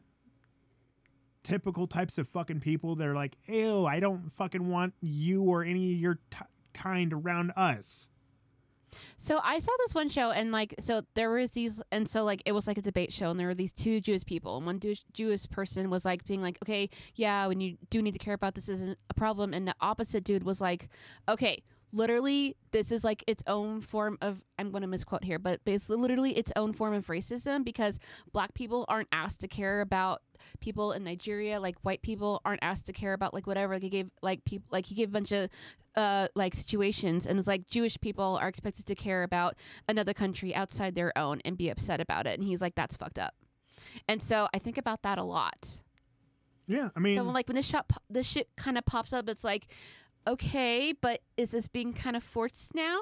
typical 1.44 1.86
types 1.86 2.18
of 2.18 2.28
fucking 2.28 2.58
people 2.58 2.96
that 2.96 3.06
are 3.06 3.14
like, 3.14 3.36
ew, 3.46 3.86
I 3.86 4.00
don't 4.00 4.32
fucking 4.32 4.68
want 4.68 4.94
you 5.00 5.42
or 5.42 5.62
any 5.62 5.92
of 5.92 6.00
your 6.00 6.18
t- 6.32 6.38
kind 6.72 7.12
around 7.12 7.52
us. 7.56 8.10
So 9.16 9.40
I 9.42 9.58
saw 9.58 9.72
this 9.78 9.94
one 9.94 10.08
show, 10.08 10.30
and 10.30 10.52
like, 10.52 10.74
so 10.78 11.02
there 11.14 11.30
was 11.30 11.50
these, 11.50 11.82
and 11.90 12.08
so 12.08 12.24
like, 12.24 12.42
it 12.44 12.52
was 12.52 12.66
like 12.66 12.78
a 12.78 12.82
debate 12.82 13.12
show, 13.12 13.30
and 13.30 13.38
there 13.38 13.46
were 13.46 13.54
these 13.54 13.72
two 13.72 14.00
Jewish 14.00 14.24
people, 14.24 14.56
and 14.56 14.66
one 14.66 14.80
Jewish, 14.80 15.02
Jewish 15.12 15.48
person 15.48 15.90
was 15.90 16.04
like 16.04 16.24
being 16.24 16.42
like, 16.42 16.58
okay, 16.62 16.90
yeah, 17.14 17.46
when 17.46 17.60
you 17.60 17.76
do 17.90 18.02
need 18.02 18.12
to 18.12 18.18
care 18.18 18.34
about 18.34 18.54
this 18.54 18.68
isn't 18.68 18.98
a 19.10 19.14
problem, 19.14 19.54
and 19.54 19.66
the 19.66 19.74
opposite 19.80 20.24
dude 20.24 20.44
was 20.44 20.60
like, 20.60 20.88
okay, 21.28 21.62
literally, 21.94 22.56
this 22.72 22.92
is 22.92 23.04
like 23.04 23.24
its 23.26 23.42
own 23.46 23.80
form 23.80 24.18
of, 24.20 24.42
I'm 24.58 24.70
going 24.70 24.82
to 24.82 24.88
misquote 24.88 25.24
here, 25.24 25.38
but 25.38 25.64
basically, 25.64 25.96
literally 25.96 26.36
its 26.36 26.52
own 26.56 26.72
form 26.72 26.92
of 26.92 27.06
racism 27.06 27.64
because 27.64 27.98
black 28.32 28.52
people 28.54 28.84
aren't 28.88 29.08
asked 29.12 29.40
to 29.40 29.48
care 29.48 29.80
about 29.80 30.20
people 30.60 30.92
in 30.92 31.04
Nigeria, 31.04 31.60
like 31.60 31.76
white 31.82 32.02
people 32.02 32.40
aren't 32.44 32.62
asked 32.62 32.86
to 32.86 32.92
care 32.92 33.12
about 33.12 33.32
like 33.32 33.46
whatever. 33.46 33.74
Like 33.74 33.82
he 33.82 33.88
gave 33.88 34.10
like 34.22 34.44
people, 34.44 34.66
like 34.70 34.86
he 34.86 34.94
gave 34.94 35.08
a 35.08 35.12
bunch 35.12 35.32
of 35.32 35.48
uh 35.96 36.26
like 36.34 36.54
situations 36.54 37.26
and 37.26 37.38
it's 37.38 37.46
like 37.46 37.68
Jewish 37.68 37.98
people 38.00 38.38
are 38.40 38.48
expected 38.48 38.84
to 38.86 38.94
care 38.94 39.22
about 39.22 39.54
another 39.88 40.12
country 40.12 40.54
outside 40.54 40.94
their 40.94 41.16
own 41.16 41.40
and 41.44 41.56
be 41.56 41.70
upset 41.70 42.00
about 42.00 42.26
it 42.26 42.38
and 42.38 42.46
he's 42.46 42.60
like 42.60 42.74
that's 42.74 42.96
fucked 42.96 43.18
up. 43.18 43.34
And 44.08 44.20
so 44.20 44.48
I 44.52 44.58
think 44.58 44.76
about 44.76 45.02
that 45.02 45.18
a 45.18 45.22
lot. 45.22 45.82
Yeah, 46.66 46.88
I 46.96 47.00
mean, 47.00 47.16
so 47.16 47.24
when, 47.24 47.34
like 47.34 47.46
when 47.46 47.56
this 47.56 47.66
shot 47.66 47.90
this 48.10 48.26
shit 48.26 48.48
kind 48.56 48.78
of 48.78 48.86
pops 48.86 49.12
up 49.12 49.28
it's 49.28 49.44
like 49.44 49.66
okay, 50.26 50.92
but 51.00 51.20
is 51.36 51.50
this 51.50 51.68
being 51.68 51.92
kind 51.92 52.16
of 52.16 52.22
forced 52.22 52.74
now? 52.74 53.00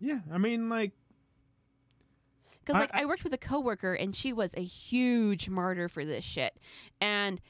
yeah, 0.00 0.20
I 0.32 0.38
mean, 0.38 0.68
like, 0.68 0.92
Because 2.60 2.76
I- 2.76 2.80
like 2.80 2.90
I, 2.94 3.04
worked 3.06 3.24
with 3.24 3.32
a 3.32 3.38
coworker 3.38 3.94
and 3.94 4.14
she 4.14 4.32
was 4.32 4.54
a 4.54 4.62
huge 4.62 5.48
martyr 5.48 5.88
for 5.88 6.04
this 6.04 6.24
shit, 6.24 6.56
and 7.00 7.40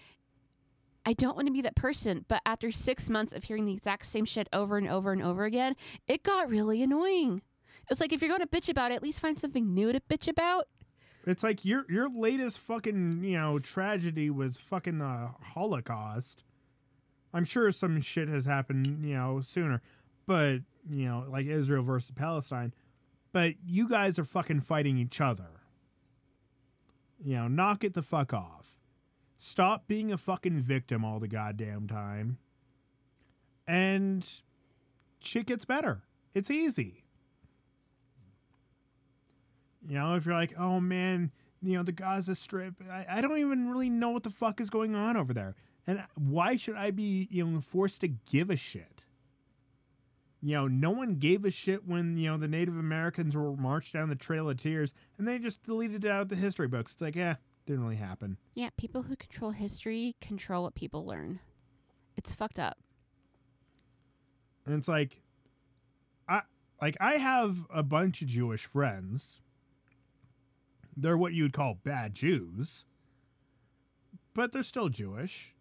I 1.04 1.12
don't 1.12 1.34
want 1.36 1.46
to 1.46 1.52
be 1.52 1.60
that 1.62 1.74
person. 1.76 2.24
But 2.28 2.40
after 2.46 2.70
six 2.70 3.08
months 3.10 3.32
of 3.32 3.44
hearing 3.44 3.64
the 3.66 3.72
exact 3.72 4.06
same 4.06 4.24
shit 4.24 4.48
over 4.52 4.76
and 4.78 4.88
over 4.88 5.12
and 5.12 5.22
over 5.22 5.44
again, 5.44 5.74
it 6.06 6.22
got 6.22 6.48
really 6.50 6.82
annoying. 6.82 7.42
It's 7.90 8.00
like 8.00 8.12
if 8.12 8.20
you're 8.20 8.28
going 8.28 8.40
to 8.40 8.46
bitch 8.46 8.68
about 8.68 8.92
it, 8.92 8.96
at 8.96 9.02
least 9.02 9.20
find 9.20 9.38
something 9.38 9.72
new 9.74 9.92
to 9.92 10.00
bitch 10.00 10.28
about. 10.28 10.68
it's 11.26 11.42
like 11.42 11.64
your 11.64 11.84
your 11.90 12.08
latest 12.08 12.58
fucking 12.58 13.22
you 13.24 13.36
know 13.36 13.58
tragedy 13.58 14.30
was 14.30 14.56
fucking 14.56 14.98
the 14.98 15.30
Holocaust. 15.52 16.44
I'm 17.32 17.44
sure 17.44 17.70
some 17.72 18.00
shit 18.00 18.28
has 18.28 18.46
happened 18.46 19.04
you 19.04 19.14
know 19.14 19.40
sooner, 19.40 19.82
but 20.26 20.60
you 20.90 21.06
know 21.06 21.24
like 21.28 21.46
Israel 21.46 21.82
versus 21.82 22.10
Palestine. 22.10 22.72
But 23.32 23.54
you 23.64 23.88
guys 23.88 24.18
are 24.18 24.24
fucking 24.24 24.60
fighting 24.60 24.96
each 24.96 25.20
other. 25.20 25.50
You 27.22 27.36
know, 27.36 27.48
knock 27.48 27.84
it 27.84 27.94
the 27.94 28.02
fuck 28.02 28.32
off. 28.32 28.78
Stop 29.36 29.86
being 29.86 30.10
a 30.12 30.18
fucking 30.18 30.60
victim 30.60 31.04
all 31.04 31.20
the 31.20 31.28
goddamn 31.28 31.86
time. 31.86 32.38
And 33.66 34.26
shit 35.20 35.46
gets 35.46 35.64
better. 35.64 36.02
It's 36.34 36.50
easy. 36.50 37.04
You 39.86 39.94
know, 39.94 40.14
if 40.14 40.26
you're 40.26 40.34
like, 40.34 40.54
oh 40.58 40.80
man, 40.80 41.30
you 41.62 41.76
know, 41.76 41.82
the 41.82 41.92
Gaza 41.92 42.34
Strip, 42.34 42.74
I, 42.90 43.06
I 43.08 43.20
don't 43.20 43.38
even 43.38 43.70
really 43.70 43.90
know 43.90 44.10
what 44.10 44.22
the 44.22 44.30
fuck 44.30 44.60
is 44.60 44.70
going 44.70 44.94
on 44.94 45.16
over 45.16 45.32
there. 45.32 45.54
And 45.88 46.04
why 46.16 46.56
should 46.56 46.76
I 46.76 46.90
be, 46.90 47.28
you 47.30 47.46
know, 47.46 47.60
forced 47.62 48.02
to 48.02 48.08
give 48.08 48.50
a 48.50 48.56
shit? 48.56 49.06
You 50.42 50.54
know, 50.54 50.68
no 50.68 50.90
one 50.90 51.14
gave 51.14 51.46
a 51.46 51.50
shit 51.50 51.88
when, 51.88 52.18
you 52.18 52.30
know, 52.30 52.36
the 52.36 52.46
Native 52.46 52.76
Americans 52.76 53.34
were 53.34 53.56
marched 53.56 53.94
down 53.94 54.10
the 54.10 54.14
Trail 54.14 54.50
of 54.50 54.58
Tears 54.58 54.92
and 55.16 55.26
they 55.26 55.38
just 55.38 55.62
deleted 55.64 56.04
it 56.04 56.10
out 56.10 56.20
of 56.20 56.28
the 56.28 56.36
history 56.36 56.68
books. 56.68 56.92
It's 56.92 57.00
like, 57.00 57.16
eh, 57.16 57.36
didn't 57.64 57.82
really 57.82 57.96
happen. 57.96 58.36
Yeah, 58.54 58.68
people 58.76 59.02
who 59.02 59.16
control 59.16 59.52
history 59.52 60.14
control 60.20 60.64
what 60.64 60.74
people 60.74 61.06
learn. 61.06 61.40
It's 62.18 62.34
fucked 62.34 62.58
up. 62.58 62.76
And 64.66 64.74
it's 64.74 64.88
like, 64.88 65.22
I 66.28 66.42
like 66.82 66.98
I 67.00 67.14
have 67.14 67.66
a 67.72 67.82
bunch 67.82 68.20
of 68.20 68.28
Jewish 68.28 68.66
friends. 68.66 69.40
They're 70.94 71.16
what 71.16 71.32
you 71.32 71.44
would 71.44 71.54
call 71.54 71.78
bad 71.82 72.14
Jews, 72.14 72.84
but 74.34 74.52
they're 74.52 74.62
still 74.62 74.90
Jewish. 74.90 75.54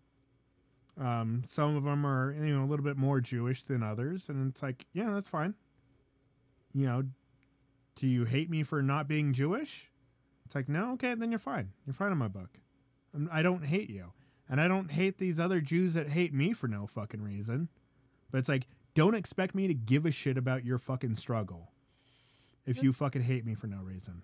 Um, 0.99 1.43
some 1.47 1.75
of 1.75 1.83
them 1.83 2.05
are 2.05 2.33
you 2.33 2.55
know 2.55 2.63
a 2.63 2.67
little 2.67 2.85
bit 2.85 2.97
more 2.97 3.21
Jewish 3.21 3.63
than 3.63 3.83
others, 3.83 4.29
and 4.29 4.49
it's 4.49 4.63
like, 4.63 4.85
yeah, 4.93 5.11
that's 5.11 5.27
fine. 5.27 5.53
You 6.73 6.85
know, 6.85 7.03
do 7.95 8.07
you 8.07 8.25
hate 8.25 8.49
me 8.49 8.63
for 8.63 8.81
not 8.81 9.07
being 9.07 9.33
Jewish? 9.33 9.89
It's 10.45 10.55
like, 10.55 10.69
no, 10.69 10.93
okay, 10.93 11.13
then 11.13 11.31
you're 11.31 11.39
fine. 11.39 11.71
You're 11.85 11.93
fine 11.93 12.11
in 12.11 12.17
my 12.17 12.27
book. 12.27 12.59
I'm, 13.13 13.29
I 13.31 13.41
don't 13.41 13.65
hate 13.65 13.89
you, 13.89 14.13
and 14.49 14.59
I 14.59 14.67
don't 14.67 14.91
hate 14.91 15.17
these 15.17 15.39
other 15.39 15.61
Jews 15.61 15.93
that 15.93 16.09
hate 16.09 16.33
me 16.33 16.53
for 16.53 16.67
no 16.67 16.87
fucking 16.87 17.21
reason. 17.21 17.69
But 18.31 18.39
it's 18.39 18.49
like, 18.49 18.67
don't 18.93 19.15
expect 19.15 19.55
me 19.55 19.67
to 19.67 19.73
give 19.73 20.05
a 20.05 20.11
shit 20.11 20.37
about 20.37 20.65
your 20.65 20.77
fucking 20.77 21.15
struggle 21.15 21.71
if 22.65 22.81
you 22.83 22.91
fucking 22.91 23.23
hate 23.23 23.45
me 23.45 23.55
for 23.55 23.67
no 23.67 23.77
reason. 23.77 24.21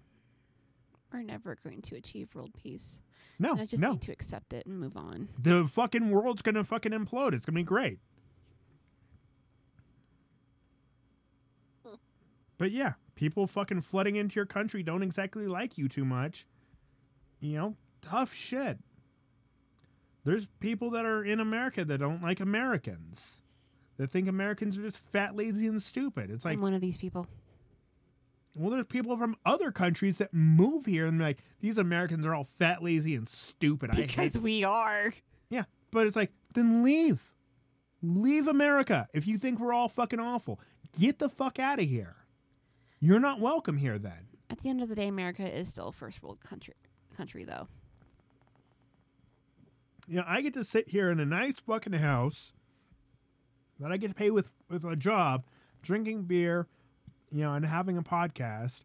We're 1.14 1.22
never 1.22 1.56
going 1.64 1.82
to 1.84 1.96
achieve 1.96 2.34
world 2.34 2.52
peace. 2.62 3.02
No, 3.38 3.52
And 3.52 3.62
I 3.62 3.66
just 3.68 3.82
no. 3.82 3.92
need 3.92 4.02
to 4.02 4.12
accept 4.12 4.52
it 4.52 4.66
and 4.66 4.80
move 4.80 4.98
on. 4.98 5.30
the 5.40 5.64
fucking 5.66 6.10
world's 6.10 6.42
gonna 6.42 6.64
fucking 6.64 6.92
implode. 6.92 7.34
It's 7.34 7.46
gonna 7.46 7.56
be 7.56 7.64
great. 7.64 8.00
But 12.58 12.72
yeah, 12.72 12.94
people 13.16 13.48
fucking 13.48 13.82
flooding 13.82 14.16
into 14.16 14.36
your 14.36 14.46
country 14.46 14.84
don't 14.84 15.04
exactly 15.04 15.48
like 15.48 15.78
you 15.78 15.90
too 15.90 16.06
much. 16.06 16.46
You 17.40 17.58
know, 17.58 17.76
tough 18.02 18.34
shit. 18.34 18.78
There's 20.24 20.48
people 20.60 20.90
that 20.92 21.06
are 21.06 21.24
in 21.26 21.40
America 21.40 21.84
that 21.84 21.98
don't 21.98 22.22
like 22.22 22.40
Americans. 22.40 23.42
That 23.98 24.10
think 24.10 24.28
Americans 24.28 24.78
are 24.78 24.82
just 24.82 24.98
fat, 24.98 25.36
lazy, 25.36 25.68
and 25.68 25.82
stupid. 25.84 26.32
It's 26.32 26.46
like, 26.46 26.54
I'm 26.56 26.62
one 26.62 26.74
of 26.74 26.82
these 26.82 26.98
people. 26.98 27.28
Well, 28.56 28.72
there's 28.72 28.86
people 28.86 29.18
from 29.18 29.36
other 29.46 29.72
countries 29.72 30.20
that 30.20 30.34
move 30.34 30.86
here 30.86 31.08
and 31.08 31.20
they're 31.20 31.28
like, 31.28 31.44
these 31.60 31.78
Americans 31.78 32.26
are 32.26 32.36
all 32.36 32.44
fat, 32.44 32.84
lazy, 32.84 33.16
and 33.16 33.28
stupid. 33.28 33.92
I 33.92 33.96
Because 33.96 34.38
we 34.38 34.64
are. 34.64 35.14
Yeah, 35.50 35.64
but 35.92 36.06
it's 36.08 36.16
like, 36.16 36.32
then 36.54 36.84
leave. 36.84 37.32
Leave 38.02 38.48
America 38.48 39.08
if 39.14 39.26
you 39.26 39.38
think 39.38 39.60
we're 39.60 39.74
all 39.74 39.90
fucking 39.90 40.20
awful. 40.20 40.60
Get 41.00 41.20
the 41.20 41.30
fuck 41.30 41.58
out 41.58 41.80
of 41.80 41.88
here. 41.88 42.16
You're 43.00 43.20
not 43.20 43.40
welcome 43.40 43.78
here 43.78 43.98
then. 43.98 44.28
At 44.50 44.60
the 44.60 44.70
end 44.70 44.82
of 44.82 44.90
the 44.90 44.96
day, 44.96 45.08
America 45.08 45.44
is 45.44 45.68
still 45.68 45.88
a 45.88 45.92
first 45.92 46.22
world 46.22 46.40
country. 46.42 46.76
Country 47.18 47.44
though. 47.44 47.68
You 50.08 50.18
know, 50.18 50.26
I 50.28 50.42
get 50.42 50.54
to 50.56 50.64
sit 50.64 50.90
here 50.90 51.10
in 51.10 51.20
a 51.20 51.26
nice 51.26 51.60
fucking 51.60 51.94
house 51.94 52.54
that 53.80 53.92
I 53.92 53.98
get 53.98 54.10
to 54.10 54.14
pay 54.14 54.30
with 54.30 54.52
with 54.70 54.84
a 54.84 54.96
job, 54.96 55.46
drinking 55.82 56.24
beer, 56.24 56.68
you 57.34 57.44
know, 57.44 57.54
and 57.54 57.66
having 57.66 57.98
a 57.98 58.04
podcast, 58.04 58.82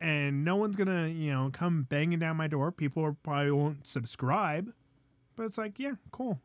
and 0.00 0.44
no 0.44 0.56
one's 0.56 0.76
gonna, 0.76 1.06
you 1.08 1.30
know, 1.32 1.50
come 1.52 1.84
banging 1.88 2.18
down 2.18 2.36
my 2.36 2.46
door. 2.48 2.72
People 2.72 3.16
probably 3.22 3.50
won't 3.52 3.86
subscribe, 3.86 4.72
but 5.36 5.44
it's 5.44 5.56
like, 5.58 5.78
yeah, 5.78 5.92
cool. 6.10 6.40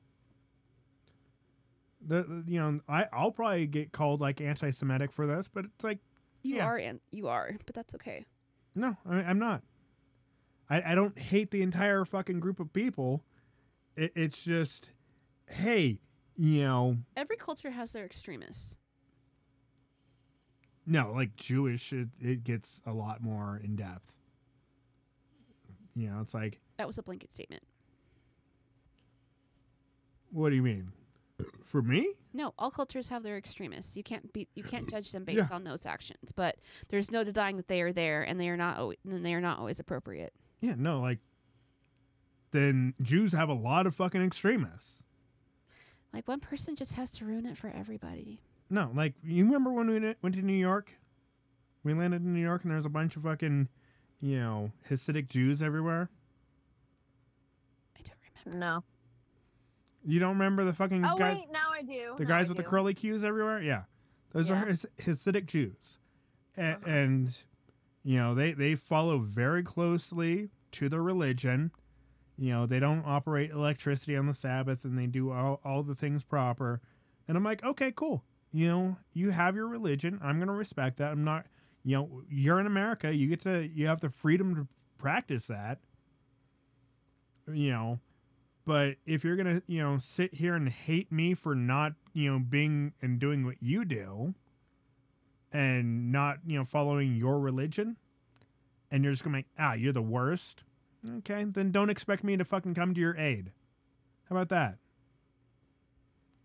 The, 2.05 2.43
you 2.47 2.59
know, 2.59 2.81
I 2.87 3.07
I'll 3.13 3.31
probably 3.31 3.65
get 3.67 3.91
called 3.91 4.19
like 4.21 4.41
anti-Semitic 4.41 5.11
for 5.11 5.25
this, 5.25 5.47
but 5.47 5.65
it's 5.65 5.83
like, 5.83 5.99
You 6.41 6.57
Yeah. 6.57 6.65
are 6.65 6.77
and 6.77 6.99
you 7.11 7.27
are, 7.29 7.55
but 7.65 7.73
that's 7.75 7.95
okay. 7.95 8.25
No, 8.75 8.97
I, 9.05 9.15
mean, 9.15 9.25
I'm 9.27 9.39
not. 9.39 9.61
I, 10.69 10.91
I 10.91 10.95
don't 10.95 11.17
hate 11.17 11.51
the 11.51 11.61
entire 11.61 12.03
fucking 12.05 12.39
group 12.41 12.59
of 12.59 12.73
people. 12.73 13.23
It, 13.95 14.11
it's 14.15 14.43
just, 14.43 14.89
hey, 15.47 15.99
you 16.35 16.63
know, 16.63 16.97
Every 17.15 17.37
culture 17.37 17.69
has 17.71 17.93
their 17.93 18.03
extremists. 18.05 18.77
No, 20.85 21.11
like 21.13 21.35
Jewish, 21.35 21.93
it, 21.93 22.09
it 22.19 22.43
gets 22.43 22.81
a 22.85 22.91
lot 22.93 23.21
more 23.21 23.59
in 23.63 23.75
depth. 23.75 24.15
You 25.95 26.09
know, 26.09 26.19
it's 26.21 26.33
like, 26.33 26.59
That 26.77 26.87
was 26.87 26.97
a 26.97 27.03
blanket 27.03 27.31
statement. 27.31 27.63
what 30.31 30.49
do 30.49 30.55
you 30.55 30.63
mean? 30.63 30.91
For 31.65 31.81
me? 31.81 32.13
No, 32.33 32.53
all 32.57 32.71
cultures 32.71 33.07
have 33.09 33.23
their 33.23 33.37
extremists. 33.37 33.95
You 33.97 34.03
can't 34.03 34.31
be 34.33 34.47
you 34.55 34.63
can't 34.63 34.89
judge 34.89 35.11
them 35.11 35.23
based 35.25 35.37
Yeah. 35.37 35.47
on 35.51 35.63
those 35.63 35.85
actions. 35.85 36.31
But 36.35 36.57
there's 36.89 37.11
no 37.11 37.23
denying 37.23 37.57
that 37.57 37.67
they 37.67 37.81
are 37.81 37.93
there, 37.93 38.23
and 38.23 38.39
they 38.39 38.49
are 38.49 38.57
not 38.57 38.77
always, 38.77 38.97
and 39.07 39.25
they 39.25 39.33
are 39.33 39.41
not 39.41 39.59
always 39.59 39.79
appropriate. 39.79 40.33
Yeah, 40.61 40.75
no, 40.77 41.01
like, 41.01 41.19
then 42.51 42.93
Jews 43.01 43.33
have 43.33 43.49
a 43.49 43.53
lot 43.53 43.85
of 43.87 43.95
fucking 43.95 44.21
extremists. 44.23 45.03
Like 46.13 46.27
one 46.27 46.39
person 46.39 46.75
just 46.75 46.93
has 46.93 47.11
to 47.13 47.25
ruin 47.25 47.45
it 47.45 47.57
for 47.57 47.69
everybody. 47.69 48.39
No, 48.69 48.91
like, 48.95 49.13
you 49.23 49.45
remember 49.45 49.71
when 49.71 49.87
we 49.87 49.99
went- 49.99 50.17
went 50.23 50.35
to 50.35 50.41
New 50.41 50.53
York? 50.57 50.93
We 51.83 51.93
landed 51.93 52.23
in 52.23 52.33
New 52.33 52.41
York 52.41 52.63
and 52.63 52.71
there's 52.71 52.85
a 52.85 52.89
bunch 52.89 53.15
of 53.15 53.23
fucking, 53.23 53.67
you 54.21 54.39
know, 54.39 54.71
Hasidic 54.89 55.27
Jews 55.27 55.61
everywhere. 55.61 56.09
I 57.97 58.01
don't 58.01 58.17
remember. 58.45 58.65
No. 58.65 58.83
You 60.05 60.19
don't 60.19 60.33
remember 60.33 60.63
the 60.65 60.73
fucking 60.73 61.05
Oh 61.05 61.17
guy, 61.17 61.33
wait, 61.33 61.51
now 61.51 61.69
I 61.71 61.81
do. 61.81 62.15
the 62.17 62.23
Now 62.23 62.29
guys 62.29 62.47
I 62.47 62.49
with 62.49 62.57
the 62.57 62.63
do. 62.63 62.69
curly 62.69 62.93
cues 62.93 63.23
everywhere? 63.23 63.61
Yeah, 63.61 63.83
those 64.31 64.49
are 64.49 64.55
Yeah. 64.55 64.65
Has- 64.65 64.85
Hasidic 64.97 65.45
Jews, 65.45 65.97
A- 66.57 66.73
Uh-huh. 66.75 66.89
and 66.89 67.43
you 68.03 68.17
know 68.17 68.35
they 68.35 68.51
they 68.53 68.75
follow 68.75 69.19
very 69.19 69.63
closely 69.63 70.49
to 70.71 70.89
the 70.89 70.99
religion. 70.99 71.71
You 72.37 72.49
know 72.51 72.65
they 72.65 72.79
don't 72.81 73.03
operate 73.05 73.51
electricity 73.51 74.17
on 74.17 74.25
the 74.25 74.33
Sabbath, 74.33 74.83
and 74.83 74.97
they 74.97 75.07
do 75.07 75.31
all 75.31 75.61
all 75.63 75.83
the 75.83 75.95
things 75.95 76.23
proper. 76.23 76.81
And 77.27 77.37
I'm 77.37 77.43
like, 77.45 77.63
okay, 77.63 77.93
cool. 77.95 78.25
You 78.53 78.67
know, 78.67 78.97
you 79.13 79.31
have 79.31 79.55
your 79.55 79.67
religion. 79.67 80.19
I'm 80.23 80.39
gonna 80.39 80.53
respect 80.53 80.97
that. 80.97 81.11
I'm 81.11 81.23
not. 81.23 81.47
You 81.83 81.97
know, 81.97 82.21
you're 82.29 82.59
in 82.59 82.67
America. 82.67 83.13
You 83.13 83.27
get 83.27 83.41
to. 83.41 83.67
You 83.67 83.87
have 83.87 83.99
the 83.99 84.11
freedom 84.11 84.55
to 84.55 84.67
practice 84.99 85.47
that. 85.47 85.79
You 87.51 87.71
know, 87.71 87.99
but 88.63 88.95
if 89.05 89.23
you're 89.23 89.35
gonna, 89.35 89.63
you 89.67 89.81
know, 89.81 89.97
sit 89.97 90.35
here 90.35 90.53
and 90.53 90.69
hate 90.69 91.11
me 91.11 91.33
for 91.33 91.55
not, 91.55 91.93
you 92.13 92.31
know, 92.31 92.39
being 92.39 92.93
and 93.01 93.19
doing 93.19 93.43
what 93.43 93.55
you 93.59 93.85
do, 93.85 94.35
and 95.51 96.11
not, 96.11 96.37
you 96.45 96.57
know, 96.57 96.63
following 96.63 97.15
your 97.15 97.39
religion, 97.39 97.97
and 98.91 99.03
you're 99.03 99.13
just 99.13 99.23
gonna 99.23 99.37
make, 99.37 99.47
ah, 99.57 99.73
you're 99.73 99.93
the 99.93 100.01
worst. 100.01 100.63
Okay, 101.17 101.43
then 101.43 101.71
don't 101.71 101.89
expect 101.89 102.23
me 102.23 102.37
to 102.37 102.45
fucking 102.45 102.75
come 102.75 102.93
to 102.93 103.01
your 103.01 103.17
aid. 103.17 103.51
How 104.29 104.37
about 104.37 104.49
that? 104.49 104.77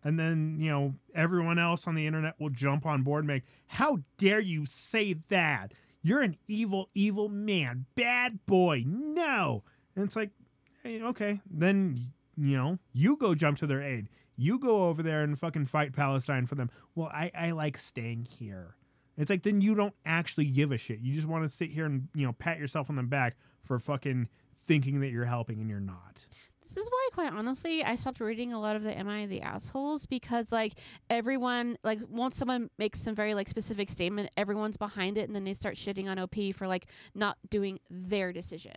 And 0.05 0.19
then, 0.19 0.59
you 0.61 0.71
know, 0.71 0.95
everyone 1.15 1.59
else 1.59 1.87
on 1.87 1.95
the 1.95 2.07
internet 2.07 2.35
will 2.39 2.51
jump 2.51 2.87
on 2.87 3.03
board 3.03 3.21
and 3.25 3.29
make, 3.29 3.43
how 3.67 3.99
dare 4.17 4.41
you 4.41 4.65
say 4.65 5.15
that? 5.29 5.73
You're 6.03 6.23
an 6.23 6.37
evil, 6.47 6.89
evil 6.95 7.29
man. 7.29 7.87
Bad 7.95 8.47
boy. 8.47 8.85
No. 8.87 9.65
And 9.97 10.05
it's 10.05 10.15
like, 10.17 10.31
hey, 10.83 11.03
okay, 11.03 11.41
then 11.51 12.13
you 12.39 12.57
know, 12.57 12.79
you 12.93 13.17
go 13.17 13.35
jump 13.35 13.59
to 13.59 13.67
their 13.67 13.83
aid. 13.83 14.09
You 14.37 14.59
go 14.59 14.89
over 14.89 15.03
there 15.03 15.23
and 15.23 15.39
fucking 15.39 15.67
fight 15.67 15.93
Palestine 15.93 16.47
for 16.47 16.55
them. 16.55 16.71
Well, 16.95 17.09
I, 17.09 17.33
I 17.37 17.51
like 17.51 17.77
staying 17.77 18.29
here. 18.31 18.77
It's 19.17 19.31
like 19.31 19.43
then 19.43 19.61
you 19.61 19.75
don't 19.75 19.95
actually 20.07 20.45
give 20.45 20.71
a 20.71 20.79
shit. 20.79 21.01
You 21.01 21.13
just 21.13 21.27
want 21.27 21.43
to 21.43 21.49
sit 21.49 21.73
here 21.73 21.87
and 21.87 22.09
you 22.15 22.25
know 22.25 22.33
pat 22.33 22.59
yourself 22.59 22.89
on 22.89 22.97
the 22.97 23.03
back 23.03 23.37
for 23.65 23.81
fucking 23.81 24.29
thinking 24.55 25.01
that 25.01 25.11
you're 25.11 25.25
helping 25.25 25.61
and 25.61 25.69
you're 25.69 25.81
not. 25.81 26.27
This 26.69 26.77
is 26.85 26.89
why, 26.91 27.09
quite 27.15 27.33
honestly, 27.33 27.83
I 27.83 27.95
stopped 27.95 28.21
reading 28.21 28.53
a 28.53 28.61
lot 28.61 28.77
of 28.77 28.83
the 28.83 28.97
"Am 28.97 29.09
I 29.09 29.27
the 29.27 29.41
assholes?" 29.41 30.05
because 30.07 30.53
like 30.53 30.75
everyone, 31.09 31.79
like 31.83 31.99
once 32.09 32.37
someone 32.37 32.69
makes 32.79 33.01
some 33.01 33.15
very 33.15 33.35
like 33.35 33.49
specific 33.49 33.89
statement, 33.89 34.31
everyone's 34.37 34.77
behind 34.77 35.17
it, 35.17 35.27
and 35.27 35.35
then 35.35 35.45
they 35.45 35.55
start 35.55 35.77
shitting 35.77 36.09
on 36.09 36.19
OP 36.19 36.55
for 36.55 36.67
like 36.67 36.87
not 37.15 37.39
doing 37.49 37.79
their 37.91 38.33
decision, 38.33 38.75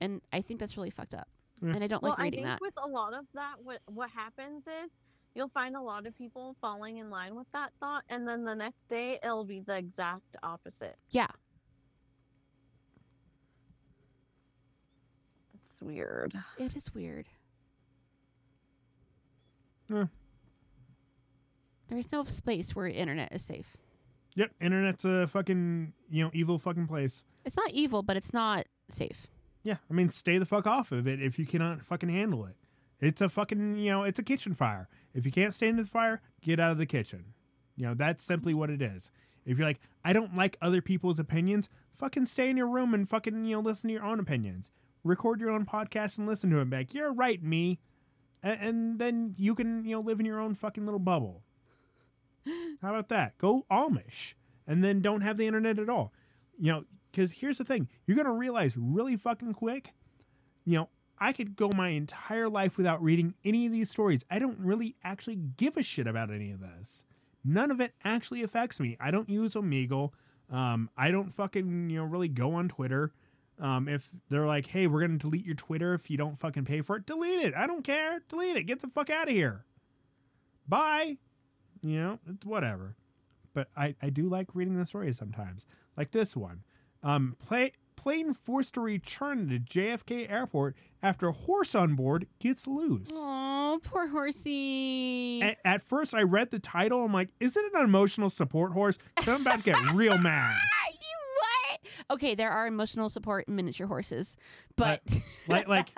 and 0.00 0.20
I 0.32 0.42
think 0.42 0.60
that's 0.60 0.76
really 0.76 0.90
fucked 0.90 1.14
up, 1.14 1.28
Yeah. 1.62 1.70
and 1.74 1.82
I 1.82 1.86
don't 1.86 2.02
well, 2.02 2.10
like 2.12 2.20
I 2.20 2.22
reading 2.24 2.44
think 2.44 2.58
that. 2.58 2.60
with 2.60 2.74
a 2.76 2.86
lot 2.86 3.14
of 3.14 3.24
that, 3.34 3.54
what 3.62 3.80
what 3.86 4.10
happens 4.10 4.66
is 4.66 4.90
you'll 5.34 5.48
find 5.48 5.76
a 5.76 5.80
lot 5.82 6.06
of 6.06 6.16
people 6.18 6.56
falling 6.60 6.98
in 6.98 7.08
line 7.08 7.34
with 7.34 7.46
that 7.52 7.72
thought, 7.80 8.02
and 8.10 8.28
then 8.28 8.44
the 8.44 8.54
next 8.54 8.86
day 8.88 9.18
it'll 9.22 9.44
be 9.44 9.60
the 9.60 9.76
exact 9.76 10.36
opposite. 10.42 10.96
Yeah, 11.10 11.28
It's 15.80 15.86
weird. 15.86 16.34
it 16.58 16.76
is 16.76 16.94
weird. 16.94 17.26
Yeah. 19.88 20.06
There's 21.88 22.12
no 22.12 22.24
space 22.24 22.76
where 22.76 22.86
internet 22.86 23.32
is 23.32 23.42
safe. 23.42 23.76
Yep, 24.36 24.52
internet's 24.60 25.04
a 25.04 25.26
fucking 25.26 25.92
you 26.08 26.24
know 26.24 26.30
evil 26.32 26.58
fucking 26.58 26.86
place. 26.86 27.24
It's 27.44 27.56
not 27.56 27.70
evil, 27.72 28.02
but 28.02 28.16
it's 28.16 28.32
not 28.32 28.66
safe. 28.88 29.26
Yeah, 29.62 29.76
I 29.90 29.94
mean, 29.94 30.08
stay 30.08 30.38
the 30.38 30.46
fuck 30.46 30.66
off 30.66 30.92
of 30.92 31.06
it 31.08 31.20
if 31.20 31.38
you 31.38 31.46
cannot 31.46 31.82
fucking 31.84 32.08
handle 32.08 32.46
it. 32.46 32.56
It's 33.00 33.20
a 33.20 33.28
fucking, 33.28 33.76
you 33.78 33.90
know, 33.90 34.04
it's 34.04 34.18
a 34.18 34.22
kitchen 34.22 34.54
fire. 34.54 34.88
If 35.14 35.26
you 35.26 35.32
can't 35.32 35.54
stand 35.54 35.78
the 35.78 35.84
fire, 35.84 36.20
get 36.42 36.60
out 36.60 36.70
of 36.70 36.78
the 36.78 36.86
kitchen. 36.86 37.32
You 37.76 37.86
know, 37.86 37.94
that's 37.94 38.24
simply 38.24 38.54
what 38.54 38.70
it 38.70 38.80
is. 38.82 39.10
If 39.44 39.58
you're 39.58 39.66
like, 39.66 39.80
I 40.04 40.12
don't 40.12 40.36
like 40.36 40.56
other 40.60 40.80
people's 40.82 41.18
opinions, 41.18 41.68
fucking 41.92 42.26
stay 42.26 42.50
in 42.50 42.56
your 42.56 42.68
room 42.68 42.94
and 42.94 43.08
fucking, 43.08 43.44
you 43.46 43.56
know, 43.56 43.62
listen 43.62 43.88
to 43.88 43.94
your 43.94 44.04
own 44.04 44.20
opinions. 44.20 44.70
Record 45.02 45.40
your 45.40 45.50
own 45.50 45.64
podcast 45.66 46.18
and 46.18 46.26
listen 46.26 46.50
to 46.50 46.56
them 46.56 46.70
back. 46.70 46.94
You're 46.94 47.12
right, 47.12 47.42
me. 47.42 47.80
And, 48.42 48.60
and 48.60 48.98
then 48.98 49.34
you 49.36 49.54
can, 49.54 49.84
you 49.84 49.96
know, 49.96 50.00
live 50.00 50.20
in 50.20 50.26
your 50.26 50.40
own 50.40 50.54
fucking 50.54 50.84
little 50.84 51.00
bubble. 51.00 51.42
How 52.82 52.90
about 52.90 53.08
that? 53.08 53.38
Go 53.38 53.66
Amish 53.70 54.34
and 54.66 54.82
then 54.84 55.00
don't 55.00 55.22
have 55.22 55.36
the 55.36 55.46
internet 55.46 55.78
at 55.78 55.88
all. 55.88 56.12
You 56.58 56.72
know, 56.72 56.84
because 57.10 57.32
here's 57.32 57.58
the 57.58 57.64
thing 57.64 57.88
you're 58.06 58.16
going 58.16 58.26
to 58.26 58.32
realize 58.32 58.76
really 58.76 59.16
fucking 59.16 59.54
quick, 59.54 59.92
you 60.64 60.76
know, 60.76 60.88
I 61.18 61.32
could 61.32 61.54
go 61.54 61.70
my 61.76 61.90
entire 61.90 62.48
life 62.48 62.78
without 62.78 63.02
reading 63.02 63.34
any 63.44 63.66
of 63.66 63.72
these 63.72 63.90
stories. 63.90 64.24
I 64.30 64.38
don't 64.38 64.58
really 64.58 64.96
actually 65.04 65.36
give 65.36 65.76
a 65.76 65.82
shit 65.82 66.06
about 66.06 66.30
any 66.30 66.50
of 66.50 66.60
this. 66.60 67.04
None 67.44 67.70
of 67.70 67.80
it 67.80 67.92
actually 68.04 68.42
affects 68.42 68.80
me. 68.80 68.96
I 68.98 69.10
don't 69.10 69.28
use 69.28 69.54
Omegle. 69.54 70.12
Um, 70.50 70.90
I 70.96 71.10
don't 71.10 71.32
fucking 71.32 71.90
you 71.90 71.98
know 71.98 72.04
really 72.04 72.28
go 72.28 72.54
on 72.54 72.68
Twitter. 72.68 73.12
Um, 73.60 73.88
if 73.88 74.08
they're 74.30 74.46
like, 74.46 74.66
hey, 74.66 74.86
we're 74.86 75.00
gonna 75.02 75.18
delete 75.18 75.44
your 75.44 75.54
Twitter 75.54 75.92
if 75.94 76.08
you 76.10 76.16
don't 76.16 76.38
fucking 76.38 76.64
pay 76.64 76.80
for 76.80 76.96
it, 76.96 77.04
delete 77.06 77.40
it. 77.44 77.54
I 77.54 77.66
don't 77.66 77.84
care. 77.84 78.20
Delete 78.28 78.56
it. 78.56 78.62
Get 78.64 78.80
the 78.80 78.88
fuck 78.88 79.10
out 79.10 79.28
of 79.28 79.34
here. 79.34 79.64
Bye. 80.66 81.18
You 81.82 82.00
know, 82.00 82.18
it's 82.28 82.46
whatever. 82.46 82.96
But 83.52 83.68
I, 83.76 83.96
I 84.00 84.10
do 84.10 84.28
like 84.28 84.48
reading 84.54 84.78
the 84.78 84.86
stories 84.86 85.18
sometimes. 85.18 85.66
Like 85.96 86.12
this 86.12 86.36
one. 86.36 86.62
Um, 87.02 87.36
play, 87.44 87.72
plane 87.96 88.32
forced 88.34 88.74
to 88.74 88.80
return 88.80 89.48
to 89.48 89.58
JFK 89.58 90.30
Airport 90.30 90.76
after 91.02 91.28
a 91.28 91.32
horse 91.32 91.74
on 91.74 91.94
board 91.96 92.26
gets 92.38 92.66
loose. 92.66 93.08
Oh, 93.12 93.80
poor 93.82 94.06
horsey. 94.08 95.42
At, 95.42 95.58
at 95.64 95.82
first, 95.82 96.14
I 96.14 96.22
read 96.22 96.50
the 96.50 96.58
title. 96.58 97.04
I'm 97.04 97.12
like, 97.12 97.30
is 97.40 97.56
it 97.56 97.64
an 97.74 97.82
emotional 97.82 98.30
support 98.30 98.72
horse? 98.72 98.98
'Cause 99.16 99.28
I'm 99.28 99.40
about 99.42 99.58
to 99.58 99.64
get 99.64 99.92
real 99.92 100.18
mad. 100.18 100.58
Okay, 102.10 102.34
there 102.34 102.50
are 102.50 102.66
emotional 102.66 103.08
support 103.08 103.48
miniature 103.48 103.86
horses, 103.86 104.36
but 104.76 105.00
Like, 105.48 105.68
like 105.68 105.88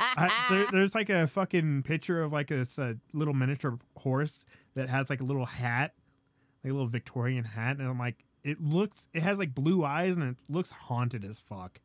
I, 0.00 0.46
there, 0.50 0.66
there's 0.72 0.94
like 0.94 1.08
a 1.08 1.26
fucking 1.26 1.84
picture 1.84 2.22
of 2.22 2.32
like 2.32 2.48
this 2.48 2.78
uh, 2.78 2.94
little 3.12 3.34
miniature 3.34 3.78
horse 3.96 4.44
that 4.74 4.88
has 4.88 5.08
like 5.08 5.20
a 5.20 5.24
little 5.24 5.46
hat, 5.46 5.94
like 6.62 6.70
a 6.70 6.74
little 6.74 6.88
Victorian 6.88 7.44
hat, 7.44 7.78
and 7.78 7.88
I'm 7.88 7.98
like, 7.98 8.24
it 8.42 8.60
looks, 8.60 9.08
it 9.14 9.22
has 9.22 9.38
like 9.38 9.54
blue 9.54 9.84
eyes, 9.84 10.16
and 10.16 10.22
it 10.22 10.36
looks 10.48 10.70
haunted 10.70 11.24
as 11.24 11.38
fuck. 11.38 11.80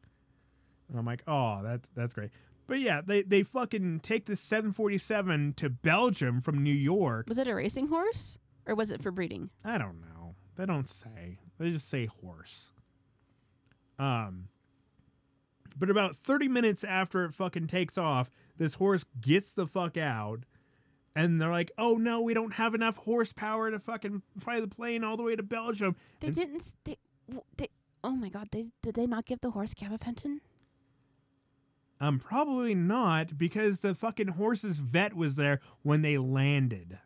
And 0.90 1.00
I'm 1.00 1.06
like, 1.06 1.24
oh, 1.28 1.62
that's 1.64 1.90
that's 1.96 2.14
great. 2.14 2.32
But 2.68 2.80
yeah, 2.80 3.02
they 3.06 3.22
they 3.22 3.44
fucking 3.44 4.02
take 4.02 4.26
the 4.26 4.36
747 4.36 5.54
to 5.54 5.70
Belgium 5.70 6.42
from 6.42 6.62
New 6.62 6.74
York. 6.74 7.28
was 7.30 7.38
it 7.38 7.48
a 7.48 7.56
racing 7.56 7.88
horse 7.88 8.40
or 8.66 8.76
was 8.76 8.92
it 8.92 9.02
for 9.02 9.12
breeding? 9.12 9.50
I 9.64 9.78
don't 9.78 10.02
know. 10.02 10.36
They 10.56 10.66
don't 10.66 10.88
say. 10.90 11.40
They 11.58 11.72
just 11.72 11.90
say 11.90 12.08
horse. 12.08 12.72
Um 14.00 14.48
but 15.78 15.90
about 15.90 16.16
30 16.16 16.48
minutes 16.48 16.84
after 16.84 17.24
it 17.26 17.34
fucking 17.34 17.68
takes 17.68 17.98
off, 17.98 18.30
this 18.58 18.74
horse 18.76 19.06
gets 19.22 19.52
the 19.52 19.68
fuck 19.68 19.96
out 19.98 20.42
and 21.16 21.40
they're 21.42 21.52
like, 21.52 21.72
"Oh 21.78 21.96
no, 21.96 22.22
we 22.22 22.34
don't 22.34 22.54
have 22.54 22.74
enough 22.76 22.98
horsepower 22.98 23.70
to 23.72 23.80
fucking 23.80 24.22
fly 24.40 24.60
the 24.62 24.68
plane 24.68 25.04
all 25.04 25.16
the 25.18 25.24
way 25.24 25.36
to 25.36 25.44
Belgium." 25.44 25.96
They 26.20 26.28
And- 26.28 26.36
didn't. 26.36 26.64
They, 26.86 26.98
they. 27.58 27.70
Oh 28.04 28.12
my 28.16 28.30
god! 28.30 28.50
They 28.52 28.68
did 28.82 28.96
they 28.96 29.08
not 29.08 29.26
give 29.26 29.42
the 29.42 29.52
horse 29.52 29.74
gabapentin? 29.74 30.40
Um 32.02 32.18
probably 32.20 32.74
not 32.76 33.38
because 33.38 33.80
the 33.80 33.94
fucking 33.94 34.30
horse's 34.30 34.78
vet 34.78 35.14
was 35.16 35.36
there 35.36 35.60
when 35.84 36.02
they 36.02 36.18
landed. 36.18 37.00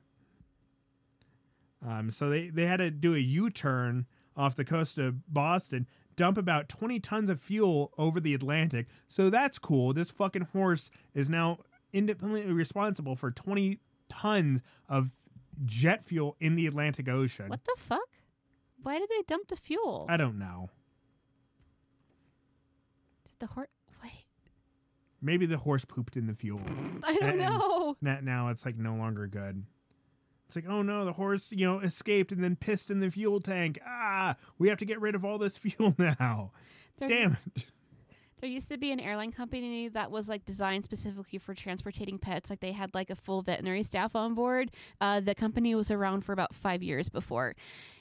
Um 1.86 2.12
so 2.12 2.30
they 2.30 2.50
they 2.50 2.66
had 2.68 2.78
to 2.78 2.92
do 2.92 3.16
a 3.16 3.20
U-turn 3.20 4.06
off 4.36 4.56
the 4.56 4.66
coast 4.66 4.98
of 4.98 5.32
Boston, 5.32 5.88
dump 6.16 6.38
about 6.38 6.70
20 6.70 7.00
tons 7.00 7.30
of 7.30 7.40
fuel 7.42 7.92
over 7.98 8.20
the 8.20 8.34
Atlantic. 8.34 8.88
So 9.08 9.30
that's 9.30 9.60
cool. 9.60 9.94
This 9.94 10.10
fucking 10.10 10.48
horse 10.54 10.90
is 11.14 11.30
now 11.30 11.60
independently 11.92 12.52
responsible 12.54 13.16
for 13.16 13.32
20 13.32 13.80
tons 14.10 14.62
of 14.90 15.12
jet 15.66 16.04
fuel 16.04 16.36
in 16.40 16.56
the 16.56 16.66
Atlantic 16.68 17.08
Ocean. 17.10 17.48
What 17.50 17.64
the 17.64 17.76
fuck? 17.78 18.00
Why 18.82 19.00
did 19.00 19.10
they 19.10 19.22
dump 19.28 19.48
the 19.48 19.56
fuel? 19.56 20.06
I 20.10 20.18
don't 20.18 20.38
know. 20.38 20.70
Did 23.26 23.34
the 23.40 23.48
horse? 23.48 23.68
Wait, 24.04 24.26
Maybe 25.22 25.46
the 25.46 25.58
horse 25.58 25.86
pooped 25.86 26.18
in 26.18 26.28
the 26.28 26.34
fuel. 26.34 26.62
I 27.04 27.14
don't 27.16 27.30
And- 27.30 27.40
know. 27.40 27.96
Now, 28.02 28.20
now 28.22 28.50
it's 28.50 28.66
like 28.66 28.78
no 28.78 28.96
longer 28.96 29.28
good. 29.28 29.64
It's 30.56 30.64
like, 30.66 30.72
oh 30.72 30.84
no, 30.84 31.04
the 31.04 31.14
horse, 31.14 31.52
you 31.52 31.66
know, 31.66 31.80
escaped 31.80 32.32
and 32.32 32.44
then 32.44 32.56
pissed 32.56 32.92
in 32.92 33.00
the 33.00 33.10
fuel 33.10 33.42
tank. 33.42 33.80
Ah, 33.88 34.36
we 34.60 34.70
have 34.70 34.78
to 34.78 34.86
get 34.86 35.02
rid 35.02 35.16
of 35.16 35.26
all 35.26 35.40
this 35.40 35.58
fuel 35.64 35.96
now. 35.98 36.52
There, 36.98 37.10
Damn 37.10 37.38
it. 37.56 37.66
There 38.40 38.50
used 38.52 38.68
to 38.70 38.78
be 38.78 38.92
an 38.92 39.00
airline 39.00 39.32
company 39.32 39.88
that 39.88 40.12
was 40.12 40.28
like 40.28 40.44
designed 40.44 40.84
specifically 40.84 41.40
for 41.40 41.56
transportating 41.56 42.20
pets. 42.20 42.50
Like 42.50 42.60
they 42.60 42.74
had 42.74 42.94
like 42.94 43.10
a 43.10 43.16
full 43.16 43.42
veterinary 43.42 43.84
staff 43.84 44.18
on 44.18 44.34
board. 44.34 44.70
Uh, 45.00 45.22
the 45.22 45.34
company 45.34 45.74
was 45.76 45.90
around 45.90 46.26
for 46.26 46.34
about 46.34 46.54
five 46.54 46.84
years 46.84 47.08
before. 47.08 47.56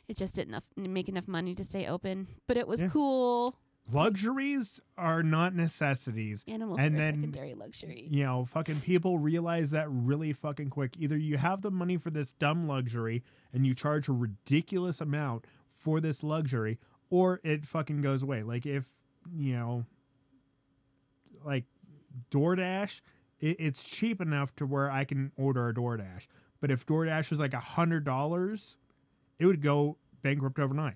It 0.08 0.16
just 0.16 0.34
didn't 0.34 0.60
make 0.76 1.08
enough 1.08 1.28
money 1.28 1.54
to 1.54 1.62
stay 1.62 1.86
open, 1.86 2.26
but 2.48 2.56
it 2.56 2.66
was 2.66 2.82
Yeah. 2.82 2.88
cool. 2.88 3.56
Luxuries 3.90 4.80
are 4.96 5.22
not 5.22 5.54
necessities. 5.54 6.44
Animals 6.46 6.78
And 6.78 6.94
are 6.94 6.98
then- 6.98 7.14
secondary 7.16 7.54
luxury. 7.54 8.06
You 8.10 8.24
know, 8.24 8.44
fucking 8.44 8.80
people 8.80 9.18
realize 9.18 9.70
that 9.70 9.86
really 9.90 10.32
fucking 10.32 10.70
quick. 10.70 10.96
Either 10.98 11.16
you 11.16 11.36
have 11.36 11.62
the 11.62 11.70
money 11.70 11.96
for 11.96 12.10
this 12.10 12.32
dumb 12.32 12.66
luxury 12.68 13.22
and 13.52 13.66
you 13.66 13.74
charge 13.74 14.08
a 14.08 14.12
ridiculous 14.12 15.00
amount 15.00 15.46
for 15.68 16.00
this 16.00 16.22
luxury, 16.22 16.78
or 17.10 17.40
it 17.42 17.66
fucking 17.66 18.00
goes 18.02 18.22
away. 18.22 18.42
Like 18.42 18.66
if, 18.66 18.84
you 19.36 19.54
know, 19.54 19.84
like 21.44 21.64
DoorDash, 22.30 23.00
it, 23.40 23.56
it's 23.58 23.82
cheap 23.82 24.20
enough 24.20 24.54
to 24.56 24.66
where 24.66 24.90
I 24.90 25.04
can 25.04 25.32
order 25.36 25.68
a 25.68 25.74
DoorDash. 25.74 26.28
But 26.60 26.70
if 26.70 26.86
DoorDash 26.86 27.30
was 27.30 27.40
like 27.40 27.52
a 27.54 27.60
hundred 27.60 28.04
dollars, 28.04 28.76
it 29.40 29.46
would 29.46 29.60
go 29.60 29.98
bankrupt 30.22 30.60
overnight. 30.60 30.94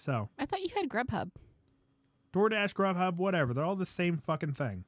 So 0.00 0.30
I 0.38 0.46
thought 0.46 0.62
you 0.62 0.70
had 0.74 0.88
Grubhub. 0.88 1.30
DoorDash, 2.32 2.72
Grubhub, 2.74 3.16
whatever. 3.16 3.52
They're 3.52 3.64
all 3.64 3.76
the 3.76 3.84
same 3.84 4.16
fucking 4.16 4.54
thing. 4.54 4.84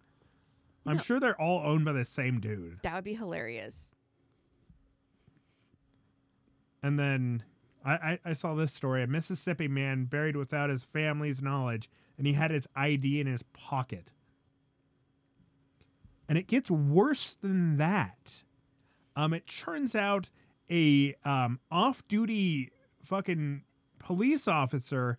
I'm 0.87 0.97
No. 0.97 1.03
sure 1.03 1.21
they're 1.21 1.41
all 1.41 1.61
owned 1.65 1.85
by 1.85 1.93
the 1.93 2.05
same 2.05 2.41
dude. 2.41 2.79
That 2.83 2.95
would 2.95 3.05
be 3.05 3.15
hilarious. 3.15 3.95
And 6.83 6.99
then 6.99 7.45
I, 7.85 7.93
I, 7.93 8.19
I 8.27 8.33
saw 8.33 8.55
this 8.55 8.73
story 8.73 9.03
a 9.03 9.07
Mississippi 9.07 9.69
man 9.69 10.05
buried 10.05 10.37
without 10.37 10.71
his 10.71 10.83
family's 10.85 11.43
knowledge, 11.43 11.89
and 12.19 12.27
he 12.27 12.33
had 12.33 12.51
his 12.51 12.67
ID 12.75 13.21
in 13.21 13.27
his 13.27 13.43
pocket. 13.53 14.09
And 16.29 16.39
it 16.39 16.47
gets 16.47 16.71
worse 16.71 17.37
than 17.41 17.77
that. 17.77 18.43
Um, 19.15 19.35
it 19.35 19.47
turns 19.47 19.95
out 19.95 20.31
a 20.71 21.15
um, 21.25 21.61
off-duty 21.71 22.71
fucking 23.05 23.63
police 24.03 24.47
officer 24.49 25.19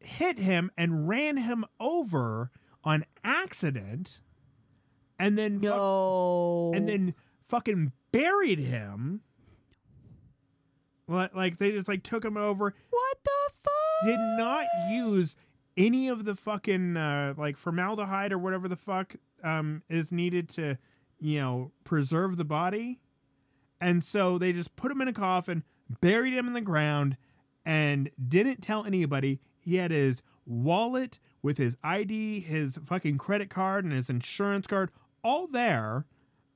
hit 0.00 0.38
him 0.38 0.70
and 0.76 1.08
ran 1.08 1.36
him 1.38 1.64
over 1.80 2.50
on 2.82 3.04
accident, 3.22 4.18
and 5.18 5.38
then 5.38 5.54
fuck- 5.60 5.62
No. 5.76 6.72
and 6.74 6.88
then 6.88 7.14
fucking 7.42 7.92
buried 8.12 8.58
him. 8.58 9.20
Like, 11.06 11.34
like 11.34 11.58
they 11.58 11.70
just 11.72 11.88
like 11.88 12.02
took 12.02 12.24
him 12.24 12.36
over. 12.36 12.74
what 12.90 13.18
the 13.24 13.30
fuck? 13.62 14.06
Did 14.06 14.18
not 14.38 14.66
use 14.90 15.34
any 15.76 16.08
of 16.08 16.24
the 16.24 16.34
fucking 16.34 16.96
uh, 16.96 17.34
like 17.36 17.56
formaldehyde 17.56 18.32
or 18.32 18.38
whatever 18.38 18.68
the 18.68 18.76
fuck 18.76 19.16
um, 19.42 19.82
is 19.88 20.10
needed 20.12 20.48
to, 20.50 20.78
you 21.18 21.40
know, 21.40 21.72
preserve 21.84 22.36
the 22.36 22.44
body. 22.44 23.00
And 23.80 24.02
so 24.02 24.38
they 24.38 24.52
just 24.52 24.76
put 24.76 24.90
him 24.90 25.00
in 25.02 25.08
a 25.08 25.12
coffin, 25.12 25.62
buried 26.00 26.32
him 26.34 26.46
in 26.46 26.52
the 26.54 26.60
ground, 26.62 27.16
and 27.64 28.10
didn't 28.28 28.62
tell 28.62 28.84
anybody. 28.84 29.40
He 29.58 29.76
had 29.76 29.90
his 29.90 30.22
wallet 30.46 31.18
with 31.42 31.58
his 31.58 31.76
ID, 31.82 32.40
his 32.40 32.78
fucking 32.84 33.18
credit 33.18 33.50
card, 33.50 33.84
and 33.84 33.92
his 33.92 34.10
insurance 34.10 34.66
card 34.66 34.90
all 35.22 35.46
there. 35.46 36.06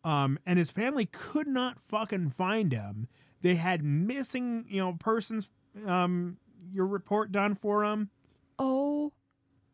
Um, 0.05 0.39
and 0.47 0.59
his 0.59 0.71
family 0.71 1.07
could 1.07 1.49
not 1.49 1.81
fucking 1.81 2.31
find 2.31 2.73
him. 2.73 3.09
They 3.41 3.57
had 3.57 3.83
missing, 3.85 4.65
you 4.69 4.81
know, 4.81 4.95
persons, 4.99 5.49
um, 5.87 6.39
your 6.73 6.87
report 6.87 7.33
done 7.33 7.55
for 7.55 7.85
him. 7.85 8.11
Oh 8.59 9.13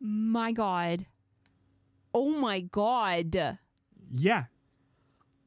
my 0.01 0.53
god. 0.53 1.07
Oh 2.13 2.31
my 2.31 2.61
god. 2.61 3.59
Yeah. 4.15 4.45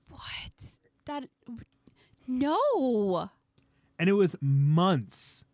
What? 0.10 0.22
That. 1.06 1.30
No. 2.28 3.30
And 4.00 4.10
it 4.10 4.14
was 4.14 4.36
months, 4.42 5.46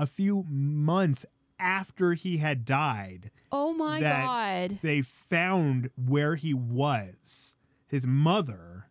a 0.00 0.06
few 0.06 0.44
months 0.48 1.26
after 1.58 2.14
he 2.14 2.38
had 2.38 2.64
died, 2.64 3.30
Oh 3.52 3.74
my 3.74 4.00
god. 4.00 4.78
they 4.82 5.02
found 5.02 5.90
where 5.94 6.36
he 6.36 6.54
was, 6.54 7.54
his 7.86 8.06
mother, 8.06 8.86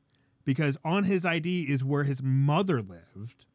because 0.45 0.77
on 0.85 1.05
his 1.05 1.25
ID 1.25 1.63
is 1.63 1.83
where 1.83 2.03
his 2.03 2.21
mother 2.21 2.81
lived. 2.81 3.45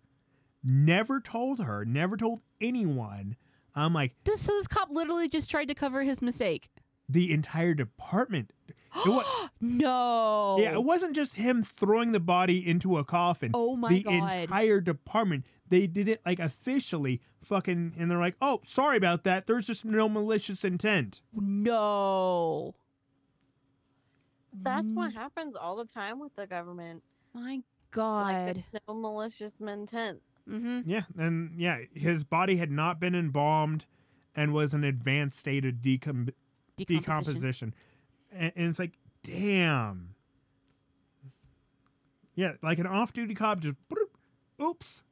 Never 0.65 1.21
told 1.21 1.61
her, 1.61 1.85
never 1.85 2.17
told 2.17 2.41
anyone. 2.61 3.37
I'm 3.75 3.93
like, 3.93 4.15
This 4.25 4.41
so 4.41 4.53
this 4.53 4.67
cop 4.67 4.89
literally 4.91 5.29
just 5.29 5.51
tried 5.51 5.67
to 5.69 5.75
cover 5.75 6.03
his 6.03 6.21
mistake. 6.23 6.69
the 7.09 7.33
entire 7.33 7.75
department. 7.75 8.51
It 9.05 9.09
wa- 9.11 9.25
no. 9.61 10.57
Yeah, 10.61 10.73
it 10.75 10.85
wasn't 10.85 11.17
just 11.17 11.35
him 11.35 11.65
throwing 11.65 12.13
the 12.13 12.21
body 12.21 12.65
into 12.65 12.97
a 12.97 13.05
coffin. 13.05 13.51
Oh 13.53 13.75
my 13.75 13.89
the 13.89 14.03
God. 14.05 14.13
The 14.13 14.37
entire 14.43 14.81
department. 14.81 15.45
They 15.75 15.89
did 15.89 16.07
it 16.09 16.21
like 16.25 16.39
officially 16.39 17.21
fucking 17.43 17.95
and 17.99 18.09
they're 18.09 18.21
like, 18.21 18.37
"Oh, 18.41 18.61
sorry 18.65 18.97
about 18.97 19.25
that. 19.25 19.49
There's 19.49 19.67
just 19.67 19.85
no 19.85 20.09
malicious 20.09 20.65
intent." 20.65 21.21
No. 21.33 22.77
That's 24.53 24.93
what 24.93 25.11
Mm, 25.11 25.15
happens 25.15 25.57
all 25.57 25.75
the 25.75 25.85
time 25.85 26.21
with 26.21 26.37
the 26.37 26.47
government. 26.47 27.03
My 27.33 27.63
God. 27.91 28.55
there's 28.55 28.83
no 28.87 28.95
malicious 28.95 29.55
intent. 29.61 30.23
mm-hmm. 30.49 30.83
Yeah, 30.89 31.03
and 31.19 31.59
yeah, 31.59 31.79
his 31.93 32.23
body 32.23 32.57
had 32.59 32.71
not 32.71 33.01
been 33.01 33.17
embalmed 33.17 33.87
and 34.37 34.53
was 34.53 34.73
in 34.73 34.85
advanced 34.85 35.41
state 35.41 35.65
of 35.65 35.75
decom- 35.75 36.31
Decomposition. 36.77 36.85
decomposition. 36.87 37.75
And, 38.31 38.53
and 38.55 38.69
it's 38.69 38.79
like, 38.79 38.93
damn. 39.25 40.15
Yeah, 42.37 42.53
like 42.63 42.79
an 42.79 42.87
off-duty 42.87 43.35
cop 43.35 43.59
just, 43.61 43.75
bloop, 43.89 44.63
oops, 44.65 45.03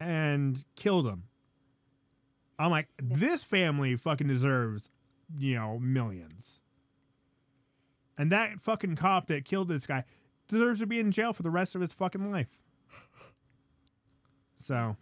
and 0.00 0.64
killed 0.76 1.06
him. 1.06 1.24
I'm 2.58 2.70
like, 2.70 2.88
this 3.00 3.44
family 3.44 3.96
fucking 3.96 4.26
deserves, 4.26 4.90
you 5.38 5.54
know, 5.54 5.78
millions. 5.78 6.60
And 8.16 8.32
that 8.32 8.60
fucking 8.60 8.96
cop 8.96 9.28
that 9.28 9.44
killed 9.44 9.68
this 9.68 9.86
guy 9.86 10.04
deserves 10.48 10.80
to 10.80 10.86
be 10.86 10.98
in 10.98 11.12
jail 11.12 11.32
for 11.32 11.42
the 11.42 11.50
rest 11.50 11.74
of 11.74 11.80
his 11.80 11.92
fucking 11.92 12.30
life. 12.32 12.48
So. 14.64 14.96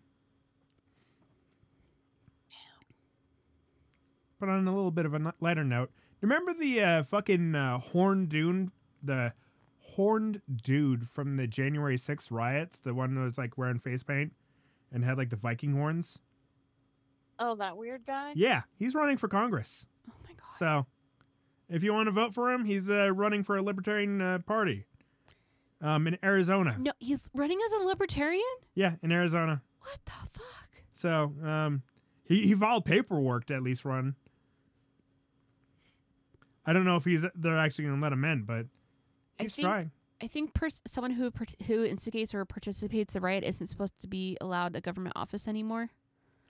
But 4.39 4.49
on 4.51 4.69
a 4.69 4.75
little 4.75 4.91
bit 4.91 5.07
of 5.07 5.15
a 5.15 5.33
lighter 5.41 5.65
note, 5.65 5.91
remember 6.21 6.53
the 6.53 6.83
uh, 6.83 7.03
fucking 7.05 7.55
uh, 7.55 7.79
horned 7.79 8.29
dude, 8.29 8.71
the 9.03 9.33
horned 9.81 10.43
dude 10.63 11.09
from 11.09 11.37
the 11.37 11.47
January 11.47 11.97
6th 11.97 12.31
riots, 12.31 12.79
the 12.81 12.93
one 12.93 13.15
that 13.15 13.23
was 13.23 13.39
like 13.39 13.57
wearing 13.57 13.79
face 13.79 14.03
paint 14.03 14.35
and 14.97 15.05
had 15.05 15.19
like 15.19 15.29
the 15.31 15.37
Viking 15.37 15.75
horns? 15.75 16.19
Oh, 17.39 17.55
that 17.57 17.77
weird 17.77 18.07
guy. 18.07 18.33
Yeah, 18.35 18.63
he's 18.79 18.95
running 18.95 19.19
for 19.19 19.29
Congress. 19.29 19.85
Oh 20.11 20.15
my 20.25 20.31
God. 20.31 20.59
So, 20.59 20.87
if 21.69 21.83
you 21.83 21.93
want 21.93 22.07
to 22.07 22.13
vote 22.13 22.33
for 22.33 22.51
him, 22.51 22.65
he's 22.65 22.89
uh, 22.89 23.13
running 23.13 23.43
for 23.45 23.59
a 23.59 23.63
Libertarian 23.63 24.23
uh, 24.23 24.39
Party 24.39 24.87
um, 25.83 26.07
in 26.07 26.17
Arizona. 26.25 26.77
No, 26.81 26.93
he's 26.99 27.21
running 27.35 27.59
as 27.67 27.73
a 27.73 27.85
libertarian? 27.85 28.43
Yeah, 28.75 28.95
in 29.03 29.13
Arizona. 29.13 29.61
What 29.81 29.99
the 30.07 30.13
fuck? 30.41 30.69
So, 30.93 31.35
um, 31.45 31.83
he, 32.25 32.47
he 32.47 32.55
filed 32.55 32.87
paperwork 32.87 33.45
to 33.47 33.55
at 33.55 33.63
least 33.63 33.85
run. 33.85 34.15
I 36.65 36.73
don't 36.73 36.85
know 36.87 36.97
if 36.97 37.05
he's 37.05 37.23
they're 37.35 37.59
actually 37.59 37.85
going 37.85 37.97
to 37.99 38.03
let 38.03 38.13
him 38.13 38.25
in, 38.25 38.45
but 38.45 38.65
I 39.39 39.43
he's 39.43 39.55
think- 39.55 39.67
trying. 39.67 39.91
I 40.23 40.27
think 40.27 40.55
pers- 40.55 40.83
someone 40.87 41.11
who 41.13 41.31
part- 41.31 41.61
who 41.67 41.85
instigates 41.85 42.35
or 42.35 42.45
participates 42.45 43.15
in 43.15 43.23
a 43.23 43.25
riot 43.25 43.45
isn't 43.45 43.67
supposed 43.67 43.99
to 44.01 44.09
be 44.09 44.37
allowed 44.41 44.75
a 44.75 44.81
government 44.81 45.15
office 45.17 45.47
anymore. 45.47 45.91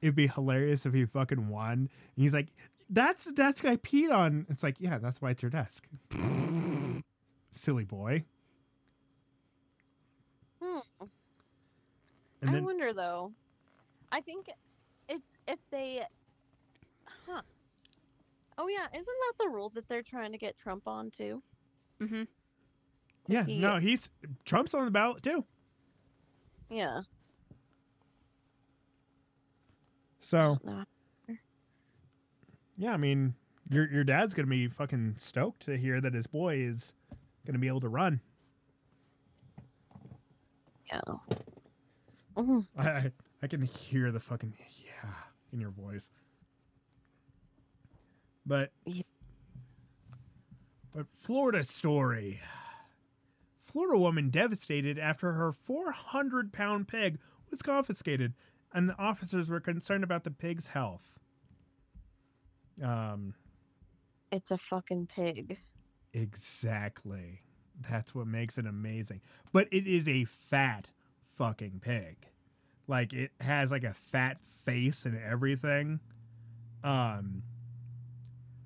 It'd 0.01 0.15
be 0.15 0.29
hilarious 0.29 0.87
if 0.87 0.95
he 0.95 1.05
fucking 1.05 1.49
won. 1.49 1.73
And 1.73 1.91
he's 2.17 2.33
like, 2.33 2.49
"That's 2.89 3.25
the 3.25 3.33
desk 3.33 3.65
I 3.65 3.77
peed 3.77 4.15
on." 4.15 4.47
It's 4.49 4.63
like, 4.63 4.77
yeah, 4.79 4.99
that's 4.99 5.21
why 5.21 5.31
it's 5.31 5.43
your 5.43 5.51
desk. 5.51 5.89
Silly 7.51 7.85
boy. 7.85 8.25
Hmm. 10.63 10.79
And 12.43 12.51
I 12.51 12.53
then 12.53 12.65
wonder 12.65 12.93
though. 12.93 13.33
I 14.13 14.21
think 14.21 14.49
it's 15.09 15.27
if 15.49 15.59
they. 15.71 16.03
Huh. 17.27 17.43
Oh 18.59 18.69
yeah, 18.69 18.87
isn't 18.93 19.05
that 19.07 19.33
the 19.39 19.49
rule 19.49 19.71
that 19.71 19.89
they're 19.89 20.03
trying 20.03 20.33
to 20.33 20.39
get 20.39 20.57
Trump 20.57 20.87
on 20.87 21.11
too? 21.11 21.43
Mm-hmm. 22.01 22.23
Yeah, 23.29 23.45
he- 23.45 23.59
no, 23.59 23.79
he's 23.79 24.09
Trump's 24.45 24.75
on 24.75 24.85
the 24.85 24.91
ballot 24.91 25.23
too. 25.23 25.45
Yeah. 26.71 27.03
So 30.21 30.59
yeah, 32.77 32.93
I 32.93 32.97
mean, 32.97 33.35
your 33.71 33.89
your 33.91 34.05
dad's 34.05 34.35
gonna 34.35 34.49
be 34.49 34.67
fucking 34.69 35.15
stoked 35.19 35.65
to 35.67 35.77
hear 35.77 36.01
that 36.01 36.15
his 36.15 36.27
boy 36.27 36.57
is 36.57 36.93
gonna 37.47 37.59
be 37.59 37.69
able 37.69 37.81
to 37.81 37.89
run. 37.89 38.21
Yeah. 40.93 41.01
I 42.77 42.83
I, 42.89 43.13
I 43.43 43.47
can 43.47 43.63
hear 43.63 44.11
the 44.11 44.21
fucking 44.21 44.53
yeah 44.85 45.11
in 45.53 45.61
your 45.61 45.71
voice. 45.71 46.11
But 48.45 48.71
Yeah. 48.85 49.03
but 50.95 51.07
Florida 51.23 51.65
story. 51.65 52.41
Florida 53.77 53.99
woman 53.99 54.31
devastated 54.31 54.99
after 54.99 55.33
her 55.33 55.53
400 55.53 56.51
pound 56.51 56.89
pig 56.89 57.19
was 57.51 57.61
confiscated, 57.61 58.33
and 58.73 58.89
the 58.89 58.99
officers 58.99 59.51
were 59.51 59.61
concerned 59.61 60.03
about 60.03 60.25
the 60.25 60.31
pig's 60.31 60.69
health. 60.69 61.19
Um, 62.83 63.35
It's 64.33 64.51
a 64.51 64.57
fucking 64.57 65.09
pig. 65.15 65.59
exactly. 66.15 67.43
That's 67.79 68.15
what 68.15 68.27
makes 68.27 68.57
it 68.57 68.65
amazing. 68.65 69.21
But 69.53 69.69
it 69.71 69.87
is 69.87 70.09
a 70.09 70.25
fat 70.25 70.89
fucking 71.37 71.81
pig. 71.81 72.17
Like 72.89 73.13
it 73.13 73.33
has 73.43 73.71
like 73.71 73.85
a 73.85 73.93
fat 73.93 74.39
face 74.65 75.05
and 75.05 75.19
everything. 75.23 76.01
Um 76.83 77.43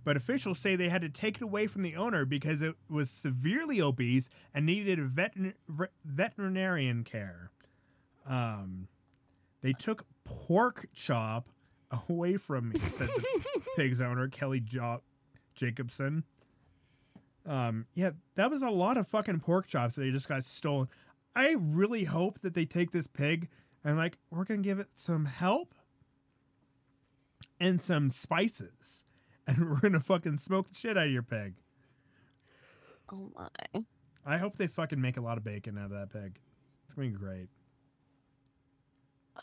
but 0.05 0.17
officials 0.17 0.59
say 0.59 0.77
they 0.77 0.89
had 0.89 1.03
to 1.03 1.09
take 1.09 1.37
it 1.37 1.43
away 1.43 1.67
from 1.67 1.83
the 1.83 1.97
owner 1.97 2.25
because 2.25 2.63
it 2.63 2.75
was 2.89 3.11
severely 3.11 3.81
obese 3.81 4.29
and 4.55 4.67
needed 4.67 4.99
a 4.99 5.05
veterin- 5.05 5.55
veterinarian 6.05 7.05
care. 7.05 7.51
Um, 8.27 8.89
they 9.63 9.73
took 9.73 10.05
pork 10.25 10.89
chop 10.95 11.49
away 12.09 12.37
from 12.37 12.71
me, 12.71 12.79
said 12.79 13.09
the 13.09 13.61
pig's 13.77 14.01
owner, 14.01 14.29
Kelly 14.29 14.61
jo- 14.61 15.03
Jacobson. 15.55 16.25
Um, 17.47 17.87
yeah, 17.95 18.11
that 18.37 18.51
was 18.51 18.63
a 18.63 18.71
lot 18.71 18.97
of 18.97 19.09
fucking 19.09 19.41
pork 19.41 19.67
chops 19.67 19.95
that 19.97 20.03
they 20.03 20.11
just 20.11 20.29
got 20.29 20.45
stolen. 20.45 20.89
I 21.35 21.57
really 21.59 22.05
hope 22.05 22.41
that 22.41 22.55
they 22.55 22.65
take 22.65 22.91
this 22.91 23.07
pig 23.07 23.49
and 23.85 23.97
like 23.97 24.19
we're 24.31 24.45
gonna 24.45 24.61
give 24.61 24.79
it 24.79 24.89
some 24.95 25.25
help 25.27 25.75
and 27.59 27.81
some 27.81 28.11
spices, 28.11 29.05
and 29.57 29.69
we're 29.69 29.81
gonna 29.81 30.01
fucking 30.01 30.39
smoke 30.39 30.69
the 30.69 30.75
shit 30.75 30.97
out 30.97 31.07
of 31.07 31.13
your 31.13 31.25
pig. 31.25 31.55
Oh 33.13 33.33
my. 33.37 33.49
I 34.25 34.39
hope 34.39 34.55
they 34.57 34.69
fucking 34.69 35.01
make 35.01 35.17
a 35.17 35.21
lot 35.21 35.39
of 35.39 35.45
bacon 35.45 35.77
out 35.77 35.87
of 35.87 35.91
that 35.91 36.11
pig. 36.13 36.39
It's 36.85 36.95
gonna 36.95 37.09
be 37.09 37.15
great. 37.15 37.49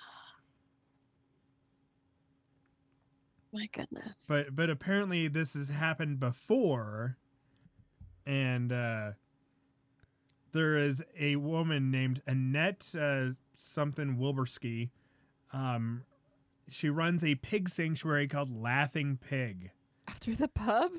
My 3.52 3.68
goodness. 3.74 4.26
But 4.30 4.56
but 4.56 4.70
apparently 4.70 5.28
this 5.28 5.56
has 5.56 5.68
happened 5.68 6.22
before, 6.22 7.18
and 8.26 8.72
uh, 8.72 9.12
there 10.54 10.78
is 10.78 11.04
a 11.20 11.36
woman 11.36 11.92
named 11.92 12.22
Annette 12.26 12.96
uh, 12.98 13.32
something 13.56 14.16
Wilberski. 14.16 14.92
Um, 15.52 16.04
she 16.70 16.90
runs 16.90 17.26
a 17.26 17.36
pig 17.36 17.68
sanctuary 17.68 18.30
called 18.30 18.56
Laughing 18.56 19.18
Pig. 19.18 19.72
After 20.08 20.36
the 20.36 20.48
pub? 20.48 20.92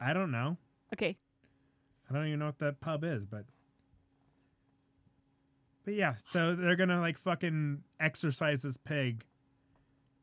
I 0.00 0.12
don't 0.12 0.30
know. 0.30 0.56
Okay. 0.92 1.18
I 2.08 2.14
don't 2.14 2.26
even 2.26 2.40
know 2.40 2.46
what 2.46 2.58
that 2.58 2.80
pub 2.80 3.04
is, 3.04 3.24
but 3.24 3.44
but 5.84 5.94
yeah. 5.94 6.14
So 6.32 6.54
they're 6.54 6.76
gonna 6.76 7.00
like 7.00 7.16
fucking 7.18 7.82
exercise 8.00 8.62
this 8.62 8.76
pig, 8.76 9.24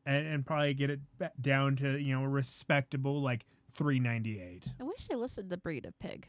and, 0.06 0.28
and 0.28 0.46
probably 0.46 0.74
get 0.74 0.90
it 0.90 1.00
down 1.42 1.76
to 1.78 1.98
you 1.98 2.16
know 2.16 2.24
a 2.24 2.30
respectable 2.30 3.22
like 3.22 3.46
three 3.72 4.00
ninety 4.00 4.42
eight. 4.42 4.66
I 4.80 4.84
wish 4.84 5.08
they 5.08 5.16
listed 5.16 5.50
the 5.50 5.58
breed 5.58 5.86
of 5.86 5.98
pig. 6.00 6.28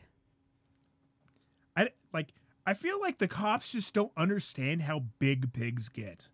I 1.77 1.91
like. 2.13 2.33
I 2.67 2.75
feel 2.75 3.01
like 3.01 3.17
the 3.17 3.29
cops 3.29 3.73
just 3.73 3.95
don't 3.95 4.13
understand 4.17 4.83
how 4.83 5.05
big 5.19 5.55
pigs 5.55 5.89
get. 5.89 6.29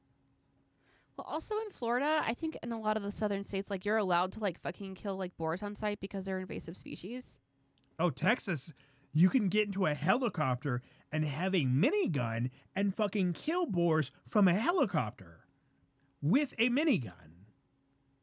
Well, 1.16 1.26
also 1.28 1.54
in 1.60 1.70
Florida, 1.70 2.22
I 2.26 2.34
think 2.34 2.58
in 2.62 2.72
a 2.72 2.80
lot 2.80 2.96
of 2.96 3.02
the 3.02 3.12
southern 3.12 3.44
states, 3.44 3.70
like 3.70 3.84
you're 3.84 3.96
allowed 3.98 4.32
to 4.32 4.40
like 4.40 4.60
fucking 4.60 4.94
kill 4.96 5.16
like 5.16 5.36
boars 5.36 5.62
on 5.62 5.74
sight 5.76 6.00
because 6.00 6.24
they're 6.24 6.40
invasive 6.40 6.76
species. 6.76 7.40
Oh, 7.98 8.10
Texas, 8.10 8.72
you 9.12 9.28
can 9.28 9.48
get 9.48 9.66
into 9.66 9.86
a 9.86 9.94
helicopter 9.94 10.82
and 11.12 11.24
have 11.24 11.54
a 11.54 11.64
minigun 11.64 12.50
and 12.74 12.92
fucking 12.94 13.34
kill 13.34 13.66
boars 13.66 14.10
from 14.26 14.48
a 14.48 14.54
helicopter 14.54 15.44
with 16.20 16.52
a 16.58 16.68
minigun. 16.68 17.12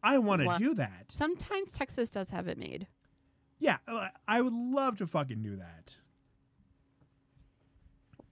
I 0.03 0.17
want 0.17 0.41
to 0.41 0.47
Wow. 0.47 0.57
do 0.57 0.73
that. 0.73 1.05
Sometimes 1.09 1.71
Texas 1.71 2.09
does 2.09 2.31
have 2.31 2.47
it 2.49 2.57
made. 2.57 2.87
Yeah, 3.59 3.77
uh, 3.87 4.07
I 4.27 4.41
would 4.41 4.51
love 4.53 4.97
to 4.97 5.07
fucking 5.07 5.43
do 5.43 5.55
that. 5.57 5.95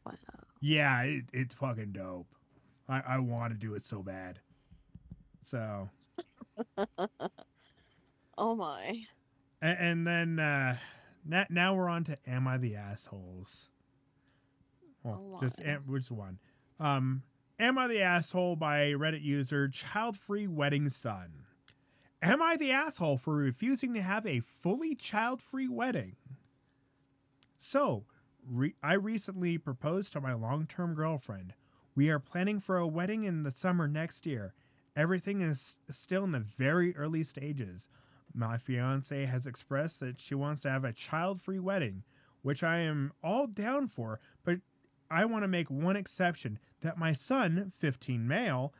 wow. 0.06 0.14
Yeah, 0.60 1.02
it, 1.04 1.26
it's 1.32 1.54
fucking 1.54 1.94
dope. 1.94 2.28
I, 2.90 3.02
I 3.08 3.20
want 3.20 3.54
to 3.54 3.58
do 3.60 3.76
it 3.76 3.86
so 3.86 4.02
bad. 4.02 4.40
So, 5.44 5.90
Oh 8.38 8.56
my. 8.56 9.04
and, 9.62 9.78
and 9.80 10.08
then 10.08 10.40
uh, 10.40 10.78
now, 11.26 11.46
now 11.50 11.76
we're 11.76 11.90
on 11.90 12.04
to 12.06 12.18
Am 12.28 12.48
I 12.48 12.58
the 12.58 12.76
Assholes? 12.76 13.70
Well, 15.04 15.40
just 15.42 15.60
which 15.88 16.12
one? 16.12 16.40
Um, 16.80 17.24
Am 17.60 17.78
I 17.78 17.88
the 17.88 18.02
Asshole 18.02 18.56
by 18.56 18.88
Reddit 18.92 19.22
user 19.22 19.68
Child 19.68 20.18
Free 20.18 20.48
Wedding 20.48 20.90
Son. 20.90 21.46
Am 22.22 22.42
I 22.42 22.58
the 22.58 22.72
asshole 22.72 23.18
for 23.18 23.36
refusing 23.36 23.94
to 23.94 24.02
have 24.02 24.26
a 24.26 24.42
fully 24.42 24.94
child 24.94 25.42
free 25.42 25.70
wedding? 25.70 26.18
So, 27.58 28.06
re- 28.46 28.76
I 28.84 28.94
recently 28.94 29.58
proposed 29.58 30.12
to 30.14 30.22
my 30.22 30.34
long 30.34 30.66
term 30.68 30.96
girlfriend. 30.96 31.54
We 31.96 32.10
are 32.10 32.20
planning 32.20 32.60
for 32.60 32.78
a 32.78 32.88
wedding 32.88 33.24
in 33.24 33.44
the 33.44 33.52
summer 33.52 33.88
next 33.88 34.26
year. 34.26 34.54
Everything 34.96 35.42
is 35.42 35.76
still 35.90 36.24
in 36.24 36.32
the 36.32 36.40
very 36.40 36.96
early 36.96 37.24
stages. 37.24 37.88
My 38.34 38.58
fiance 38.58 39.26
has 39.26 39.48
expressed 39.48 40.00
that 40.00 40.20
she 40.20 40.36
wants 40.36 40.62
to 40.62 40.70
have 40.70 40.84
a 40.84 40.94
child 40.94 41.42
free 41.42 41.60
wedding, 41.60 42.04
which 42.42 42.64
I 42.64 42.80
am 42.80 43.12
all 43.24 43.48
down 43.48 43.88
for, 43.88 44.20
but 44.44 44.60
I 45.10 45.26
want 45.26 45.44
to 45.44 45.48
make 45.48 45.70
one 45.70 45.96
exception 45.96 46.60
that 46.82 46.98
my 46.98 47.14
son, 47.14 47.72
15 47.78 48.28
male, 48.28 48.74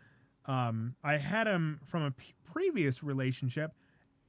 um, 0.46 0.96
I 1.04 1.18
had 1.18 1.48
him 1.48 1.82
from 1.86 2.04
a 2.04 2.12
p- 2.12 2.34
previous 2.44 3.04
relationship, 3.04 3.74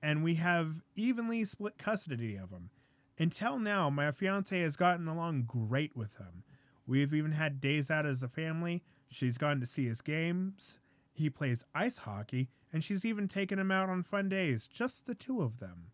and 0.02 0.24
we 0.24 0.36
have 0.36 0.82
evenly 0.96 1.44
split 1.44 1.78
custody 1.78 2.36
of 2.36 2.50
him. 2.50 2.70
Until 3.18 3.58
now, 3.58 3.90
my 3.90 4.10
fiance 4.12 4.58
has 4.58 4.76
gotten 4.76 5.06
along 5.06 5.42
great 5.42 5.94
with 5.94 6.16
him. 6.16 6.42
We've 6.86 7.14
even 7.14 7.32
had 7.32 7.60
days 7.60 7.90
out 7.90 8.06
as 8.06 8.22
a 8.22 8.28
family. 8.28 8.82
She's 9.10 9.38
gone 9.38 9.60
to 9.60 9.66
see 9.66 9.86
his 9.86 10.00
games. 10.00 10.78
He 11.20 11.28
plays 11.28 11.64
ice 11.74 11.98
hockey, 11.98 12.48
and 12.72 12.82
she's 12.82 13.04
even 13.04 13.28
taken 13.28 13.58
him 13.58 13.70
out 13.70 13.90
on 13.90 14.02
fun 14.02 14.30
days, 14.30 14.66
just 14.66 15.04
the 15.04 15.14
two 15.14 15.42
of 15.42 15.58
them. 15.58 15.88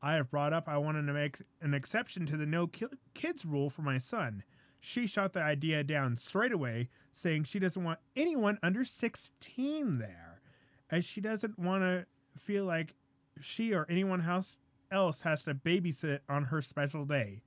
I 0.00 0.14
have 0.14 0.30
brought 0.30 0.54
up 0.54 0.66
I 0.66 0.78
wanted 0.78 1.06
to 1.06 1.12
make 1.12 1.42
an 1.60 1.74
exception 1.74 2.24
to 2.26 2.38
the 2.38 2.46
no 2.46 2.66
ki- 2.66 2.86
kids 3.12 3.44
rule 3.44 3.68
for 3.68 3.82
my 3.82 3.98
son. 3.98 4.44
She 4.80 5.06
shot 5.06 5.34
the 5.34 5.42
idea 5.42 5.84
down 5.84 6.16
straight 6.16 6.52
away, 6.52 6.88
saying 7.12 7.44
she 7.44 7.58
doesn't 7.58 7.84
want 7.84 7.98
anyone 8.16 8.58
under 8.62 8.82
16 8.82 9.98
there, 9.98 10.40
as 10.90 11.04
she 11.04 11.20
doesn't 11.20 11.58
want 11.58 11.82
to 11.82 12.06
feel 12.38 12.64
like 12.64 12.94
she 13.38 13.74
or 13.74 13.84
anyone 13.90 14.22
else 14.22 14.56
else 14.90 15.20
has 15.22 15.42
to 15.42 15.54
babysit 15.54 16.20
on 16.30 16.44
her 16.44 16.62
special 16.62 17.04
day. 17.04 17.42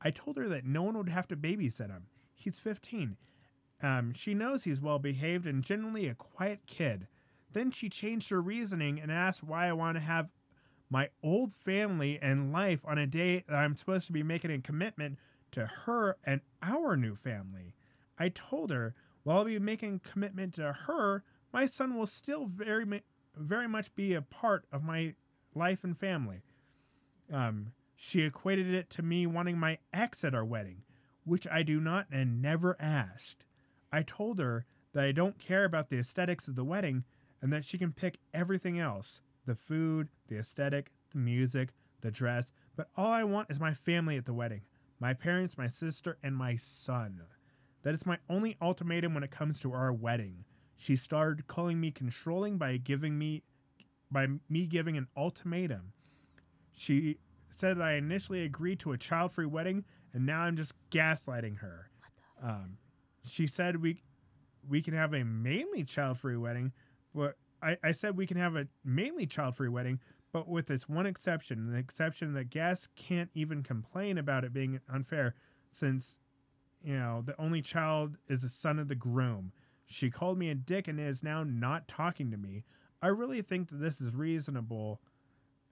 I 0.00 0.12
told 0.12 0.36
her 0.36 0.48
that 0.48 0.64
no 0.64 0.84
one 0.84 0.96
would 0.96 1.08
have 1.08 1.26
to 1.28 1.36
babysit 1.36 1.88
him. 1.88 2.06
He's 2.34 2.60
15. 2.60 3.16
Um, 3.82 4.12
she 4.14 4.32
knows 4.32 4.62
he's 4.62 4.80
well 4.80 4.98
behaved 4.98 5.46
and 5.46 5.64
generally 5.64 6.06
a 6.06 6.14
quiet 6.14 6.60
kid. 6.66 7.08
Then 7.52 7.70
she 7.70 7.88
changed 7.88 8.30
her 8.30 8.40
reasoning 8.40 9.00
and 9.00 9.10
asked 9.10 9.42
why 9.42 9.68
I 9.68 9.72
want 9.72 9.96
to 9.96 10.00
have 10.00 10.32
my 10.88 11.08
old 11.22 11.52
family 11.52 12.18
and 12.20 12.52
life 12.52 12.80
on 12.84 12.98
a 12.98 13.06
day 13.06 13.44
that 13.48 13.56
I'm 13.56 13.76
supposed 13.76 14.06
to 14.06 14.12
be 14.12 14.22
making 14.22 14.50
a 14.50 14.60
commitment 14.60 15.18
to 15.52 15.66
her 15.66 16.16
and 16.24 16.40
our 16.62 16.96
new 16.96 17.14
family. 17.14 17.74
I 18.18 18.28
told 18.28 18.70
her 18.70 18.94
while 19.22 19.38
I'll 19.38 19.44
be 19.44 19.58
making 19.58 20.00
commitment 20.00 20.54
to 20.54 20.72
her, 20.72 21.22
my 21.52 21.66
son 21.66 21.96
will 21.96 22.06
still 22.06 22.46
very 22.46 23.02
very 23.36 23.68
much 23.68 23.94
be 23.94 24.12
a 24.12 24.22
part 24.22 24.66
of 24.70 24.82
my 24.82 25.14
life 25.54 25.84
and 25.84 25.96
family. 25.96 26.42
Um, 27.32 27.72
she 27.96 28.22
equated 28.22 28.74
it 28.74 28.90
to 28.90 29.02
me 29.02 29.26
wanting 29.26 29.58
my 29.58 29.78
ex 29.92 30.24
at 30.24 30.34
our 30.34 30.44
wedding, 30.44 30.82
which 31.24 31.46
I 31.46 31.62
do 31.62 31.80
not 31.80 32.06
and 32.10 32.42
never 32.42 32.76
asked. 32.80 33.44
I 33.92 34.02
told 34.02 34.38
her 34.38 34.64
that 34.92 35.04
I 35.04 35.12
don't 35.12 35.38
care 35.38 35.64
about 35.64 35.90
the 35.90 35.98
aesthetics 35.98 36.48
of 36.48 36.56
the 36.56 36.64
wedding 36.64 37.04
and 37.40 37.52
that 37.52 37.64
she 37.64 37.78
can 37.78 37.92
pick 37.92 38.18
everything 38.32 38.78
else 38.78 39.20
the 39.44 39.54
food, 39.56 40.08
the 40.28 40.38
aesthetic, 40.38 40.92
the 41.10 41.18
music, 41.18 41.70
the 42.00 42.10
dress, 42.10 42.52
but 42.76 42.88
all 42.96 43.10
I 43.10 43.24
want 43.24 43.50
is 43.50 43.58
my 43.58 43.74
family 43.74 44.16
at 44.16 44.24
the 44.24 44.32
wedding 44.32 44.62
my 45.02 45.12
parents, 45.12 45.58
my 45.58 45.66
sister, 45.66 46.16
and 46.22 46.36
my 46.36 46.54
son. 46.54 47.22
That 47.82 47.92
is 47.92 48.06
my 48.06 48.18
only 48.30 48.56
ultimatum 48.62 49.14
when 49.14 49.24
it 49.24 49.32
comes 49.32 49.58
to 49.58 49.72
our 49.72 49.92
wedding. 49.92 50.44
She 50.76 50.94
started 50.94 51.48
calling 51.48 51.80
me 51.80 51.90
controlling 51.90 52.56
by 52.56 52.76
giving 52.76 53.18
me 53.18 53.42
by 54.12 54.28
me 54.48 54.66
giving 54.66 54.96
an 54.96 55.08
ultimatum. 55.16 55.92
She 56.72 57.18
said 57.50 57.78
that 57.78 57.82
I 57.82 57.94
initially 57.94 58.44
agreed 58.44 58.78
to 58.80 58.92
a 58.92 58.98
child-free 58.98 59.46
wedding 59.46 59.84
and 60.14 60.24
now 60.24 60.42
I'm 60.42 60.56
just 60.56 60.74
gaslighting 60.90 61.58
her. 61.58 61.90
Um, 62.40 62.76
she 63.24 63.46
said 63.46 63.82
we 63.82 64.02
we 64.68 64.80
can 64.80 64.94
have 64.94 65.12
a 65.12 65.24
mainly 65.24 65.82
child-free 65.84 66.36
wedding, 66.36 66.72
but 67.14 67.36
I, 67.60 67.76
I 67.82 67.92
said 67.92 68.16
we 68.16 68.26
can 68.26 68.36
have 68.36 68.54
a 68.54 68.68
mainly 68.84 69.26
child-free 69.26 69.68
wedding, 69.68 69.98
but 70.32 70.48
with 70.48 70.66
this 70.66 70.88
one 70.88 71.06
exception, 71.06 71.72
the 71.72 71.78
exception 71.78 72.32
that 72.34 72.50
guests 72.50 72.88
can't 72.94 73.30
even 73.34 73.62
complain 73.62 74.18
about 74.18 74.44
it 74.44 74.52
being 74.52 74.80
unfair 74.88 75.34
since 75.70 76.18
you 76.84 76.98
know, 76.98 77.22
the 77.24 77.40
only 77.40 77.62
child 77.62 78.16
is 78.28 78.42
the 78.42 78.48
son 78.48 78.78
of 78.78 78.88
the 78.88 78.94
groom. 78.94 79.52
She 79.86 80.10
called 80.10 80.38
me 80.38 80.50
a 80.50 80.54
dick 80.54 80.88
and 80.88 80.98
is 80.98 81.22
now 81.22 81.44
not 81.44 81.86
talking 81.86 82.30
to 82.30 82.36
me. 82.36 82.64
I 83.00 83.08
really 83.08 83.42
think 83.42 83.68
that 83.68 83.76
this 83.76 84.00
is 84.00 84.14
reasonable, 84.14 85.00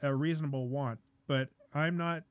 a 0.03 0.15
reasonable 0.15 0.69
want, 0.69 1.01
but 1.27 1.49
I'm 1.73 1.97
not. 1.97 2.25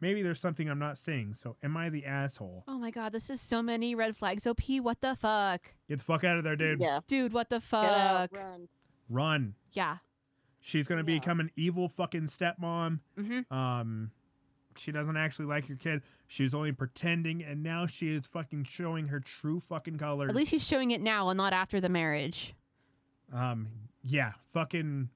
Maybe 0.00 0.22
there's 0.22 0.40
something 0.40 0.68
I'm 0.70 0.78
not 0.78 0.96
seeing. 0.98 1.34
So 1.34 1.56
am 1.62 1.76
I 1.76 1.88
the 1.88 2.04
asshole? 2.06 2.64
Oh 2.68 2.78
my 2.78 2.90
god, 2.90 3.12
this 3.12 3.30
is 3.30 3.40
so 3.40 3.62
many 3.62 3.94
red 3.94 4.16
flags. 4.16 4.46
OP, 4.46 4.60
what 4.80 5.00
the 5.00 5.16
fuck? 5.16 5.62
Get 5.88 5.98
the 5.98 6.04
fuck 6.04 6.22
out 6.24 6.38
of 6.38 6.44
there, 6.44 6.56
dude. 6.56 6.80
Yeah. 6.80 7.00
Dude, 7.06 7.32
what 7.32 7.48
the 7.50 7.58
Get 7.58 7.74
out, 7.74 8.30
fuck? 8.30 8.36
run. 8.40 8.68
Run. 9.08 9.54
Yeah. 9.72 9.96
She's 10.60 10.86
gonna 10.88 11.00
Yeah. 11.00 11.18
become 11.18 11.40
an 11.40 11.50
evil 11.56 11.88
fucking 11.88 12.26
stepmom. 12.28 13.00
Mm-hmm. 13.18 13.52
Um, 13.54 14.10
she 14.76 14.92
doesn't 14.92 15.16
actually 15.16 15.46
like 15.46 15.68
your 15.68 15.78
kid. 15.78 16.02
She's 16.28 16.54
only 16.54 16.70
pretending, 16.72 17.42
and 17.42 17.62
now 17.64 17.86
she 17.86 18.12
is 18.14 18.26
fucking 18.26 18.64
showing 18.64 19.08
her 19.08 19.18
true 19.18 19.58
fucking 19.60 19.98
colors. 19.98 20.28
At 20.30 20.36
least 20.36 20.50
she's 20.52 20.66
showing 20.66 20.92
it 20.92 21.00
now 21.00 21.28
and 21.30 21.36
not 21.36 21.52
after 21.52 21.80
the 21.80 21.88
marriage. 21.88 22.54
Um, 23.32 23.68
yeah, 24.02 24.32
fucking 24.52 25.08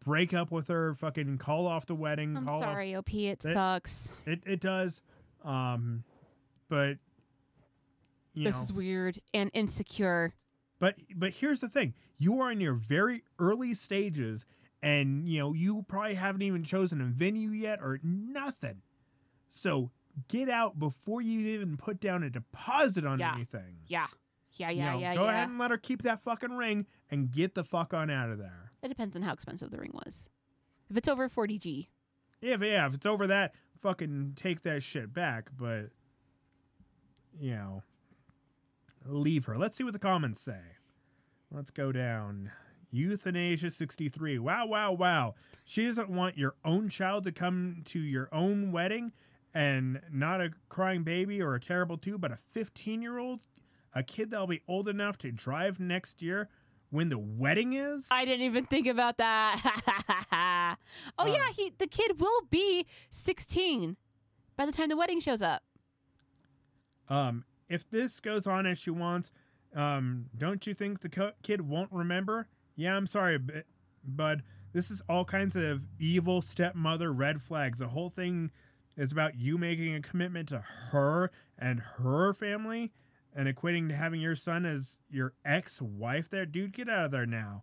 break 0.00 0.32
up 0.34 0.50
with 0.50 0.68
her. 0.68 0.94
Fucking 0.94 1.38
call 1.38 1.66
off 1.66 1.86
the 1.86 1.94
wedding. 1.94 2.36
I'm 2.36 2.44
call 2.46 2.58
sorry, 2.58 2.94
OP, 2.94 3.12
it 3.28 3.38
That- 3.40 3.52
sucks. 3.54 4.10
It 4.24 4.42
it 4.46 4.60
does. 4.60 5.02
Um, 5.44 6.04
but 6.68 6.98
you 8.34 8.44
This 8.44 8.56
know, 8.56 8.62
is 8.64 8.72
weird 8.72 9.18
and 9.32 9.50
insecure. 9.54 10.34
but 10.78 10.96
but 11.14 11.32
here's 11.32 11.60
the 11.60 11.68
thing: 11.68 11.94
you 12.18 12.40
are 12.40 12.50
in 12.50 12.60
your 12.60 12.74
very 12.74 13.22
early 13.38 13.72
stages, 13.74 14.44
and 14.82 15.28
you 15.28 15.38
know 15.38 15.52
you 15.52 15.84
probably 15.88 16.14
haven't 16.14 16.42
even 16.42 16.64
chosen 16.64 17.00
a 17.00 17.04
venue 17.04 17.50
yet 17.50 17.80
or 17.80 17.98
nothing. 18.02 18.82
So 19.48 19.90
get 20.28 20.48
out 20.48 20.78
before 20.78 21.20
you 21.22 21.40
even 21.48 21.76
put 21.76 22.00
down 22.00 22.22
a 22.22 22.30
deposit 22.30 23.04
on 23.06 23.18
Yeah. 23.20 23.34
anything. 23.34 23.78
Yeah. 23.86 24.06
Yeah, 24.52 24.70
You 24.70 24.78
yeah, 24.78 24.92
know, 24.92 24.98
yeah, 24.98 25.14
Go 25.14 25.24
yeah. 25.24 25.30
ahead 25.32 25.48
and 25.50 25.58
let 25.58 25.70
her 25.70 25.76
keep 25.76 26.00
that 26.02 26.22
fucking 26.22 26.52
ring 26.56 26.86
and 27.10 27.30
get 27.30 27.54
the 27.54 27.62
fuck 27.62 27.92
on 27.92 28.08
out 28.08 28.30
of 28.30 28.38
there. 28.38 28.65
It 28.86 28.90
depends 28.90 29.16
on 29.16 29.22
how 29.22 29.32
expensive 29.32 29.72
the 29.72 29.78
ring 29.78 29.90
was. 29.92 30.28
If 30.88 30.96
it's 30.96 31.08
over 31.08 31.28
40G, 31.28 31.88
If 32.40 32.62
yeah, 32.62 32.86
if 32.86 32.94
it's 32.94 33.04
over 33.04 33.26
that, 33.26 33.52
fucking 33.82 34.34
take 34.36 34.62
that 34.62 34.84
shit 34.84 35.12
back. 35.12 35.50
But 35.58 35.90
you 37.36 37.50
know, 37.50 37.82
leave 39.04 39.46
her. 39.46 39.58
Let's 39.58 39.76
see 39.76 39.82
what 39.82 39.92
the 39.92 39.98
comments 39.98 40.40
say. 40.40 40.60
Let's 41.50 41.72
go 41.72 41.90
down. 41.90 42.52
Euthanasia 42.92 43.72
63. 43.72 44.38
Wow, 44.38 44.66
wow, 44.66 44.92
wow. 44.92 45.34
She 45.64 45.84
doesn't 45.84 46.08
want 46.08 46.38
your 46.38 46.54
own 46.64 46.88
child 46.88 47.24
to 47.24 47.32
come 47.32 47.82
to 47.86 47.98
your 47.98 48.28
own 48.30 48.70
wedding 48.70 49.10
and 49.52 50.00
not 50.12 50.40
a 50.40 50.52
crying 50.68 51.02
baby 51.02 51.42
or 51.42 51.56
a 51.56 51.60
terrible 51.60 51.98
two, 51.98 52.18
but 52.18 52.30
a 52.30 52.36
15 52.36 53.02
year 53.02 53.18
old, 53.18 53.40
a 53.92 54.04
kid 54.04 54.30
that'll 54.30 54.46
be 54.46 54.62
old 54.68 54.88
enough 54.88 55.18
to 55.18 55.32
drive 55.32 55.80
next 55.80 56.22
year 56.22 56.48
when 56.90 57.08
the 57.08 57.18
wedding 57.18 57.72
is? 57.74 58.06
I 58.10 58.24
didn't 58.24 58.46
even 58.46 58.64
think 58.66 58.86
about 58.86 59.18
that. 59.18 60.76
oh 61.18 61.24
Um, 61.26 61.32
yeah, 61.32 61.48
he 61.54 61.72
the 61.78 61.86
kid 61.86 62.20
will 62.20 62.42
be 62.50 62.86
16 63.10 63.96
by 64.56 64.66
the 64.66 64.72
time 64.72 64.88
the 64.88 64.96
wedding 64.96 65.20
shows 65.20 65.42
up. 65.42 65.62
Um, 67.08 67.44
if 67.68 67.88
this 67.90 68.20
goes 68.20 68.46
on 68.46 68.66
as 68.66 68.78
she 68.78 68.90
wants, 68.90 69.30
um, 69.74 70.26
don't 70.36 70.66
you 70.66 70.74
think 70.74 71.00
the 71.00 71.08
co- 71.08 71.32
kid 71.42 71.60
won't 71.62 71.92
remember? 71.92 72.48
Yeah, 72.74 72.96
I'm 72.96 73.06
sorry, 73.06 73.38
bu- 73.38 73.62
bud. 74.04 74.42
This 74.72 74.90
is 74.90 75.00
all 75.08 75.24
kinds 75.24 75.56
of 75.56 75.82
evil 75.98 76.42
stepmother 76.42 77.12
red 77.12 77.40
flags. 77.40 77.78
The 77.78 77.88
whole 77.88 78.10
thing 78.10 78.50
is 78.96 79.12
about 79.12 79.36
you 79.36 79.56
making 79.58 79.94
a 79.94 80.00
commitment 80.00 80.48
to 80.50 80.58
her 80.90 81.30
and 81.58 81.80
her 81.98 82.32
family 82.34 82.92
and 83.36 83.54
equating 83.54 83.88
to 83.90 83.94
having 83.94 84.20
your 84.20 84.34
son 84.34 84.64
as 84.64 84.98
your 85.10 85.34
ex-wife 85.44 86.30
there. 86.30 86.46
Dude, 86.46 86.72
get 86.72 86.88
out 86.88 87.04
of 87.04 87.10
there 87.10 87.26
now. 87.26 87.62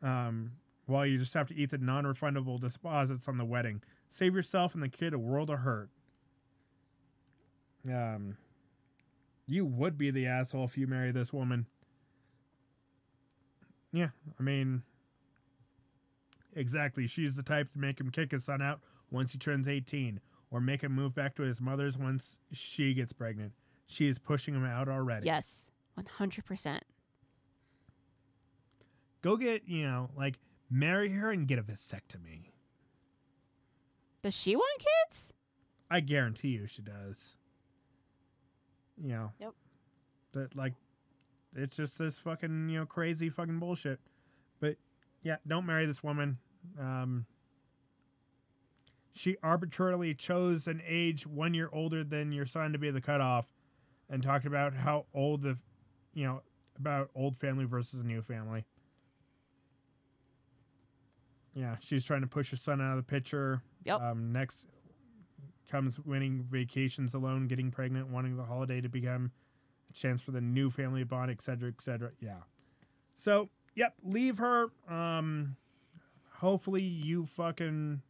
Um, 0.00 0.52
while 0.86 1.04
you 1.04 1.18
just 1.18 1.34
have 1.34 1.48
to 1.48 1.54
eat 1.54 1.70
the 1.70 1.78
non-refundable 1.78 2.60
deposits 2.60 3.28
on 3.28 3.36
the 3.36 3.44
wedding. 3.44 3.82
Save 4.08 4.34
yourself 4.34 4.74
and 4.74 4.82
the 4.82 4.88
kid 4.88 5.12
a 5.12 5.18
world 5.18 5.50
of 5.50 5.58
hurt. 5.58 5.90
Um, 7.86 8.38
you 9.46 9.66
would 9.66 9.98
be 9.98 10.10
the 10.10 10.26
asshole 10.26 10.64
if 10.64 10.78
you 10.78 10.86
marry 10.86 11.10
this 11.10 11.32
woman. 11.32 11.66
Yeah, 13.92 14.10
I 14.38 14.42
mean, 14.42 14.82
exactly. 16.54 17.06
She's 17.06 17.34
the 17.34 17.42
type 17.42 17.72
to 17.72 17.78
make 17.78 18.00
him 18.00 18.10
kick 18.10 18.30
his 18.30 18.44
son 18.44 18.62
out 18.62 18.80
once 19.10 19.32
he 19.32 19.38
turns 19.38 19.68
18 19.68 20.20
or 20.50 20.60
make 20.60 20.82
him 20.82 20.92
move 20.92 21.14
back 21.14 21.34
to 21.36 21.42
his 21.42 21.60
mother's 21.60 21.98
once 21.98 22.38
she 22.52 22.94
gets 22.94 23.12
pregnant. 23.12 23.52
She 23.88 24.06
is 24.06 24.18
pushing 24.18 24.54
him 24.54 24.64
out 24.64 24.88
already. 24.88 25.26
Yes, 25.26 25.62
100%. 25.98 26.80
Go 29.22 29.36
get, 29.36 29.66
you 29.66 29.84
know, 29.84 30.10
like, 30.16 30.38
marry 30.70 31.10
her 31.10 31.32
and 31.32 31.48
get 31.48 31.58
a 31.58 31.62
vasectomy. 31.62 32.52
Does 34.22 34.34
she 34.34 34.54
want 34.54 34.78
kids? 34.78 35.32
I 35.90 36.00
guarantee 36.00 36.48
you 36.48 36.66
she 36.66 36.82
does. 36.82 37.36
You 38.96 39.08
know. 39.08 39.32
Yep. 39.40 39.54
But 40.32 40.56
like, 40.56 40.74
it's 41.56 41.76
just 41.76 41.98
this 41.98 42.18
fucking 42.18 42.68
you 42.68 42.80
know 42.80 42.86
crazy 42.86 43.30
fucking 43.30 43.58
bullshit. 43.58 44.00
But 44.60 44.76
yeah, 45.22 45.36
don't 45.46 45.66
marry 45.66 45.86
this 45.86 46.02
woman. 46.02 46.38
Um, 46.78 47.26
she 49.12 49.36
arbitrarily 49.42 50.14
chose 50.14 50.66
an 50.66 50.82
age 50.86 51.26
one 51.26 51.54
year 51.54 51.70
older 51.72 52.04
than 52.04 52.32
your 52.32 52.46
son 52.46 52.72
to 52.72 52.78
be 52.78 52.90
the 52.90 53.00
cutoff, 53.00 53.46
and 54.10 54.22
talked 54.22 54.46
about 54.46 54.74
how 54.74 55.06
old 55.12 55.42
the, 55.42 55.58
you 56.14 56.24
know, 56.24 56.42
about 56.78 57.10
old 57.14 57.36
family 57.36 57.64
versus 57.64 58.02
new 58.02 58.22
family. 58.22 58.64
Yeah, 61.54 61.76
she's 61.80 62.04
trying 62.04 62.20
to 62.20 62.26
push 62.26 62.50
her 62.50 62.56
son 62.56 62.80
out 62.80 62.96
of 62.96 62.96
the 62.98 63.10
picture. 63.10 63.62
Yep. 63.84 64.00
Um, 64.00 64.32
next 64.32 64.68
comes 65.70 65.98
winning 65.98 66.46
vacations 66.48 67.14
alone, 67.14 67.46
getting 67.48 67.70
pregnant, 67.70 68.08
wanting 68.08 68.36
the 68.36 68.44
holiday 68.44 68.80
to 68.80 68.88
become 68.88 69.32
a 69.90 69.92
chance 69.92 70.20
for 70.20 70.30
the 70.30 70.40
new 70.40 70.70
family 70.70 71.04
bond, 71.04 71.30
etc., 71.30 71.56
cetera, 71.56 71.68
et 71.68 71.82
cetera. 71.82 72.10
Yeah. 72.20 72.42
So, 73.16 73.50
yep, 73.74 73.94
leave 74.02 74.38
her. 74.38 74.68
Um, 74.88 75.56
hopefully 76.34 76.82
you 76.82 77.26
fucking 77.26 78.02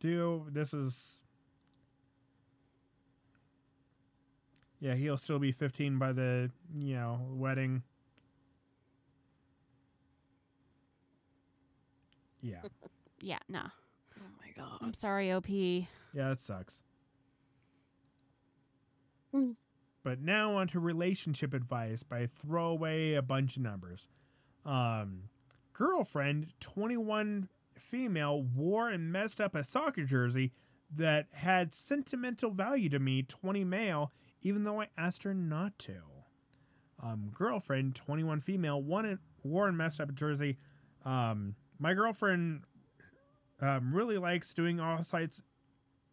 do. 0.00 0.46
This 0.50 0.72
is. 0.72 1.20
Yeah, 4.82 4.94
he'll 4.94 5.16
still 5.16 5.38
be 5.38 5.52
15 5.52 5.96
by 6.00 6.10
the, 6.10 6.50
you 6.76 6.96
know, 6.96 7.20
wedding. 7.30 7.82
Yeah. 12.42 12.58
Yeah, 13.24 13.38
no. 13.48 13.60
Oh 14.18 14.22
my 14.40 14.50
god. 14.56 14.78
I'm 14.80 14.92
sorry, 14.94 15.30
OP. 15.30 15.48
Yeah, 15.48 15.86
that 16.12 16.40
sucks. 16.40 16.82
Mm. 19.32 19.54
but 20.02 20.20
now 20.20 20.56
on 20.56 20.66
to 20.66 20.80
relationship 20.80 21.54
advice 21.54 22.02
by 22.02 22.26
throw 22.26 22.66
away 22.66 23.14
a 23.14 23.22
bunch 23.22 23.56
of 23.56 23.62
numbers. 23.62 24.08
Um, 24.66 25.28
girlfriend, 25.72 26.48
21 26.58 27.48
female, 27.78 28.42
wore 28.42 28.90
and 28.90 29.12
messed 29.12 29.40
up 29.40 29.54
a 29.54 29.62
soccer 29.62 30.02
jersey 30.02 30.50
that 30.92 31.28
had 31.34 31.72
sentimental 31.72 32.50
value 32.50 32.88
to 32.88 32.98
me, 32.98 33.22
20 33.22 33.62
male, 33.62 34.10
even 34.42 34.64
though 34.64 34.80
I 34.80 34.88
asked 34.96 35.22
her 35.22 35.34
not 35.34 35.78
to. 35.80 36.02
Um, 37.02 37.30
girlfriend, 37.32 37.94
21 37.96 38.40
female, 38.40 38.80
won 38.80 39.18
wore 39.42 39.66
and 39.66 39.76
messed 39.76 40.00
up 40.00 40.08
a 40.08 40.12
jersey. 40.12 40.58
Um, 41.04 41.56
my 41.78 41.94
girlfriend 41.94 42.62
um, 43.60 43.94
really 43.94 44.18
likes 44.18 44.54
doing 44.54 44.78
all 44.78 45.02
sites 45.02 45.42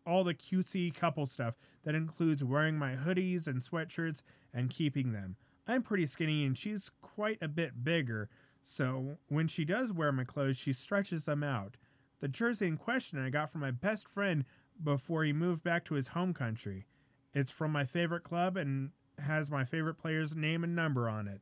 all 0.05 0.23
the 0.23 0.33
cutesy 0.33 0.93
couple 0.93 1.27
stuff 1.27 1.55
that 1.83 1.93
includes 1.93 2.43
wearing 2.43 2.77
my 2.77 2.95
hoodies 2.95 3.45
and 3.45 3.61
sweatshirts 3.61 4.21
and 4.53 4.69
keeping 4.69 5.11
them. 5.11 5.35
I'm 5.67 5.83
pretty 5.83 6.07
skinny 6.07 6.43
and 6.45 6.57
she's 6.57 6.89
quite 7.01 7.37
a 7.41 7.47
bit 7.47 7.83
bigger, 7.83 8.29
so 8.61 9.17
when 9.27 9.47
she 9.47 9.65
does 9.65 9.93
wear 9.93 10.11
my 10.11 10.23
clothes, 10.23 10.57
she 10.57 10.73
stretches 10.73 11.25
them 11.25 11.43
out. 11.43 11.77
The 12.19 12.27
jersey 12.27 12.67
in 12.67 12.77
question 12.77 13.23
I 13.23 13.29
got 13.29 13.51
from 13.51 13.61
my 13.61 13.71
best 13.71 14.07
friend 14.07 14.45
before 14.83 15.23
he 15.23 15.33
moved 15.33 15.63
back 15.63 15.85
to 15.85 15.93
his 15.93 16.07
home 16.07 16.33
country. 16.33 16.85
It's 17.33 17.51
from 17.51 17.71
my 17.71 17.85
favorite 17.85 18.23
club 18.23 18.57
and 18.57 18.91
has 19.19 19.51
my 19.51 19.65
favorite 19.65 19.95
player's 19.97 20.35
name 20.35 20.63
and 20.63 20.75
number 20.75 21.09
on 21.09 21.27
it. 21.27 21.41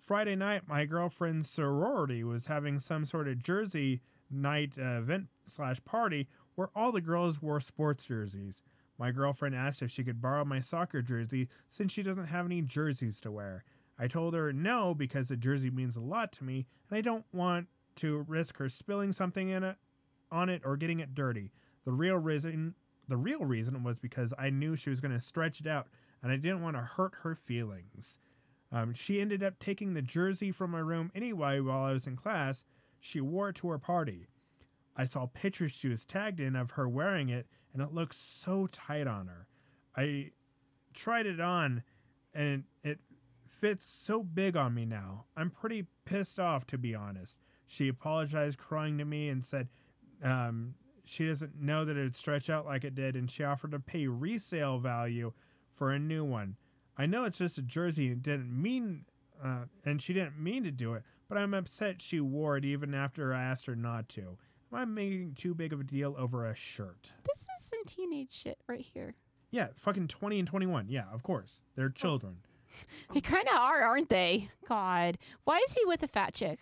Friday 0.00 0.34
night, 0.34 0.62
my 0.66 0.84
girlfriend's 0.84 1.48
sorority 1.48 2.24
was 2.24 2.46
having 2.46 2.80
some 2.80 3.04
sort 3.04 3.28
of 3.28 3.42
jersey 3.42 4.00
night 4.30 4.72
uh, 4.78 4.98
event 4.98 5.28
slash 5.46 5.82
party 5.84 6.28
where 6.54 6.70
all 6.74 6.90
the 6.90 7.00
girls 7.00 7.40
wore 7.40 7.60
sports 7.60 8.06
jerseys. 8.06 8.62
My 8.98 9.10
girlfriend 9.10 9.54
asked 9.54 9.82
if 9.82 9.90
she 9.90 10.04
could 10.04 10.20
borrow 10.20 10.44
my 10.44 10.60
soccer 10.60 11.02
jersey 11.02 11.48
since 11.68 11.92
she 11.92 12.02
doesn't 12.02 12.26
have 12.26 12.46
any 12.46 12.62
jerseys 12.62 13.20
to 13.20 13.30
wear. 13.30 13.64
I 13.98 14.08
told 14.08 14.34
her 14.34 14.52
no 14.52 14.94
because 14.94 15.28
the 15.28 15.36
jersey 15.36 15.70
means 15.70 15.96
a 15.96 16.00
lot 16.00 16.32
to 16.32 16.44
me 16.44 16.66
and 16.88 16.98
I 16.98 17.00
don't 17.00 17.24
want 17.32 17.68
to 17.96 18.24
risk 18.26 18.58
her 18.58 18.68
spilling 18.68 19.12
something 19.12 19.48
in 19.48 19.62
it 19.62 19.76
on 20.30 20.48
it 20.48 20.62
or 20.64 20.76
getting 20.76 21.00
it 21.00 21.14
dirty. 21.14 21.52
The 21.84 21.92
real 21.92 22.16
reason 22.16 22.74
the 23.12 23.16
real 23.18 23.44
reason 23.44 23.84
was 23.84 23.98
because 23.98 24.32
I 24.38 24.48
knew 24.48 24.74
she 24.74 24.88
was 24.88 25.02
going 25.02 25.12
to 25.12 25.20
stretch 25.20 25.60
it 25.60 25.66
out 25.66 25.88
and 26.22 26.32
I 26.32 26.36
didn't 26.36 26.62
want 26.62 26.76
to 26.76 26.82
hurt 26.82 27.12
her 27.22 27.34
feelings. 27.34 28.18
Um, 28.72 28.94
she 28.94 29.20
ended 29.20 29.42
up 29.42 29.58
taking 29.58 29.92
the 29.92 30.00
jersey 30.00 30.50
from 30.50 30.70
my 30.70 30.78
room 30.78 31.12
anyway 31.14 31.60
while 31.60 31.84
I 31.84 31.92
was 31.92 32.06
in 32.06 32.16
class. 32.16 32.64
She 33.00 33.20
wore 33.20 33.50
it 33.50 33.56
to 33.56 33.68
her 33.68 33.78
party. 33.78 34.28
I 34.96 35.04
saw 35.04 35.26
pictures 35.26 35.72
she 35.72 35.88
was 35.88 36.06
tagged 36.06 36.40
in 36.40 36.56
of 36.56 36.72
her 36.72 36.88
wearing 36.88 37.28
it, 37.28 37.46
and 37.74 37.82
it 37.82 37.92
looked 37.92 38.14
so 38.14 38.66
tight 38.66 39.06
on 39.06 39.26
her. 39.26 39.46
I 39.94 40.30
tried 40.94 41.26
it 41.26 41.40
on, 41.40 41.82
and 42.32 42.64
it 42.82 42.98
fits 43.46 43.90
so 43.90 44.22
big 44.22 44.56
on 44.56 44.72
me 44.72 44.86
now. 44.86 45.24
I'm 45.36 45.50
pretty 45.50 45.86
pissed 46.06 46.38
off, 46.38 46.66
to 46.68 46.78
be 46.78 46.94
honest. 46.94 47.36
She 47.66 47.88
apologized, 47.88 48.58
crying 48.58 48.96
to 48.98 49.04
me, 49.04 49.28
and 49.28 49.44
said 49.44 49.68
um, 50.22 50.74
she 51.04 51.26
doesn't 51.26 51.60
know 51.60 51.84
that 51.84 51.96
it 51.96 52.02
would 52.02 52.16
stretch 52.16 52.48
out 52.50 52.66
like 52.66 52.84
it 52.84 52.94
did, 52.94 53.16
and 53.16 53.30
she 53.30 53.44
offered 53.44 53.72
to 53.72 53.80
pay 53.80 54.06
resale 54.06 54.78
value 54.78 55.32
for 55.72 55.90
a 55.90 55.98
new 55.98 56.24
one. 56.24 56.56
I 56.96 57.06
know 57.06 57.24
it's 57.24 57.38
just 57.38 57.58
a 57.58 57.62
jersey 57.62 58.08
and 58.08 58.22
didn't 58.22 58.50
mean, 58.50 59.04
uh, 59.42 59.64
and 59.84 60.00
she 60.00 60.12
didn't 60.12 60.38
mean 60.38 60.64
to 60.64 60.70
do 60.70 60.94
it, 60.94 61.02
but 61.28 61.38
I'm 61.38 61.54
upset 61.54 62.02
she 62.02 62.20
wore 62.20 62.56
it 62.56 62.64
even 62.64 62.94
after 62.94 63.32
I 63.34 63.42
asked 63.42 63.66
her 63.66 63.76
not 63.76 64.08
to. 64.10 64.38
Am 64.72 64.78
I 64.78 64.84
making 64.84 65.34
too 65.34 65.54
big 65.54 65.72
of 65.72 65.80
a 65.80 65.84
deal 65.84 66.14
over 66.18 66.46
a 66.46 66.54
shirt? 66.54 67.10
This 67.24 67.42
is 67.42 67.64
some 67.68 67.84
teenage 67.86 68.32
shit 68.32 68.58
right 68.68 68.80
here. 68.80 69.14
Yeah, 69.50 69.68
fucking 69.74 70.08
20 70.08 70.38
and 70.38 70.48
21. 70.48 70.86
Yeah, 70.88 71.04
of 71.12 71.22
course. 71.22 71.60
They're 71.76 71.90
children. 71.90 72.38
They 73.12 73.20
kind 73.20 73.46
of 73.48 73.54
are, 73.54 73.82
aren't 73.82 74.08
they? 74.08 74.48
God. 74.66 75.18
Why 75.44 75.58
is 75.58 75.74
he 75.74 75.84
with 75.84 76.02
a 76.02 76.08
fat 76.08 76.32
chick? 76.32 76.58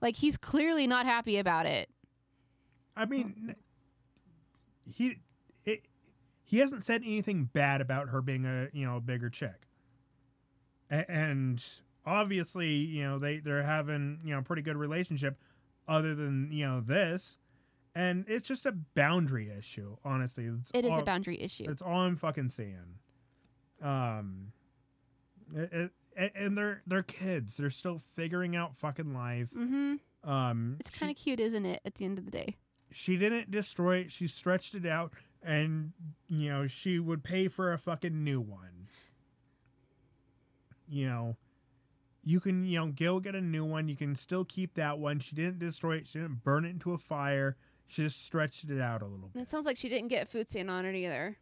Like, 0.00 0.16
he's 0.16 0.36
clearly 0.36 0.86
not 0.86 1.06
happy 1.06 1.38
about 1.38 1.66
it. 1.66 1.88
I 2.98 3.04
mean, 3.06 3.54
he 4.90 5.18
it, 5.64 5.82
he 6.44 6.58
hasn't 6.58 6.84
said 6.84 7.02
anything 7.04 7.44
bad 7.44 7.80
about 7.80 8.08
her 8.08 8.20
being 8.20 8.44
a 8.44 8.68
you 8.72 8.84
know 8.86 8.96
a 8.96 9.00
bigger 9.00 9.30
chick, 9.30 9.68
A- 10.90 11.10
and 11.10 11.62
obviously 12.04 12.68
you 12.74 13.04
know 13.04 13.18
they 13.18 13.38
they're 13.38 13.62
having 13.62 14.20
you 14.24 14.32
know 14.32 14.40
a 14.40 14.42
pretty 14.42 14.62
good 14.62 14.76
relationship, 14.76 15.38
other 15.86 16.14
than 16.14 16.50
you 16.50 16.66
know 16.66 16.80
this, 16.80 17.36
and 17.94 18.24
it's 18.28 18.48
just 18.48 18.66
a 18.66 18.72
boundary 18.72 19.50
issue. 19.56 19.96
Honestly, 20.04 20.46
it's 20.46 20.70
It 20.74 20.84
is 20.84 20.90
all, 20.90 21.00
a 21.00 21.04
boundary 21.04 21.40
issue. 21.40 21.66
That's 21.66 21.82
all 21.82 22.00
I'm 22.00 22.16
fucking 22.16 22.48
seeing. 22.48 22.98
Um, 23.80 24.52
it, 25.54 25.72
it, 25.72 25.90
and- 26.16 26.30
and 26.34 26.58
they're 26.58 26.82
they're 26.86 27.02
kids. 27.04 27.56
They're 27.56 27.70
still 27.70 28.00
figuring 28.16 28.56
out 28.56 28.74
fucking 28.76 29.14
life. 29.14 29.50
Mm-hmm. 29.56 29.94
Um, 30.28 30.76
It's 30.80 30.90
kind 30.90 31.10
of 31.10 31.16
cute, 31.16 31.38
isn't 31.38 31.64
it? 31.64 31.80
At 31.84 31.94
the 31.94 32.04
end 32.04 32.18
of 32.18 32.24
the 32.24 32.30
day. 32.32 32.56
She 32.90 33.16
didn't 33.16 33.50
destroy 33.50 33.98
it. 33.98 34.12
She 34.12 34.26
stretched 34.26 34.74
it 34.74 34.86
out, 34.86 35.12
and 35.42 35.92
you 36.28 36.50
know 36.50 36.66
she 36.66 36.98
would 36.98 37.22
pay 37.22 37.48
for 37.48 37.72
a 37.72 37.78
fucking 37.78 38.24
new 38.24 38.40
one. 38.40 38.88
You 40.88 41.06
know, 41.06 41.36
you 42.22 42.40
can 42.40 42.64
you 42.64 42.78
know 42.78 42.88
go 42.88 43.20
get 43.20 43.34
a 43.34 43.40
new 43.40 43.64
one. 43.64 43.88
You 43.88 43.96
can 43.96 44.16
still 44.16 44.44
keep 44.44 44.74
that 44.74 44.98
one. 44.98 45.20
She 45.20 45.34
didn't 45.36 45.58
destroy 45.58 45.96
it. 45.96 46.06
She 46.08 46.18
didn't 46.18 46.44
burn 46.44 46.64
it 46.64 46.70
into 46.70 46.92
a 46.92 46.98
fire. 46.98 47.56
She 47.86 48.02
just 48.02 48.24
stretched 48.24 48.68
it 48.68 48.80
out 48.80 49.00
a 49.00 49.06
little 49.06 49.28
bit. 49.28 49.42
it 49.42 49.48
sounds 49.48 49.64
like 49.64 49.78
she 49.78 49.88
didn't 49.88 50.08
get 50.08 50.28
food 50.28 50.50
stain 50.50 50.68
on 50.68 50.84
it 50.84 50.94
either. 50.94 51.38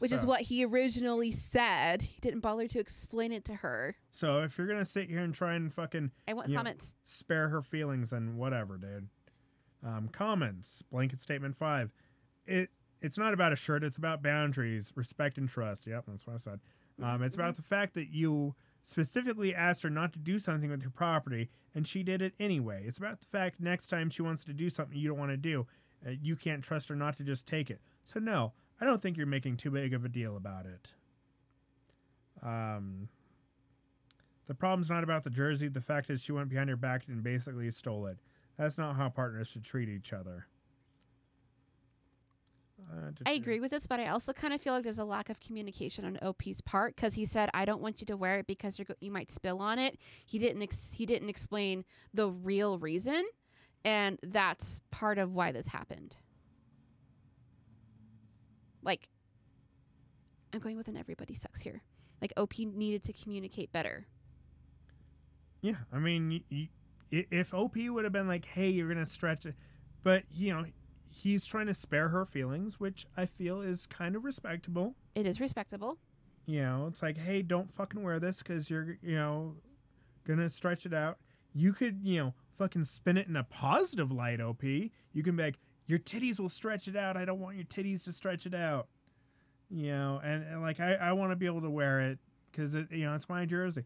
Which 0.00 0.12
is 0.12 0.24
what 0.24 0.42
he 0.42 0.64
originally 0.64 1.32
said. 1.32 2.02
He 2.02 2.20
didn't 2.20 2.38
bother 2.40 2.68
to 2.68 2.78
explain 2.78 3.32
it 3.32 3.44
to 3.46 3.54
her. 3.56 3.96
So 4.10 4.42
if 4.42 4.56
you're 4.56 4.68
gonna 4.68 4.84
sit 4.84 5.08
here 5.10 5.18
and 5.20 5.34
try 5.34 5.54
and 5.54 5.72
fucking 5.72 6.12
I 6.28 6.34
want 6.34 6.54
comments. 6.54 6.96
spare 7.02 7.48
her 7.48 7.62
feelings 7.62 8.12
and 8.12 8.36
whatever, 8.36 8.76
dude. 8.76 9.08
Um, 9.84 10.08
comments. 10.08 10.82
Blanket 10.82 11.20
statement 11.20 11.56
five. 11.56 11.92
It 12.46 12.70
it's 13.00 13.18
not 13.18 13.32
about 13.32 13.52
a 13.52 13.56
shirt. 13.56 13.84
It's 13.84 13.96
about 13.96 14.22
boundaries, 14.22 14.92
respect, 14.96 15.38
and 15.38 15.48
trust. 15.48 15.86
Yep, 15.86 16.04
that's 16.08 16.26
what 16.26 16.34
I 16.34 16.38
said. 16.38 16.60
Um, 17.00 17.22
it's 17.22 17.36
about 17.36 17.54
the 17.56 17.62
fact 17.62 17.94
that 17.94 18.08
you 18.10 18.56
specifically 18.82 19.54
asked 19.54 19.82
her 19.82 19.90
not 19.90 20.12
to 20.14 20.18
do 20.18 20.38
something 20.38 20.70
with 20.70 20.82
your 20.82 20.90
property, 20.90 21.48
and 21.74 21.86
she 21.86 22.02
did 22.02 22.20
it 22.22 22.34
anyway. 22.40 22.82
It's 22.86 22.98
about 22.98 23.20
the 23.20 23.26
fact 23.26 23.60
next 23.60 23.86
time 23.86 24.10
she 24.10 24.22
wants 24.22 24.42
to 24.44 24.52
do 24.52 24.68
something 24.68 24.98
you 24.98 25.08
don't 25.08 25.18
want 25.18 25.30
to 25.30 25.36
do, 25.36 25.66
uh, 26.06 26.10
you 26.20 26.34
can't 26.34 26.64
trust 26.64 26.88
her 26.88 26.96
not 26.96 27.16
to 27.18 27.22
just 27.22 27.46
take 27.46 27.70
it. 27.70 27.80
So 28.02 28.18
no, 28.18 28.52
I 28.80 28.84
don't 28.84 29.00
think 29.00 29.16
you're 29.16 29.26
making 29.26 29.58
too 29.58 29.70
big 29.70 29.94
of 29.94 30.04
a 30.04 30.08
deal 30.08 30.36
about 30.36 30.66
it. 30.66 30.92
Um, 32.42 33.08
the 34.46 34.54
problem's 34.54 34.90
not 34.90 35.04
about 35.04 35.24
the 35.24 35.30
jersey. 35.30 35.68
The 35.68 35.80
fact 35.80 36.10
is, 36.10 36.22
she 36.22 36.32
went 36.32 36.48
behind 36.48 36.70
her 36.70 36.76
back 36.76 37.02
and 37.06 37.22
basically 37.22 37.70
stole 37.70 38.06
it. 38.06 38.18
That's 38.58 38.76
not 38.76 38.96
how 38.96 39.08
partners 39.08 39.48
should 39.48 39.64
treat 39.64 39.88
each 39.88 40.12
other. 40.12 40.46
Uh, 42.90 43.10
I 43.26 43.32
agree 43.32 43.60
with 43.60 43.70
this, 43.70 43.86
but 43.86 44.00
I 44.00 44.08
also 44.08 44.32
kind 44.32 44.54
of 44.54 44.60
feel 44.60 44.72
like 44.72 44.82
there's 44.82 44.98
a 44.98 45.04
lack 45.04 45.30
of 45.30 45.40
communication 45.40 46.04
on 46.04 46.18
OP's 46.22 46.60
part 46.62 46.96
because 46.96 47.14
he 47.14 47.24
said, 47.24 47.50
"I 47.54 47.64
don't 47.64 47.80
want 47.82 48.00
you 48.00 48.06
to 48.06 48.16
wear 48.16 48.38
it 48.38 48.46
because 48.46 48.78
you're 48.78 48.86
go- 48.86 48.94
you 49.00 49.10
might 49.10 49.30
spill 49.30 49.60
on 49.60 49.78
it." 49.78 49.98
He 50.24 50.38
didn't 50.38 50.62
ex- 50.62 50.92
he 50.92 51.04
didn't 51.06 51.28
explain 51.28 51.84
the 52.14 52.30
real 52.30 52.78
reason, 52.78 53.24
and 53.84 54.18
that's 54.22 54.80
part 54.90 55.18
of 55.18 55.34
why 55.34 55.52
this 55.52 55.68
happened. 55.68 56.16
like 58.80 59.08
I'm 60.54 60.60
going 60.60 60.76
with 60.76 60.88
an 60.88 60.96
everybody 60.96 61.34
sucks 61.34 61.60
here. 61.60 61.82
Like 62.22 62.32
OP 62.38 62.58
needed 62.58 63.02
to 63.04 63.12
communicate 63.12 63.70
better. 63.70 64.06
Yeah, 65.60 65.74
I 65.92 65.98
mean, 65.98 66.30
y 66.30 66.42
y 66.50 66.56
i 66.58 66.68
if 67.10 67.54
OP 67.54 67.76
would 67.76 68.04
have 68.04 68.12
been 68.12 68.28
like, 68.28 68.44
"Hey, 68.44 68.70
you're 68.70 68.88
gonna 68.88 69.06
stretch 69.06 69.46
it," 69.46 69.54
but 70.02 70.24
you 70.30 70.52
know, 70.52 70.66
he's 71.10 71.44
trying 71.46 71.66
to 71.66 71.74
spare 71.74 72.08
her 72.08 72.24
feelings, 72.24 72.78
which 72.78 73.06
I 73.16 73.26
feel 73.26 73.60
is 73.60 73.86
kind 73.86 74.16
of 74.16 74.24
respectable. 74.24 74.94
It 75.14 75.26
is 75.26 75.40
respectable. 75.40 75.98
You 76.46 76.62
know, 76.62 76.86
it's 76.86 77.02
like, 77.02 77.18
"Hey, 77.18 77.42
don't 77.42 77.70
fucking 77.70 78.02
wear 78.02 78.18
this 78.18 78.38
because 78.38 78.70
you're, 78.70 78.98
you 79.02 79.16
know, 79.16 79.56
gonna 80.24 80.48
stretch 80.48 80.86
it 80.86 80.94
out." 80.94 81.18
You 81.52 81.72
could, 81.72 82.00
you 82.02 82.18
know, 82.18 82.34
fucking 82.56 82.84
spin 82.84 83.16
it 83.16 83.26
in 83.26 83.36
a 83.36 83.44
positive 83.44 84.10
light, 84.12 84.40
OP. 84.40 84.62
You 85.12 85.22
can 85.22 85.36
be 85.36 85.44
like, 85.44 85.58
"Your 85.86 85.98
titties 85.98 86.38
will 86.38 86.48
stretch 86.48 86.88
it 86.88 86.96
out. 86.96 87.16
I 87.16 87.24
don't 87.24 87.40
want 87.40 87.56
your 87.56 87.64
titties 87.64 88.04
to 88.04 88.12
stretch 88.12 88.46
it 88.46 88.54
out." 88.54 88.88
You 89.70 89.88
know, 89.92 90.20
and, 90.22 90.42
and 90.44 90.62
like 90.62 90.80
I, 90.80 90.94
I 90.94 91.12
want 91.12 91.32
to 91.32 91.36
be 91.36 91.46
able 91.46 91.60
to 91.62 91.70
wear 91.70 92.00
it 92.00 92.18
because 92.50 92.74
it, 92.74 92.90
you 92.90 93.04
know, 93.04 93.14
it's 93.14 93.28
my 93.28 93.44
jersey. 93.44 93.84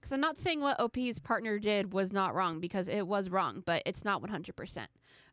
Because 0.00 0.12
I'm 0.12 0.20
not 0.20 0.38
saying 0.38 0.60
what 0.60 0.78
OP's 0.78 1.18
partner 1.18 1.58
did 1.58 1.92
was 1.92 2.12
not 2.12 2.34
wrong 2.34 2.60
because 2.60 2.88
it 2.88 3.06
was 3.06 3.30
wrong, 3.30 3.62
but 3.64 3.82
it's 3.84 4.04
not 4.04 4.22
100%. 4.22 4.86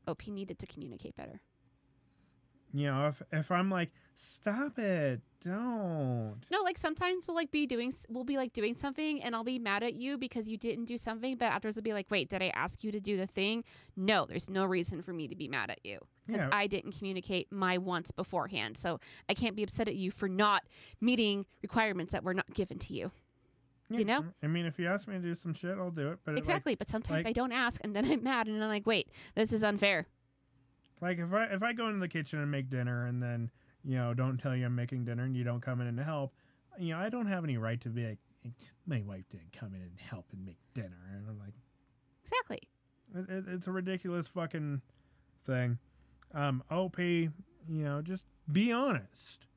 OP 0.07 0.27
needed 0.27 0.59
to 0.59 0.65
communicate 0.65 1.15
better. 1.15 1.41
You 2.73 2.87
know, 2.87 3.07
if 3.07 3.21
if 3.31 3.51
I'm 3.51 3.69
like, 3.71 3.89
"Stop 4.15 4.77
it, 4.77 5.21
don't." 5.41 6.35
No, 6.51 6.61
like 6.61 6.77
sometimes 6.77 7.25
we'll 7.25 7.35
like 7.35 7.49
be 7.49 7.65
doing 7.65 7.93
we'll 8.09 8.25
be 8.25 8.35
like 8.35 8.51
doing 8.51 8.73
something 8.73 9.23
and 9.23 9.33
I'll 9.33 9.45
be 9.45 9.59
mad 9.59 9.81
at 9.81 9.93
you 9.93 10.17
because 10.17 10.49
you 10.49 10.57
didn't 10.57 10.83
do 10.83 10.97
something, 10.97 11.37
but 11.37 11.45
afterwards 11.45 11.77
I'll 11.77 11.83
be 11.83 11.93
like, 11.93 12.11
"Wait, 12.11 12.27
did 12.27 12.41
I 12.41 12.51
ask 12.53 12.83
you 12.83 12.91
to 12.91 12.99
do 12.99 13.15
the 13.15 13.27
thing?" 13.27 13.63
No, 13.95 14.25
there's 14.25 14.49
no 14.49 14.65
reason 14.65 15.01
for 15.01 15.13
me 15.13 15.29
to 15.29 15.37
be 15.37 15.47
mad 15.47 15.69
at 15.69 15.79
you 15.85 15.99
because 16.27 16.41
Yeah. 16.41 16.49
I 16.51 16.67
didn't 16.67 16.97
communicate 16.97 17.49
my 17.49 17.77
wants 17.77 18.11
beforehand. 18.11 18.75
So 18.75 18.99
I 19.29 19.35
can't 19.35 19.55
be 19.55 19.63
upset 19.63 19.87
at 19.87 19.95
you 19.95 20.11
for 20.11 20.27
not 20.27 20.63
meeting 20.99 21.45
requirements 21.61 22.11
that 22.11 22.25
were 22.25 22.33
not 22.33 22.53
given 22.53 22.77
to 22.79 22.93
you. 22.93 23.11
Yeah, 23.89 23.99
You 23.99 24.05
know? 24.05 24.25
I 24.41 24.47
mean, 24.47 24.65
if 24.65 24.79
you 24.79 24.87
ask 24.87 25.07
me 25.07 25.13
to 25.15 25.21
do 25.21 25.35
some 25.35 25.53
shit, 25.53 25.77
I'll 25.77 25.91
do 25.91 26.11
it. 26.11 26.19
But 26.23 26.31
it, 26.31 26.33
like, 26.35 26.39
exactly, 26.39 26.75
but 26.75 26.89
sometimes 26.89 27.23
like- 27.23 27.29
I 27.29 27.33
don't 27.33 27.51
ask 27.51 27.79
and 27.83 27.95
then 27.95 28.05
I'm 28.11 28.23
mad 28.23 28.47
and 28.47 28.61
I'm 28.63 28.69
like, 28.69 28.85
"Wait, 28.87 29.09
this 29.35 29.53
is 29.53 29.63
unfair." 29.63 30.07
like 31.01 31.19
if 31.19 31.31
I 31.33 31.43
if 31.45 31.61
I 31.61 31.73
go 31.73 31.87
into 31.87 31.99
the 31.99 32.07
kitchen 32.07 32.39
and 32.39 32.49
make 32.49 32.69
dinner 32.69 33.05
and 33.05 33.21
then 33.21 33.51
you 33.83 33.95
know 33.97 34.13
don't 34.13 34.37
tell 34.37 34.55
you 34.55 34.65
I'm 34.65 34.75
making 34.75 35.03
dinner 35.03 35.23
and 35.23 35.35
you 35.35 35.43
don't 35.43 35.59
come 35.61 35.81
in 35.81 35.87
and 35.87 35.99
help, 35.99 36.33
you 36.79 36.93
know 36.93 36.99
I 36.99 37.09
don't 37.09 37.27
have 37.27 37.43
any 37.43 37.57
right 37.57 37.79
to 37.81 37.89
be 37.89 38.05
like 38.07 38.19
my 38.87 39.01
wife 39.05 39.27
didn't 39.29 39.51
come 39.51 39.73
in 39.75 39.81
and 39.81 39.91
help 39.99 40.25
and 40.31 40.45
make 40.45 40.57
dinner. 40.73 40.97
And 41.13 41.27
I'm 41.27 41.39
like, 41.39 41.53
Exactly. 42.23 42.59
it, 43.15 43.29
it, 43.29 43.45
it's 43.53 43.67
a 43.67 43.71
ridiculous 43.71 44.27
fucking 44.27 44.81
thing. 45.45 45.77
Um, 46.33 46.63
OP, 46.69 46.99
you 46.99 47.31
know, 47.67 48.01
just 48.01 48.23
be 48.51 48.71
honest. 48.71 49.47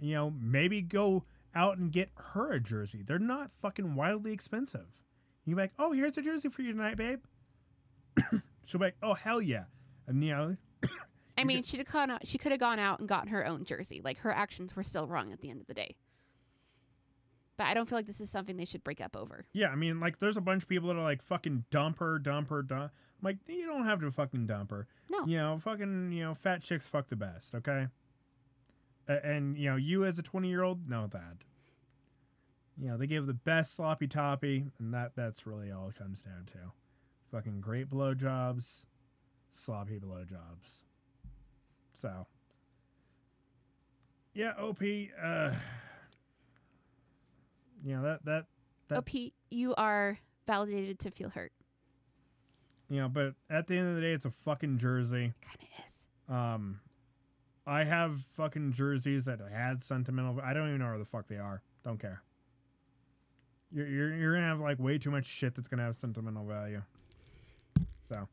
You 0.00 0.14
know, 0.14 0.32
maybe 0.40 0.80
go 0.82 1.24
out 1.54 1.78
and 1.78 1.92
get 1.92 2.10
her 2.16 2.52
a 2.52 2.60
jersey. 2.60 3.02
They're 3.04 3.18
not 3.18 3.50
fucking 3.50 3.94
wildly 3.94 4.32
expensive. 4.32 4.86
You 5.44 5.56
be 5.56 5.62
like, 5.62 5.72
oh, 5.78 5.92
here's 5.92 6.16
a 6.18 6.22
jersey 6.22 6.48
for 6.48 6.62
you 6.62 6.72
tonight, 6.72 6.96
babe. 6.96 7.20
She'll 8.64 8.80
be 8.80 8.86
like, 8.86 8.96
oh 9.02 9.14
hell 9.14 9.42
yeah, 9.42 9.64
and 10.06 10.22
you 10.24 10.32
know, 10.32 10.56
I 11.38 11.44
mean, 11.44 11.62
she'd 11.62 11.78
have 11.78 11.90
gone 11.90 12.10
out, 12.10 12.26
she 12.26 12.38
could 12.38 12.52
have 12.52 12.60
gone 12.60 12.78
out 12.78 13.00
and 13.00 13.08
gotten 13.08 13.28
her 13.28 13.46
own 13.46 13.64
jersey. 13.64 14.00
Like 14.02 14.18
her 14.18 14.32
actions 14.32 14.74
were 14.76 14.82
still 14.82 15.06
wrong 15.06 15.32
at 15.32 15.40
the 15.40 15.50
end 15.50 15.60
of 15.60 15.66
the 15.66 15.74
day. 15.74 15.96
But 17.56 17.68
I 17.68 17.74
don't 17.74 17.88
feel 17.88 17.98
like 17.98 18.06
this 18.06 18.20
is 18.20 18.30
something 18.30 18.56
they 18.56 18.64
should 18.64 18.82
break 18.82 19.00
up 19.00 19.16
over. 19.16 19.46
Yeah, 19.52 19.68
I 19.68 19.76
mean, 19.76 20.00
like, 20.00 20.18
there's 20.18 20.36
a 20.36 20.40
bunch 20.40 20.64
of 20.64 20.68
people 20.68 20.88
that 20.88 20.96
are 20.96 21.02
like, 21.02 21.22
fucking 21.22 21.64
dump 21.70 22.00
her, 22.00 22.18
dump 22.18 22.50
her, 22.50 22.62
dump. 22.62 22.90
I'm 22.92 23.22
like, 23.22 23.36
you 23.46 23.66
don't 23.66 23.84
have 23.84 24.00
to 24.00 24.10
fucking 24.10 24.46
dump 24.46 24.70
her. 24.70 24.88
No. 25.08 25.24
You 25.24 25.36
know, 25.36 25.58
fucking, 25.62 26.10
you 26.12 26.24
know, 26.24 26.34
fat 26.34 26.62
chicks 26.62 26.86
fuck 26.86 27.08
the 27.08 27.16
best, 27.16 27.54
okay? 27.54 27.86
And, 29.06 29.56
you 29.58 29.70
know, 29.70 29.76
you 29.76 30.04
as 30.04 30.18
a 30.18 30.22
20 30.22 30.48
year 30.48 30.62
old 30.62 30.88
know 30.88 31.06
that. 31.08 31.38
You 32.76 32.88
know, 32.88 32.96
they 32.96 33.06
give 33.06 33.26
the 33.26 33.34
best 33.34 33.76
sloppy 33.76 34.08
toppy, 34.08 34.66
and 34.78 34.92
that 34.94 35.12
that's 35.14 35.46
really 35.46 35.70
all 35.70 35.88
it 35.90 35.96
comes 35.96 36.22
down 36.22 36.46
to. 36.52 36.72
Fucking 37.30 37.60
great 37.60 37.88
blowjobs, 37.88 38.86
sloppy 39.52 40.00
blowjobs. 40.00 40.82
So, 42.00 42.26
yeah, 44.32 44.52
OP, 44.58 44.80
uh, 45.22 45.52
you 47.84 47.94
know, 47.96 48.02
that, 48.02 48.24
that, 48.24 48.46
That- 48.88 48.98
OP, 48.98 49.10
you 49.50 49.74
are 49.76 50.18
validated 50.46 50.98
to 51.00 51.10
feel 51.12 51.28
hurt. 51.30 51.52
you 52.90 53.00
know, 53.00 53.08
but 53.08 53.34
at 53.48 53.66
the 53.68 53.76
end 53.76 53.88
of 53.88 53.94
the 53.94 54.00
day, 54.00 54.12
it's 54.12 54.24
a 54.24 54.30
fucking 54.30 54.78
jersey. 54.78 55.32
Kind 55.42 55.58
of 55.62 55.84
is. 55.86 56.08
Um, 56.28 56.80
I 57.66 57.84
have 57.84 58.20
fucking 58.36 58.72
jerseys 58.72 59.24
that 59.24 59.40
had 59.52 59.82
sentimental. 59.82 60.40
I 60.42 60.52
don't 60.52 60.68
even 60.68 60.80
know 60.80 60.86
where 60.86 60.98
the 60.98 61.04
fuck 61.04 61.26
they 61.28 61.38
are. 61.38 61.62
Don't 61.84 61.98
care. 61.98 62.22
You're 63.72 63.88
you're, 63.88 64.14
you're 64.14 64.34
gonna 64.34 64.46
have 64.46 64.60
like 64.60 64.78
way 64.78 64.98
too 64.98 65.10
much 65.10 65.26
shit 65.26 65.54
that's 65.54 65.68
gonna 65.68 65.82
have 65.82 65.96
sentimental 65.96 66.44
value. 66.44 66.82
So, 68.08 68.28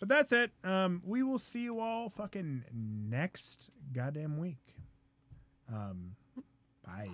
but 0.00 0.08
that's 0.08 0.32
it. 0.32 0.52
Um, 0.62 1.02
we 1.04 1.22
will 1.22 1.38
see 1.38 1.62
you 1.62 1.80
all 1.80 2.10
fucking 2.10 2.64
next 2.72 3.70
goddamn 3.92 4.36
week. 4.36 4.74
Um, 5.72 6.16
bye. 6.84 7.08